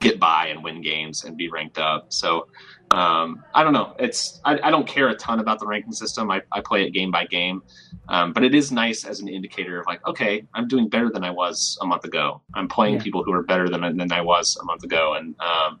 get 0.00 0.20
by 0.20 0.48
and 0.48 0.64
win 0.64 0.82
games 0.82 1.24
and 1.24 1.36
be 1.36 1.50
ranked 1.50 1.78
up. 1.78 2.06
So 2.10 2.48
um, 2.90 3.44
I 3.54 3.62
don't 3.62 3.72
know. 3.72 3.94
It's 3.98 4.40
I, 4.44 4.58
I 4.64 4.70
don't 4.70 4.86
care 4.86 5.08
a 5.08 5.14
ton 5.14 5.38
about 5.38 5.60
the 5.60 5.66
ranking 5.66 5.92
system. 5.92 6.30
I, 6.30 6.42
I 6.50 6.60
play 6.60 6.84
it 6.84 6.90
game 6.90 7.10
by 7.10 7.24
game, 7.26 7.62
um, 8.08 8.32
but 8.32 8.42
it 8.42 8.54
is 8.54 8.72
nice 8.72 9.04
as 9.04 9.20
an 9.20 9.28
indicator 9.28 9.78
of 9.80 9.86
like, 9.86 10.04
okay, 10.08 10.44
I'm 10.54 10.66
doing 10.66 10.88
better 10.88 11.08
than 11.10 11.22
I 11.22 11.30
was 11.30 11.78
a 11.82 11.86
month 11.86 12.04
ago. 12.04 12.42
I'm 12.54 12.68
playing 12.68 12.94
Yeah. 12.94 13.02
people 13.02 13.22
who 13.22 13.32
are 13.32 13.44
better 13.44 13.68
than 13.68 13.96
than 13.96 14.10
I 14.12 14.20
was 14.20 14.56
a 14.60 14.64
month 14.64 14.82
ago, 14.82 15.14
and 15.14 15.36
um, 15.40 15.78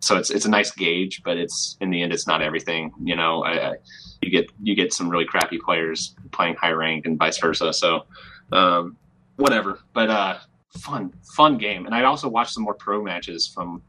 so 0.00 0.16
it's 0.18 0.28
it's 0.30 0.44
a 0.44 0.50
nice 0.50 0.70
gauge. 0.70 1.22
But 1.24 1.38
it's 1.38 1.78
in 1.80 1.90
the 1.90 2.02
end, 2.02 2.12
it's 2.12 2.26
not 2.26 2.42
everything. 2.42 2.92
You 3.02 3.16
know, 3.16 3.42
I, 3.42 3.70
I, 3.70 3.74
you 4.20 4.30
get 4.30 4.50
you 4.62 4.74
get 4.74 4.92
some 4.92 5.08
really 5.08 5.24
crappy 5.24 5.58
players 5.58 6.14
playing 6.32 6.56
high 6.56 6.72
rank 6.72 7.06
and 7.06 7.18
vice 7.18 7.38
versa. 7.38 7.72
So 7.72 8.04
um, 8.52 8.98
whatever. 9.36 9.80
But 9.94 10.10
uh, 10.10 10.38
fun 10.78 11.14
fun 11.34 11.56
game, 11.56 11.86
and 11.86 11.94
I 11.94 12.04
also 12.04 12.28
watched 12.28 12.52
some 12.52 12.64
more 12.64 12.74
pro 12.74 13.02
matches 13.02 13.46
from. 13.46 13.80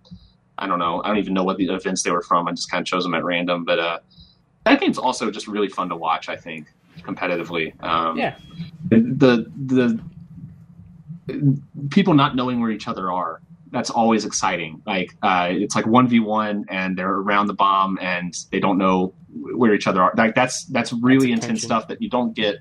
I 0.57 0.67
don't 0.67 0.79
know. 0.79 1.01
I 1.03 1.09
don't 1.09 1.17
even 1.17 1.33
know 1.33 1.43
what 1.43 1.57
the 1.57 1.67
events 1.67 2.03
they 2.03 2.11
were 2.11 2.21
from. 2.21 2.47
I 2.47 2.51
just 2.51 2.71
kind 2.71 2.81
of 2.81 2.87
chose 2.87 3.03
them 3.03 3.13
at 3.13 3.23
random. 3.23 3.65
But 3.65 3.79
uh, 3.79 3.99
that 4.65 4.79
game's 4.79 4.97
also 4.97 5.29
just 5.31 5.47
really 5.47 5.69
fun 5.69 5.89
to 5.89 5.95
watch. 5.95 6.29
I 6.29 6.35
think 6.35 6.67
competitively. 7.01 7.81
Um, 7.83 8.17
Yeah. 8.17 8.35
The 8.89 9.51
the 9.65 9.99
people 11.89 12.13
not 12.13 12.35
knowing 12.35 12.59
where 12.59 12.71
each 12.71 12.87
other 12.87 13.11
are. 13.11 13.41
That's 13.71 13.89
always 13.89 14.25
exciting. 14.25 14.81
Like 14.85 15.15
uh, 15.21 15.49
it's 15.51 15.75
like 15.75 15.85
one 15.85 16.07
v 16.07 16.19
one, 16.19 16.65
and 16.69 16.97
they're 16.97 17.09
around 17.09 17.47
the 17.47 17.53
bomb, 17.53 17.97
and 18.01 18.33
they 18.51 18.59
don't 18.59 18.77
know 18.77 19.13
where 19.33 19.73
each 19.73 19.87
other 19.87 20.01
are. 20.01 20.13
Like 20.15 20.35
that's 20.35 20.65
that's 20.65 20.93
really 20.93 21.31
That's 21.33 21.45
intense 21.45 21.63
stuff 21.63 21.87
that 21.89 22.01
you 22.01 22.09
don't 22.09 22.33
get. 22.35 22.57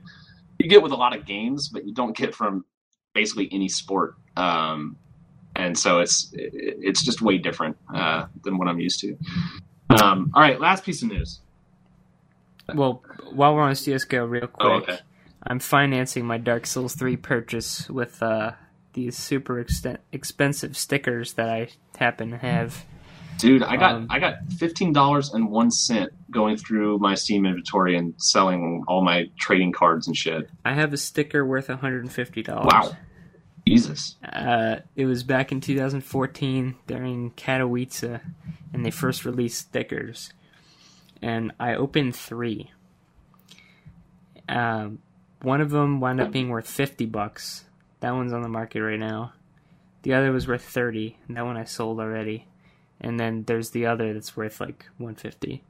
You 0.59 0.69
get 0.69 0.83
with 0.83 0.93
a 0.93 0.97
lot 0.97 1.15
of 1.15 1.25
games, 1.27 1.69
but 1.69 1.87
you 1.87 1.93
don't 1.93 2.17
get 2.17 2.35
from 2.35 2.65
basically 3.13 3.49
any 3.53 3.69
sport. 3.69 4.15
Um, 4.37 4.97
and 5.57 5.79
so 5.79 6.01
it's 6.01 6.31
it's 6.33 7.03
just 7.05 7.23
way 7.23 7.39
different 7.39 7.77
uh, 7.95 8.27
than 8.43 8.59
what 8.59 8.69
I'm 8.69 8.81
used 8.81 9.01
to. 9.01 9.17
Um, 9.91 10.31
all 10.35 10.43
right, 10.43 10.61
last 10.61 10.85
piece 10.85 11.03
of 11.03 11.09
news. 11.09 11.41
Well, 12.75 13.03
while 13.33 13.55
we're 13.55 13.63
on 13.63 13.75
CS:GO, 13.75 14.25
real 14.25 14.47
quick, 14.47 14.57
Oh, 14.61 14.73
okay. 14.77 14.99
I'm 15.47 15.59
financing 15.59 16.25
my 16.25 16.39
Dark 16.39 16.67
Souls 16.67 16.95
3 16.95 17.17
purchase 17.19 17.91
with 17.91 18.23
uh, 18.23 18.53
these 18.95 19.17
super 19.19 19.65
expensive 20.13 20.77
stickers 20.77 21.35
that 21.35 21.51
I 21.51 21.69
happen 21.99 22.31
to 22.31 22.39
have. 22.39 22.85
Dude, 23.39 23.63
I 23.63 23.77
got 23.77 23.95
Um, 23.97 24.07
I 24.11 24.21
got 24.21 24.37
fifteen 24.59 24.93
dollars 24.93 25.35
and 25.35 25.51
one 25.51 25.71
cent 25.71 26.11
going 26.31 26.57
through 26.57 26.99
my 26.99 27.15
Steam 27.17 27.45
inventory 27.45 27.97
and 27.97 28.15
selling 28.17 28.85
all 28.87 29.03
my 29.03 29.29
trading 29.39 29.73
cards 29.73 30.07
and 30.07 30.17
shit. 30.17 30.49
I 30.65 30.73
have 30.75 30.93
a 30.93 30.97
sticker 30.97 31.45
worth 31.45 31.67
$150. 31.67 32.65
Wow. 32.65 32.97
Jesus. 33.67 34.17
Uh, 34.23 34.77
it 34.95 35.07
was 35.07 35.23
back 35.23 35.53
in 35.53 35.61
2014 35.61 36.77
during 36.87 37.31
Katowice, 37.33 38.21
and 38.73 38.85
they 38.85 38.91
first 38.91 39.25
released 39.25 39.59
stickers. 39.59 40.33
And 41.23 41.53
I 41.59 41.75
opened 41.75 42.15
three. 42.15 42.71
Um, 44.49 44.99
one 45.41 45.61
of 45.61 45.71
them 45.71 46.01
wound 46.01 46.21
up 46.21 46.31
being 46.31 46.51
worth 46.51 46.69
50 46.69 47.07
bucks. 47.07 47.65
That 48.01 48.15
one's 48.15 48.33
on 48.33 48.43
the 48.43 48.49
market 48.49 48.83
right 48.83 48.99
now. 48.99 49.33
The 50.03 50.13
other 50.13 50.33
was 50.33 50.47
worth 50.47 50.63
30, 50.63 51.17
and 51.27 51.37
that 51.37 51.47
one 51.47 51.57
I 51.57 51.65
sold 51.65 52.01
already. 52.01 52.47
And 53.01 53.19
then 53.19 53.45
there's 53.45 53.71
the 53.71 53.87
other 53.87 54.13
that's 54.13 54.37
worth 54.37 54.61
like 54.61 54.85
150. 54.99 55.65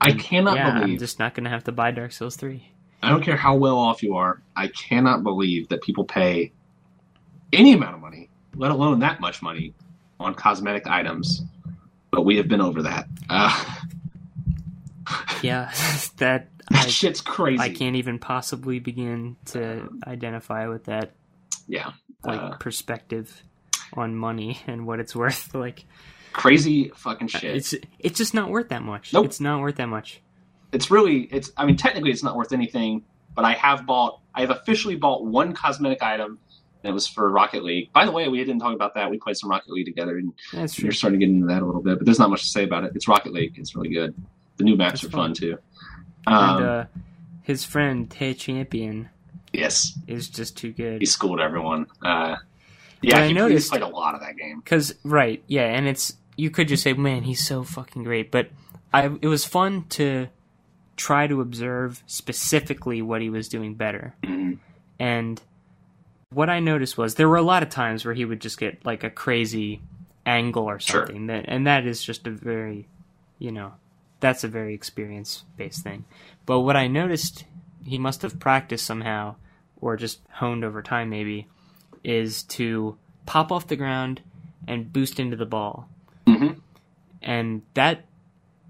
I 0.00 0.12
cannot 0.12 0.56
yeah, 0.56 0.68
I'm 0.68 0.98
just 0.98 1.18
not 1.18 1.34
gonna 1.34 1.50
have 1.50 1.64
to 1.64 1.72
buy 1.72 1.90
Dark 1.90 2.12
Souls 2.12 2.36
three. 2.36 2.72
I 3.02 3.10
don't 3.10 3.22
care 3.22 3.36
how 3.36 3.56
well 3.56 3.78
off 3.78 4.02
you 4.02 4.16
are. 4.16 4.42
I 4.56 4.68
cannot 4.68 5.22
believe 5.22 5.68
that 5.68 5.82
people 5.82 6.04
pay 6.04 6.52
any 7.52 7.72
amount 7.72 7.94
of 7.94 8.00
money, 8.00 8.28
let 8.54 8.70
alone 8.70 9.00
that 9.00 9.20
much 9.20 9.42
money, 9.42 9.74
on 10.20 10.34
cosmetic 10.34 10.86
items. 10.86 11.42
But 12.10 12.24
we 12.24 12.36
have 12.36 12.48
been 12.48 12.60
over 12.60 12.82
that. 12.82 13.06
Uh, 13.28 13.64
Yeah, 15.42 15.70
that 16.18 16.48
that 16.70 16.84
I, 16.84 16.86
shit's 16.86 17.20
crazy. 17.20 17.60
I 17.60 17.70
can't 17.70 17.96
even 17.96 18.18
possibly 18.18 18.78
begin 18.78 19.36
to 19.46 19.88
identify 20.06 20.68
with 20.68 20.84
that 20.84 21.12
Yeah, 21.66 21.92
like 22.24 22.40
Uh, 22.40 22.56
perspective 22.58 23.42
on 23.94 24.14
money 24.14 24.60
and 24.68 24.86
what 24.86 25.00
it's 25.00 25.14
worth. 25.16 25.54
Like 25.54 25.84
crazy 26.32 26.92
fucking 26.94 27.28
shit. 27.28 27.56
it's 27.56 27.74
it's 27.98 28.16
just 28.16 28.32
not 28.34 28.50
worth 28.50 28.68
that 28.68 28.82
much. 28.82 29.12
Nope. 29.12 29.26
It's 29.26 29.40
not 29.40 29.60
worth 29.60 29.76
that 29.76 29.88
much. 29.88 30.22
it's 30.72 30.90
really 30.90 31.22
it's 31.32 31.52
i 31.58 31.66
mean 31.66 31.76
technically 31.76 32.10
it's 32.10 32.22
not 32.22 32.34
worth 32.36 32.52
anything 32.52 33.02
but 33.34 33.44
i 33.44 33.52
have 33.52 33.84
bought 33.84 34.20
i 34.34 34.40
have 34.40 34.48
officially 34.50 34.96
bought 34.96 35.22
one 35.26 35.52
cosmetic 35.52 36.02
item 36.02 36.38
it 36.84 36.90
was 36.90 37.06
for 37.06 37.30
rocket 37.30 37.62
league 37.64 37.92
by 37.92 38.04
the 38.04 38.10
way 38.12 38.28
we 38.28 38.38
didn't 38.38 38.58
talk 38.60 38.74
about 38.74 38.94
that 38.94 39.10
we 39.10 39.18
played 39.18 39.36
some 39.36 39.50
rocket 39.50 39.70
league 39.70 39.86
together 39.86 40.18
and 40.18 40.32
That's 40.52 40.74
true. 40.74 40.84
you're 40.84 40.92
starting 40.92 41.20
to 41.20 41.26
get 41.26 41.32
into 41.32 41.46
that 41.46 41.62
a 41.62 41.66
little 41.66 41.82
bit 41.82 41.98
but 41.98 42.04
there's 42.04 42.18
not 42.18 42.30
much 42.30 42.42
to 42.42 42.48
say 42.48 42.64
about 42.64 42.84
it 42.84 42.92
it's 42.94 43.06
rocket 43.08 43.32
league 43.32 43.54
it's 43.58 43.74
really 43.76 43.90
good 43.90 44.14
the 44.56 44.64
new 44.64 44.76
maps 44.76 45.02
That's 45.02 45.04
are 45.04 45.16
fun 45.16 45.28
fun. 45.30 45.34
too 45.34 45.58
um, 46.26 46.56
and 46.56 46.64
uh, 46.66 46.84
his 47.42 47.64
friend 47.64 48.10
Tay 48.10 48.34
Champion 48.34 49.08
yes 49.52 49.98
is 50.06 50.28
just 50.28 50.56
too 50.56 50.72
good. 50.72 51.00
he 51.00 51.06
schooled 51.06 51.40
everyone 51.40 51.86
uh, 52.04 52.36
But 53.00 53.08
yeah 53.10 53.18
I 53.20 53.26
he, 53.28 53.32
noticed- 53.32 53.64
he's 53.64 53.68
played 53.70 53.82
a 53.82 53.88
lot 53.88 54.14
of 54.14 54.20
that 54.20 54.36
game 54.36 54.62
Cause 54.64 54.94
right, 55.04 55.42
yeah, 55.46 55.66
and 55.66 55.86
it's 55.88 56.16
you 56.36 56.48
could 56.50 56.66
just 56.68 56.82
say, 56.82 56.94
man, 56.94 57.24
he's 57.24 57.46
so 57.46 57.62
fucking 57.62 58.04
great. 58.04 58.30
But 58.30 58.48
I, 58.90 59.04
it 59.20 59.26
was 59.26 59.44
fun 59.44 59.84
to 59.90 60.28
try 60.96 61.26
to 61.26 61.42
observe 61.42 62.02
specifically 62.06 63.02
what 63.02 63.20
he 63.20 63.28
was 63.28 63.50
doing 63.50 63.74
better. 63.74 64.14
Mhm. 64.22 64.56
And 64.98 65.42
what 66.34 66.50
I 66.50 66.60
noticed 66.60 66.96
was 66.98 67.14
there 67.16 67.28
were 67.28 67.36
a 67.36 67.42
lot 67.42 67.62
of 67.62 67.68
times 67.68 68.04
where 68.04 68.14
he 68.14 68.24
would 68.24 68.40
just 68.40 68.58
get 68.58 68.84
like 68.84 69.04
a 69.04 69.10
crazy 69.10 69.80
angle 70.26 70.64
or 70.64 70.78
something. 70.80 71.26
That 71.26 71.44
and 71.48 71.66
that 71.66 71.86
is 71.86 72.02
just 72.02 72.26
a 72.26 72.30
very, 72.30 72.88
you 73.38 73.50
know, 73.52 73.72
that's 74.20 74.44
a 74.44 74.48
very 74.48 74.74
experience 74.74 75.44
based 75.56 75.82
thing. 75.82 76.04
But 76.46 76.60
what 76.60 76.76
I 76.76 76.86
noticed 76.86 77.44
he 77.84 77.98
must 77.98 78.22
have 78.22 78.38
practiced 78.38 78.86
somehow 78.86 79.34
or 79.80 79.96
just 79.96 80.20
honed 80.30 80.64
over 80.64 80.82
time 80.82 81.10
maybe 81.10 81.48
is 82.04 82.42
to 82.44 82.96
pop 83.26 83.50
off 83.50 83.66
the 83.66 83.76
ground 83.76 84.20
and 84.68 84.92
boost 84.92 85.18
into 85.18 85.36
the 85.36 85.46
ball. 85.46 85.88
Mhm. 86.26 86.60
And 87.20 87.62
that 87.74 88.04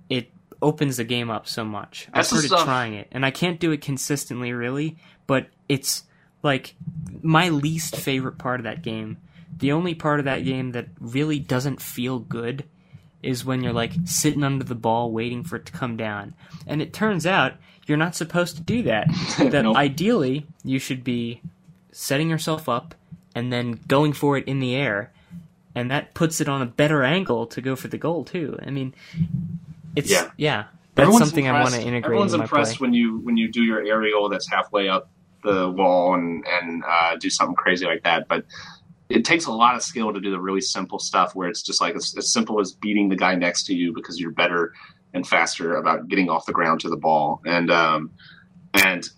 it 0.09 0.31
opens 0.63 0.97
the 0.97 1.05
game 1.05 1.31
up 1.31 1.47
so 1.47 1.65
much. 1.65 2.09
I 2.13 2.19
That's 2.19 2.31
the 2.31 2.37
started 2.37 2.49
stuff- 2.49 2.65
trying 2.65 2.95
it 2.95 3.09
and 3.13 3.27
I 3.27 3.31
can't 3.31 3.61
do 3.61 3.73
it 3.73 3.81
consistently 3.83 4.53
really, 4.53 4.97
but 5.27 5.49
it's 5.69 6.05
like 6.43 6.75
my 7.23 7.49
least 7.49 7.97
favorite 7.97 8.39
part 8.39 8.61
of 8.61 8.65
that 8.65 8.83
game. 8.83 9.19
The 9.59 9.73
only 9.73 9.95
part 9.95 10.19
of 10.19 10.25
that 10.25 10.45
game 10.45 10.73
that 10.73 10.87
really 10.99 11.39
doesn't 11.39 11.81
feel 11.81 12.19
good 12.19 12.65
is 13.23 13.45
when 13.45 13.63
you're 13.63 13.73
like 13.73 13.93
sitting 14.05 14.43
under 14.43 14.65
the 14.65 14.75
ball 14.75 15.13
waiting 15.13 15.45
for 15.45 15.57
it 15.57 15.67
to 15.67 15.73
come 15.73 15.97
down. 15.97 16.35
And 16.67 16.83
it 16.83 16.93
turns 16.93 17.27
out 17.27 17.55
you're 17.87 17.99
not 17.99 18.17
supposed 18.17 18.57
to 18.57 18.63
do 18.63 18.83
that. 18.85 19.07
That 19.39 19.63
Nope. 19.63 19.77
ideally 19.77 20.47
you 20.65 20.79
should 20.81 21.05
be 21.05 21.41
setting 21.93 22.29
yourself 22.31 22.69
up 22.69 22.95
and 23.35 23.53
then 23.53 23.79
going 23.87 24.13
for 24.13 24.37
it 24.37 24.47
in 24.49 24.59
the 24.59 24.75
air. 24.75 25.13
And 25.75 25.91
that 25.91 26.13
puts 26.15 26.41
it 26.41 26.49
on 26.49 26.61
a 26.61 26.67
better 26.67 27.03
angle 27.05 27.47
to 27.47 27.61
go 27.63 27.77
for 27.77 27.89
the 27.89 27.97
goal 27.99 28.25
too. 28.25 28.59
I 28.67 28.71
mean, 28.71 28.95
it's 29.95 30.11
Yeah. 30.11 30.31
yeah. 30.37 30.65
That's 30.95 31.07
Everyone's 31.07 31.25
something 31.31 31.49
I 31.49 31.63
want 31.63 31.75
to 31.75 31.81
integrate 31.81 32.05
Everyone's 32.05 32.35
in 32.35 32.39
my 32.41 32.45
impressed 32.45 32.77
play. 32.79 32.87
when 32.87 32.95
you 32.95 33.19
when 33.21 33.37
you 33.39 33.49
do 33.49 33.63
your 33.63 33.83
aerial 33.83 34.29
that's 34.29 34.51
halfway 34.51 34.89
up 34.89 35.09
the 35.43 35.71
wall 35.71 36.15
and 36.15 36.45
and 36.47 36.83
uh, 36.87 37.17
do 37.17 37.31
something 37.31 37.57
crazy 37.57 37.87
like 37.87 38.03
that. 38.05 38.29
But 38.29 38.45
it 39.09 39.25
takes 39.25 39.47
a 39.47 39.53
lot 39.53 39.75
of 39.75 39.83
skill 39.83 40.13
to 40.13 40.21
do 40.21 40.31
the 40.31 40.41
really 40.41 40.61
simple 40.61 40.99
stuff 40.99 41.35
where 41.35 41.49
it's 41.49 41.63
just 41.63 41.81
like 41.81 41.95
as, 41.95 42.15
as 42.17 42.33
simple 42.33 42.61
as 42.61 42.73
beating 42.73 43.09
the 43.09 43.17
guy 43.17 43.35
next 43.35 43.65
to 43.65 43.75
you 43.75 43.93
because 43.93 44.19
you're 44.19 44.31
better 44.31 44.73
and 45.15 45.27
faster 45.27 45.77
about 45.77 46.09
getting 46.09 46.31
off 46.31 46.47
the 46.47 46.53
ground 46.53 46.81
to 46.81 46.89
the 46.89 46.97
ball. 46.97 47.43
And 47.45 47.71
um, 47.71 48.11
and 48.75 49.09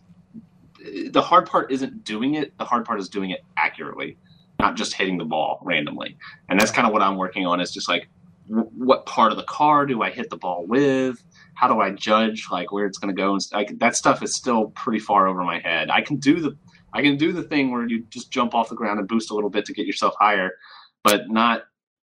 the 1.10 1.22
hard 1.22 1.46
part 1.46 1.70
isn't 1.70 2.04
doing 2.04 2.34
it. 2.34 2.56
The 2.58 2.64
hard 2.64 2.84
part 2.84 3.00
is 3.00 3.08
doing 3.08 3.30
it 3.30 3.44
accurately, 3.56 4.18
not 4.58 4.76
just 4.76 4.94
hitting 4.94 5.18
the 5.18 5.24
ball 5.24 5.60
randomly. 5.62 6.16
And 6.48 6.58
that's 6.58 6.70
kind 6.70 6.86
of 6.86 6.92
what 6.92 7.02
I'm 7.02 7.16
working 7.16 7.46
on. 7.46 7.60
Is 7.60 7.70
just 7.70 7.88
like 7.88 8.08
what 8.48 9.06
part 9.06 9.32
of 9.32 9.38
the 9.38 9.44
car 9.44 9.86
do 9.86 10.02
I 10.02 10.10
hit 10.10 10.30
the 10.30 10.36
ball 10.36 10.66
with? 10.66 11.22
How 11.54 11.68
do 11.68 11.80
I 11.80 11.90
judge 11.90 12.48
like 12.50 12.72
where 12.72 12.86
it's 12.86 12.98
going 12.98 13.14
to 13.14 13.20
go? 13.20 13.32
And 13.34 13.46
like 13.52 13.78
that 13.78 13.96
stuff 13.96 14.22
is 14.22 14.34
still 14.34 14.66
pretty 14.70 14.98
far 14.98 15.28
over 15.28 15.42
my 15.42 15.60
head. 15.60 15.90
I 15.90 16.00
can 16.00 16.16
do 16.16 16.40
the 16.40 16.56
I 16.92 17.02
can 17.02 17.16
do 17.16 17.32
the 17.32 17.42
thing 17.42 17.70
where 17.72 17.86
you 17.86 18.04
just 18.10 18.30
jump 18.30 18.54
off 18.54 18.68
the 18.68 18.76
ground 18.76 18.98
and 19.00 19.08
boost 19.08 19.30
a 19.30 19.34
little 19.34 19.50
bit 19.50 19.64
to 19.66 19.72
get 19.72 19.86
yourself 19.86 20.14
higher, 20.18 20.52
but 21.02 21.28
not 21.28 21.64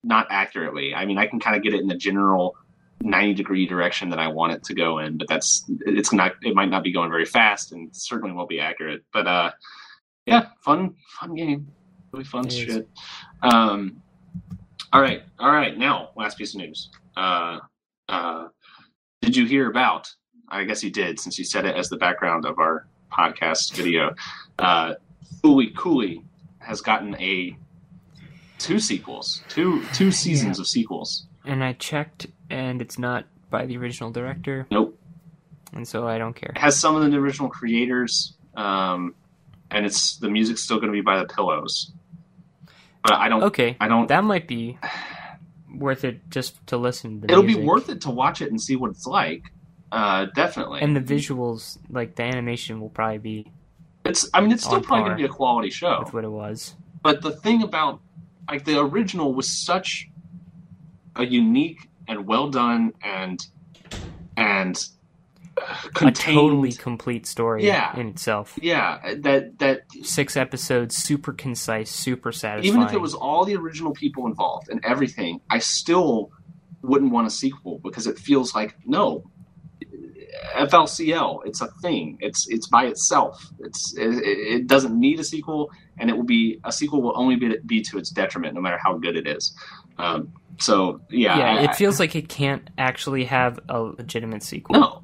not 0.03 0.27
accurately. 0.29 0.93
I 0.93 1.05
mean, 1.05 1.17
I 1.17 1.27
can 1.27 1.39
kind 1.39 1.55
of 1.55 1.63
get 1.63 1.73
it 1.73 1.79
in 1.81 1.87
the 1.87 1.95
general 1.95 2.55
90 3.01 3.33
degree 3.33 3.65
direction 3.65 4.09
that 4.09 4.19
I 4.19 4.27
want 4.27 4.53
it 4.53 4.63
to 4.65 4.73
go 4.73 4.99
in, 4.99 5.17
but 5.17 5.27
that's 5.27 5.63
it's 5.85 6.13
not 6.13 6.33
it 6.41 6.55
might 6.55 6.69
not 6.69 6.83
be 6.83 6.91
going 6.91 7.09
very 7.09 7.25
fast 7.25 7.71
and 7.71 7.89
certainly 7.95 8.33
won't 8.33 8.49
be 8.49 8.59
accurate. 8.59 9.03
But 9.11 9.27
uh 9.27 9.51
yeah, 10.25 10.47
fun 10.63 10.95
fun 11.19 11.35
game. 11.35 11.67
Really 12.11 12.23
fun 12.25 12.45
It 12.45 12.53
is. 12.53 12.59
shit. 12.59 12.89
Um 13.41 14.01
all 14.91 15.01
right, 15.01 15.23
all 15.39 15.51
right. 15.51 15.75
Now, 15.77 16.11
last 16.15 16.37
piece 16.37 16.53
of 16.53 16.61
news. 16.61 16.89
Uh 17.17 17.59
uh 18.09 18.47
did 19.33 19.39
you 19.41 19.45
hear 19.47 19.67
about 19.69 20.13
I 20.49 20.63
guess 20.65 20.83
you 20.83 20.91
did 20.91 21.19
since 21.19 21.39
you 21.39 21.45
said 21.45 21.65
it 21.65 21.75
as 21.75 21.89
the 21.89 21.97
background 21.97 22.45
of 22.45 22.59
our 22.59 22.85
podcast 23.11 23.73
video. 23.75 24.13
Uh 24.59 24.93
Cooley 25.41 25.71
Cooley 25.75 26.23
has 26.59 26.81
gotten 26.81 27.15
a 27.15 27.57
two 28.59 28.79
sequels, 28.79 29.41
two 29.49 29.83
two 29.93 30.11
seasons 30.11 30.59
of 30.59 30.67
sequels. 30.67 31.25
And 31.45 31.63
I 31.63 31.73
checked, 31.73 32.27
and 32.49 32.81
it's 32.81 32.97
not 32.99 33.25
by 33.49 33.65
the 33.65 33.75
original 33.77 34.11
director, 34.11 34.65
Nope. 34.71 34.97
and 35.73 35.85
so 35.87 36.07
I 36.07 36.17
don't 36.17 36.33
care. 36.35 36.51
It 36.55 36.59
has 36.59 36.79
some 36.79 36.95
of 36.95 37.11
the 37.11 37.17
original 37.17 37.49
creators, 37.49 38.35
um, 38.55 39.13
and 39.71 39.85
it's 39.85 40.15
the 40.17 40.29
music's 40.29 40.61
still 40.63 40.77
going 40.77 40.87
to 40.87 40.93
be 40.93 41.01
by 41.01 41.17
the 41.17 41.25
Pillows. 41.25 41.91
But 43.03 43.13
I 43.15 43.27
don't. 43.27 43.43
Okay, 43.43 43.75
I 43.81 43.87
don't. 43.89 44.07
that 44.07 44.23
might 44.23 44.47
be 44.47 44.77
worth 45.73 46.03
it 46.03 46.29
just 46.29 46.65
to 46.67 46.77
listen. 46.77 47.21
to 47.21 47.31
it'll 47.31 47.43
be 47.43 47.55
worth 47.55 47.89
it 47.89 48.01
to 48.01 48.09
watch 48.09 48.41
it 48.41 48.49
and 48.49 48.61
see 48.61 48.75
what 48.75 48.91
it's 48.91 49.05
like. 49.05 49.43
Uh, 49.91 50.25
definitely. 50.35 50.81
And 50.81 50.95
the 50.95 51.01
visuals, 51.01 51.77
like 51.89 52.15
the 52.15 52.23
animation, 52.23 52.81
will 52.81 52.89
probably 52.89 53.19
be 53.19 53.51
it's. 54.05 54.29
I 54.33 54.41
mean, 54.41 54.51
it's 54.51 54.63
still 54.63 54.81
probably 54.81 55.05
going 55.05 55.17
to 55.17 55.23
be 55.23 55.25
a 55.25 55.33
quality 55.33 55.69
show. 55.69 55.99
with 56.03 56.13
what 56.13 56.23
it 56.23 56.31
was. 56.31 56.75
But 57.01 57.21
the 57.21 57.31
thing 57.31 57.63
about 57.63 58.01
like 58.49 58.65
the 58.65 58.79
original 58.79 59.33
was 59.33 59.49
such 59.49 60.09
a 61.15 61.25
unique 61.25 61.89
and 62.07 62.25
well 62.25 62.49
done 62.49 62.93
and 63.03 63.45
and 64.35 64.83
uh, 65.61 66.07
A 66.07 66.11
totally 66.11 66.71
complete 66.71 67.25
story 67.25 67.65
Yeah. 67.65 67.95
in 67.99 68.07
itself. 68.07 68.57
yeah, 68.61 69.13
that 69.19 69.59
that 69.59 69.81
Six 70.03 70.35
episodes, 70.35 70.95
super 70.95 71.33
concise, 71.33 71.89
super 71.91 72.31
satisfying. 72.31 72.65
even 72.65 72.81
if 72.87 72.93
it 72.93 73.01
was 73.01 73.13
all 73.13 73.45
the 73.45 73.55
original 73.55 73.91
people 73.93 74.25
involved 74.27 74.69
and 74.69 74.83
everything, 74.83 75.41
I 75.49 75.59
still 75.59 76.31
wouldn't 76.81 77.11
want 77.11 77.27
a 77.27 77.29
sequel 77.29 77.79
because 77.83 78.07
it 78.07 78.17
feels 78.19 78.53
like 78.55 78.75
no. 78.85 79.23
FLCL, 80.57 81.41
it's 81.45 81.61
a 81.61 81.67
thing. 81.81 82.17
It's 82.19 82.47
it's 82.49 82.67
by 82.67 82.85
itself. 82.85 83.51
It's 83.59 83.95
it, 83.97 84.09
it 84.25 84.67
doesn't 84.67 84.99
need 84.99 85.19
a 85.19 85.23
sequel, 85.23 85.71
and 85.97 86.09
it 86.09 86.15
will 86.17 86.23
be 86.25 86.59
a 86.63 86.71
sequel 86.71 87.01
will 87.01 87.13
only 87.15 87.35
be 87.35 87.55
be 87.65 87.81
to 87.83 87.97
its 87.97 88.09
detriment, 88.09 88.55
no 88.55 88.61
matter 88.61 88.79
how 88.83 88.97
good 88.97 89.15
it 89.15 89.27
is. 89.27 89.55
Um, 89.97 90.33
so 90.59 91.01
yeah, 91.09 91.37
yeah, 91.37 91.53
I- 91.55 91.63
it 91.65 91.75
feels 91.75 91.99
like 91.99 92.15
it 92.15 92.29
can't 92.29 92.67
actually 92.77 93.25
have 93.25 93.59
a 93.69 93.79
legitimate 93.81 94.43
sequel. 94.43 94.79
no, 94.79 95.02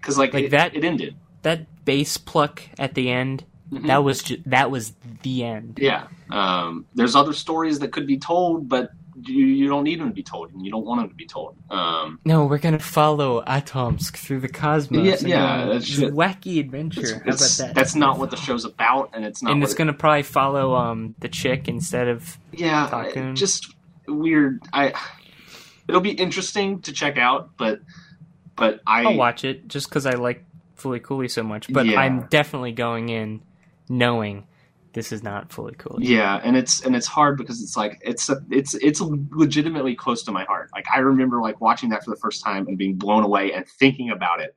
because 0.00 0.18
like, 0.18 0.32
Like 0.34 0.44
it, 0.44 0.50
that- 0.50 0.74
it 0.74 0.84
ended. 0.84 1.16
That 1.42 1.66
bass 1.84 2.16
pluck 2.18 2.62
at 2.78 2.94
the 2.94 3.10
end, 3.10 3.44
Mhm. 3.72 3.86
that 3.86 4.04
was 4.04 4.22
ju- 4.22 4.42
that 4.46 4.70
was 4.70 4.92
the 5.22 5.44
end. 5.44 5.78
Yeah. 5.80 6.08
Um, 6.30 6.84
there's 6.94 7.16
other 7.16 7.32
stories 7.32 7.78
that 7.80 7.92
could 7.92 8.06
be 8.06 8.18
told, 8.18 8.68
but 8.68 8.90
you, 9.22 9.44
you 9.46 9.68
don't 9.68 9.84
need 9.84 10.00
them 10.00 10.08
to 10.08 10.14
be 10.14 10.22
told, 10.22 10.52
and 10.52 10.64
you 10.64 10.70
don't 10.70 10.84
want 10.84 11.00
them 11.00 11.08
to 11.10 11.14
be 11.14 11.26
told. 11.26 11.54
Um, 11.70 12.18
No, 12.24 12.46
we're 12.46 12.58
gonna 12.58 12.78
follow 12.78 13.42
Atomsk 13.44 14.16
through 14.16 14.40
the 14.40 14.48
cosmos. 14.48 15.22
Yeah, 15.22 15.28
yeah, 15.28 15.64
that's 15.66 15.86
shit. 15.86 16.12
wacky 16.14 16.58
adventure. 16.60 17.00
it's, 17.00 17.10
How 17.12 17.16
it's- 17.20 17.58
about 17.58 17.66
that? 17.68 17.74
That's 17.74 17.94
not 17.94 18.18
what 18.18 18.30
the 18.30 18.36
show's 18.36 18.64
about, 18.64 19.10
and 19.12 19.24
it's 19.24 19.42
not. 19.42 19.52
and 19.52 19.62
it's 19.62 19.72
it- 19.74 19.78
gonna 19.78 19.92
probably 19.92 20.22
follow 20.24 20.74
um 20.74 21.14
the 21.20 21.28
chick 21.28 21.68
instead 21.68 22.08
of 22.08 22.38
yeah, 22.52 23.32
just 23.34 23.74
weird. 24.08 24.62
I. 24.72 24.92
It'll 25.88 26.00
be 26.00 26.12
interesting 26.12 26.80
to 26.82 26.92
check 26.92 27.18
out, 27.18 27.50
but 27.56 27.80
but 28.56 28.80
I 28.86 29.04
I'll 29.04 29.16
watch 29.16 29.44
it 29.44 29.68
just 29.68 29.88
because 29.88 30.06
I 30.06 30.12
like 30.14 30.44
Fooly 30.78 31.02
Cooly 31.02 31.28
so 31.28 31.42
much. 31.42 31.72
But 31.72 31.86
Yeah. 31.86 32.00
I'm 32.00 32.26
definitely 32.30 32.72
going 32.72 33.08
in 33.08 33.42
knowing 33.88 34.46
this 34.92 35.12
is 35.12 35.22
not 35.22 35.52
fully 35.52 35.74
cool. 35.78 35.98
Yeah, 36.00 36.40
and 36.42 36.56
it's 36.56 36.80
and 36.84 36.96
it's 36.96 37.06
hard 37.06 37.36
because 37.38 37.62
it's 37.62 37.76
like 37.76 38.00
it's 38.02 38.28
a, 38.28 38.38
it's 38.50 38.74
it's 38.74 39.00
legitimately 39.00 39.94
close 39.94 40.22
to 40.24 40.32
my 40.32 40.44
heart. 40.44 40.70
Like 40.74 40.86
I 40.92 40.98
remember 41.00 41.40
like 41.40 41.60
watching 41.60 41.90
that 41.90 42.04
for 42.04 42.10
the 42.10 42.16
first 42.16 42.42
time 42.44 42.66
and 42.66 42.76
being 42.76 42.96
blown 42.96 43.22
away 43.22 43.52
and 43.52 43.66
thinking 43.78 44.10
about 44.10 44.40
it 44.40 44.56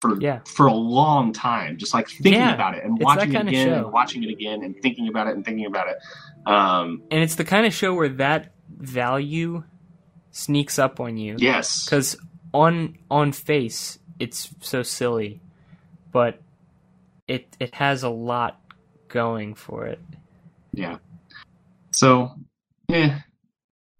for 0.00 0.20
Yeah. 0.20 0.40
for 0.46 0.66
a 0.66 0.74
long 0.74 1.32
time, 1.32 1.76
just 1.76 1.92
like 1.92 2.08
thinking 2.08 2.34
Yeah, 2.34 2.54
about 2.54 2.76
it 2.76 2.84
and 2.84 2.96
it's 2.98 3.04
watching 3.04 3.32
it 3.34 3.48
again 3.48 3.72
and 3.72 3.92
watching 3.92 4.22
it 4.22 4.30
again 4.30 4.62
and 4.62 4.76
thinking 4.80 5.08
about 5.08 5.26
it 5.26 5.34
and 5.34 5.44
thinking 5.44 5.66
about 5.66 5.88
it. 5.88 5.96
Um, 6.46 7.02
And 7.10 7.22
it's 7.22 7.34
the 7.36 7.44
kind 7.44 7.66
of 7.66 7.72
show 7.74 7.94
where 7.94 8.10
that 8.10 8.52
value 8.68 9.64
sneaks 10.30 10.78
up 10.78 11.00
on 11.00 11.16
you. 11.16 11.36
yes, 11.38 11.84
because 11.84 12.16
on 12.54 12.96
on 13.10 13.32
face 13.32 13.98
it's 14.18 14.54
so 14.60 14.82
silly 14.82 15.40
but 16.12 16.40
it 17.28 17.54
it 17.60 17.74
has 17.74 18.02
a 18.02 18.08
lot 18.08 18.60
going 19.08 19.54
for 19.54 19.84
it 19.86 20.00
yeah. 20.72 20.96
So, 21.92 22.32
yeah. 22.88 23.20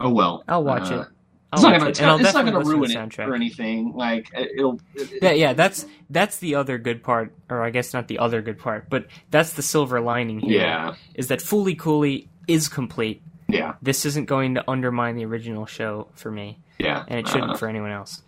Oh 0.00 0.10
well. 0.10 0.42
i'll 0.48 0.64
watch 0.64 0.90
Uh, 0.90 1.00
it 1.02 1.08
It's 1.52 1.62
I'll 1.64 1.70
not 1.70 1.78
gonna, 1.78 1.84
it, 1.86 1.90
it's 1.90 2.00
not, 2.00 2.20
it's 2.20 2.34
not 2.34 2.44
gonna 2.44 2.60
ruin 2.64 2.90
it 2.90 3.18
or 3.20 3.34
anything. 3.36 3.92
Like 3.94 4.28
it- 4.34 4.50
it'll. 4.58 4.80
It, 4.94 5.22
yeah 5.22 5.30
yeah 5.32 5.52
that's 5.52 5.86
that's 6.10 6.38
the 6.38 6.56
other 6.56 6.78
good 6.78 7.02
part 7.04 7.32
or 7.48 7.62
i 7.62 7.70
guess 7.70 7.92
not 7.92 8.08
the 8.08 8.18
other 8.18 8.42
good 8.42 8.58
part 8.58 8.90
but 8.90 9.06
that's 9.30 9.52
the 9.52 9.62
silver 9.62 10.00
lining 10.00 10.40
here 10.40 10.60
yeah. 10.62 10.94
is 11.14 11.28
that 11.28 11.38
Fooly 11.40 11.78
Cooly 11.78 12.28
is 12.48 12.66
complete 12.68 13.22
Yeah. 13.48 13.74
this 13.82 14.04
isn't 14.04 14.26
going 14.26 14.54
to 14.56 14.68
undermine 14.68 15.14
the 15.16 15.24
original 15.24 15.66
show 15.66 16.08
for 16.14 16.30
me 16.32 16.58
Yeah. 16.78 17.04
and 17.06 17.20
it 17.20 17.28
shouldn't 17.28 17.52
Uh, 17.52 17.56
for 17.56 17.68
anyone 17.68 17.92
else 17.92 18.22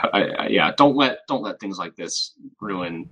I, 0.12 0.22
I, 0.22 0.46
yeah, 0.48 0.72
don't 0.76 0.96
let 0.96 1.18
don't 1.28 1.42
let 1.42 1.60
things 1.60 1.78
like 1.78 1.96
this 1.96 2.34
ruin 2.60 3.08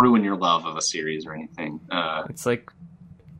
ruin 0.00 0.24
your 0.24 0.36
love 0.36 0.66
of 0.66 0.76
a 0.76 0.82
series 0.82 1.26
or 1.26 1.34
anything. 1.34 1.80
Uh, 1.90 2.24
it's 2.28 2.46
like 2.46 2.70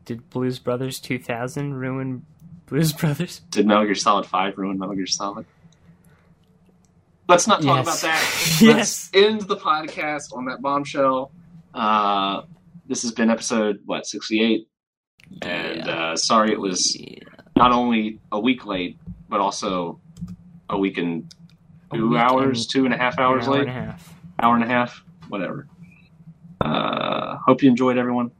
did 0.05 0.29
blues 0.29 0.59
brothers 0.59 0.99
2000 0.99 1.73
ruin 1.73 2.25
blues 2.65 2.93
brothers 2.99 3.41
did 3.49 3.65
Metal 3.67 3.85
Gear 3.85 3.95
Solid 3.95 4.25
Five 4.25 4.57
ruin 4.57 4.77
Metal 4.77 4.95
Gear 4.95 5.05
Solid? 5.07 5.45
Let's 7.29 7.47
not 7.47 7.61
talk 7.61 7.85
Yes. 7.85 8.03
about 8.03 8.11
that. 8.11 8.59
Yes. 8.61 8.61
Let's 8.61 9.09
end 9.13 9.41
the 9.41 9.55
podcast 9.57 10.35
on 10.35 10.45
that 10.45 10.61
bombshell. 10.61 11.31
Uh, 11.73 12.41
this 12.87 13.01
has 13.01 13.11
been 13.11 13.29
episode 13.29 13.79
what 13.85 14.05
sixty 14.05 14.41
eight, 14.41 14.67
and 15.41 15.89
uh, 15.89 16.15
sorry 16.15 16.51
it 16.51 16.59
was 16.59 16.95
Yeah. 16.99 17.19
not 17.55 17.71
only 17.71 18.19
a 18.31 18.39
week 18.39 18.65
late, 18.65 18.99
but 19.29 19.39
also 19.39 19.99
a 20.69 20.77
week 20.77 20.97
and 20.97 21.33
two 21.93 22.17
hours, 22.17 22.67
two 22.67 22.85
and 22.85 22.93
a 22.93 22.97
half 22.97 23.19
hours 23.19 23.47
hour 23.47 23.53
late, 23.53 23.67
and 23.67 23.69
a 23.69 23.73
half 23.73 24.13
hour 24.41 24.55
and 24.55 24.63
a 24.63 24.67
half, 24.67 25.03
whatever. 25.29 25.67
Uh, 26.61 27.37
hope 27.45 27.61
you 27.61 27.69
enjoyed, 27.69 27.97
everyone. 27.97 28.31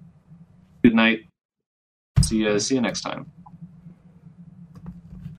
Good 0.83 0.95
night. 0.95 1.21
See 2.21 2.37
you. 2.37 2.59
See 2.59 2.75
you 2.75 2.81
next 2.81 3.01
time. 3.01 3.31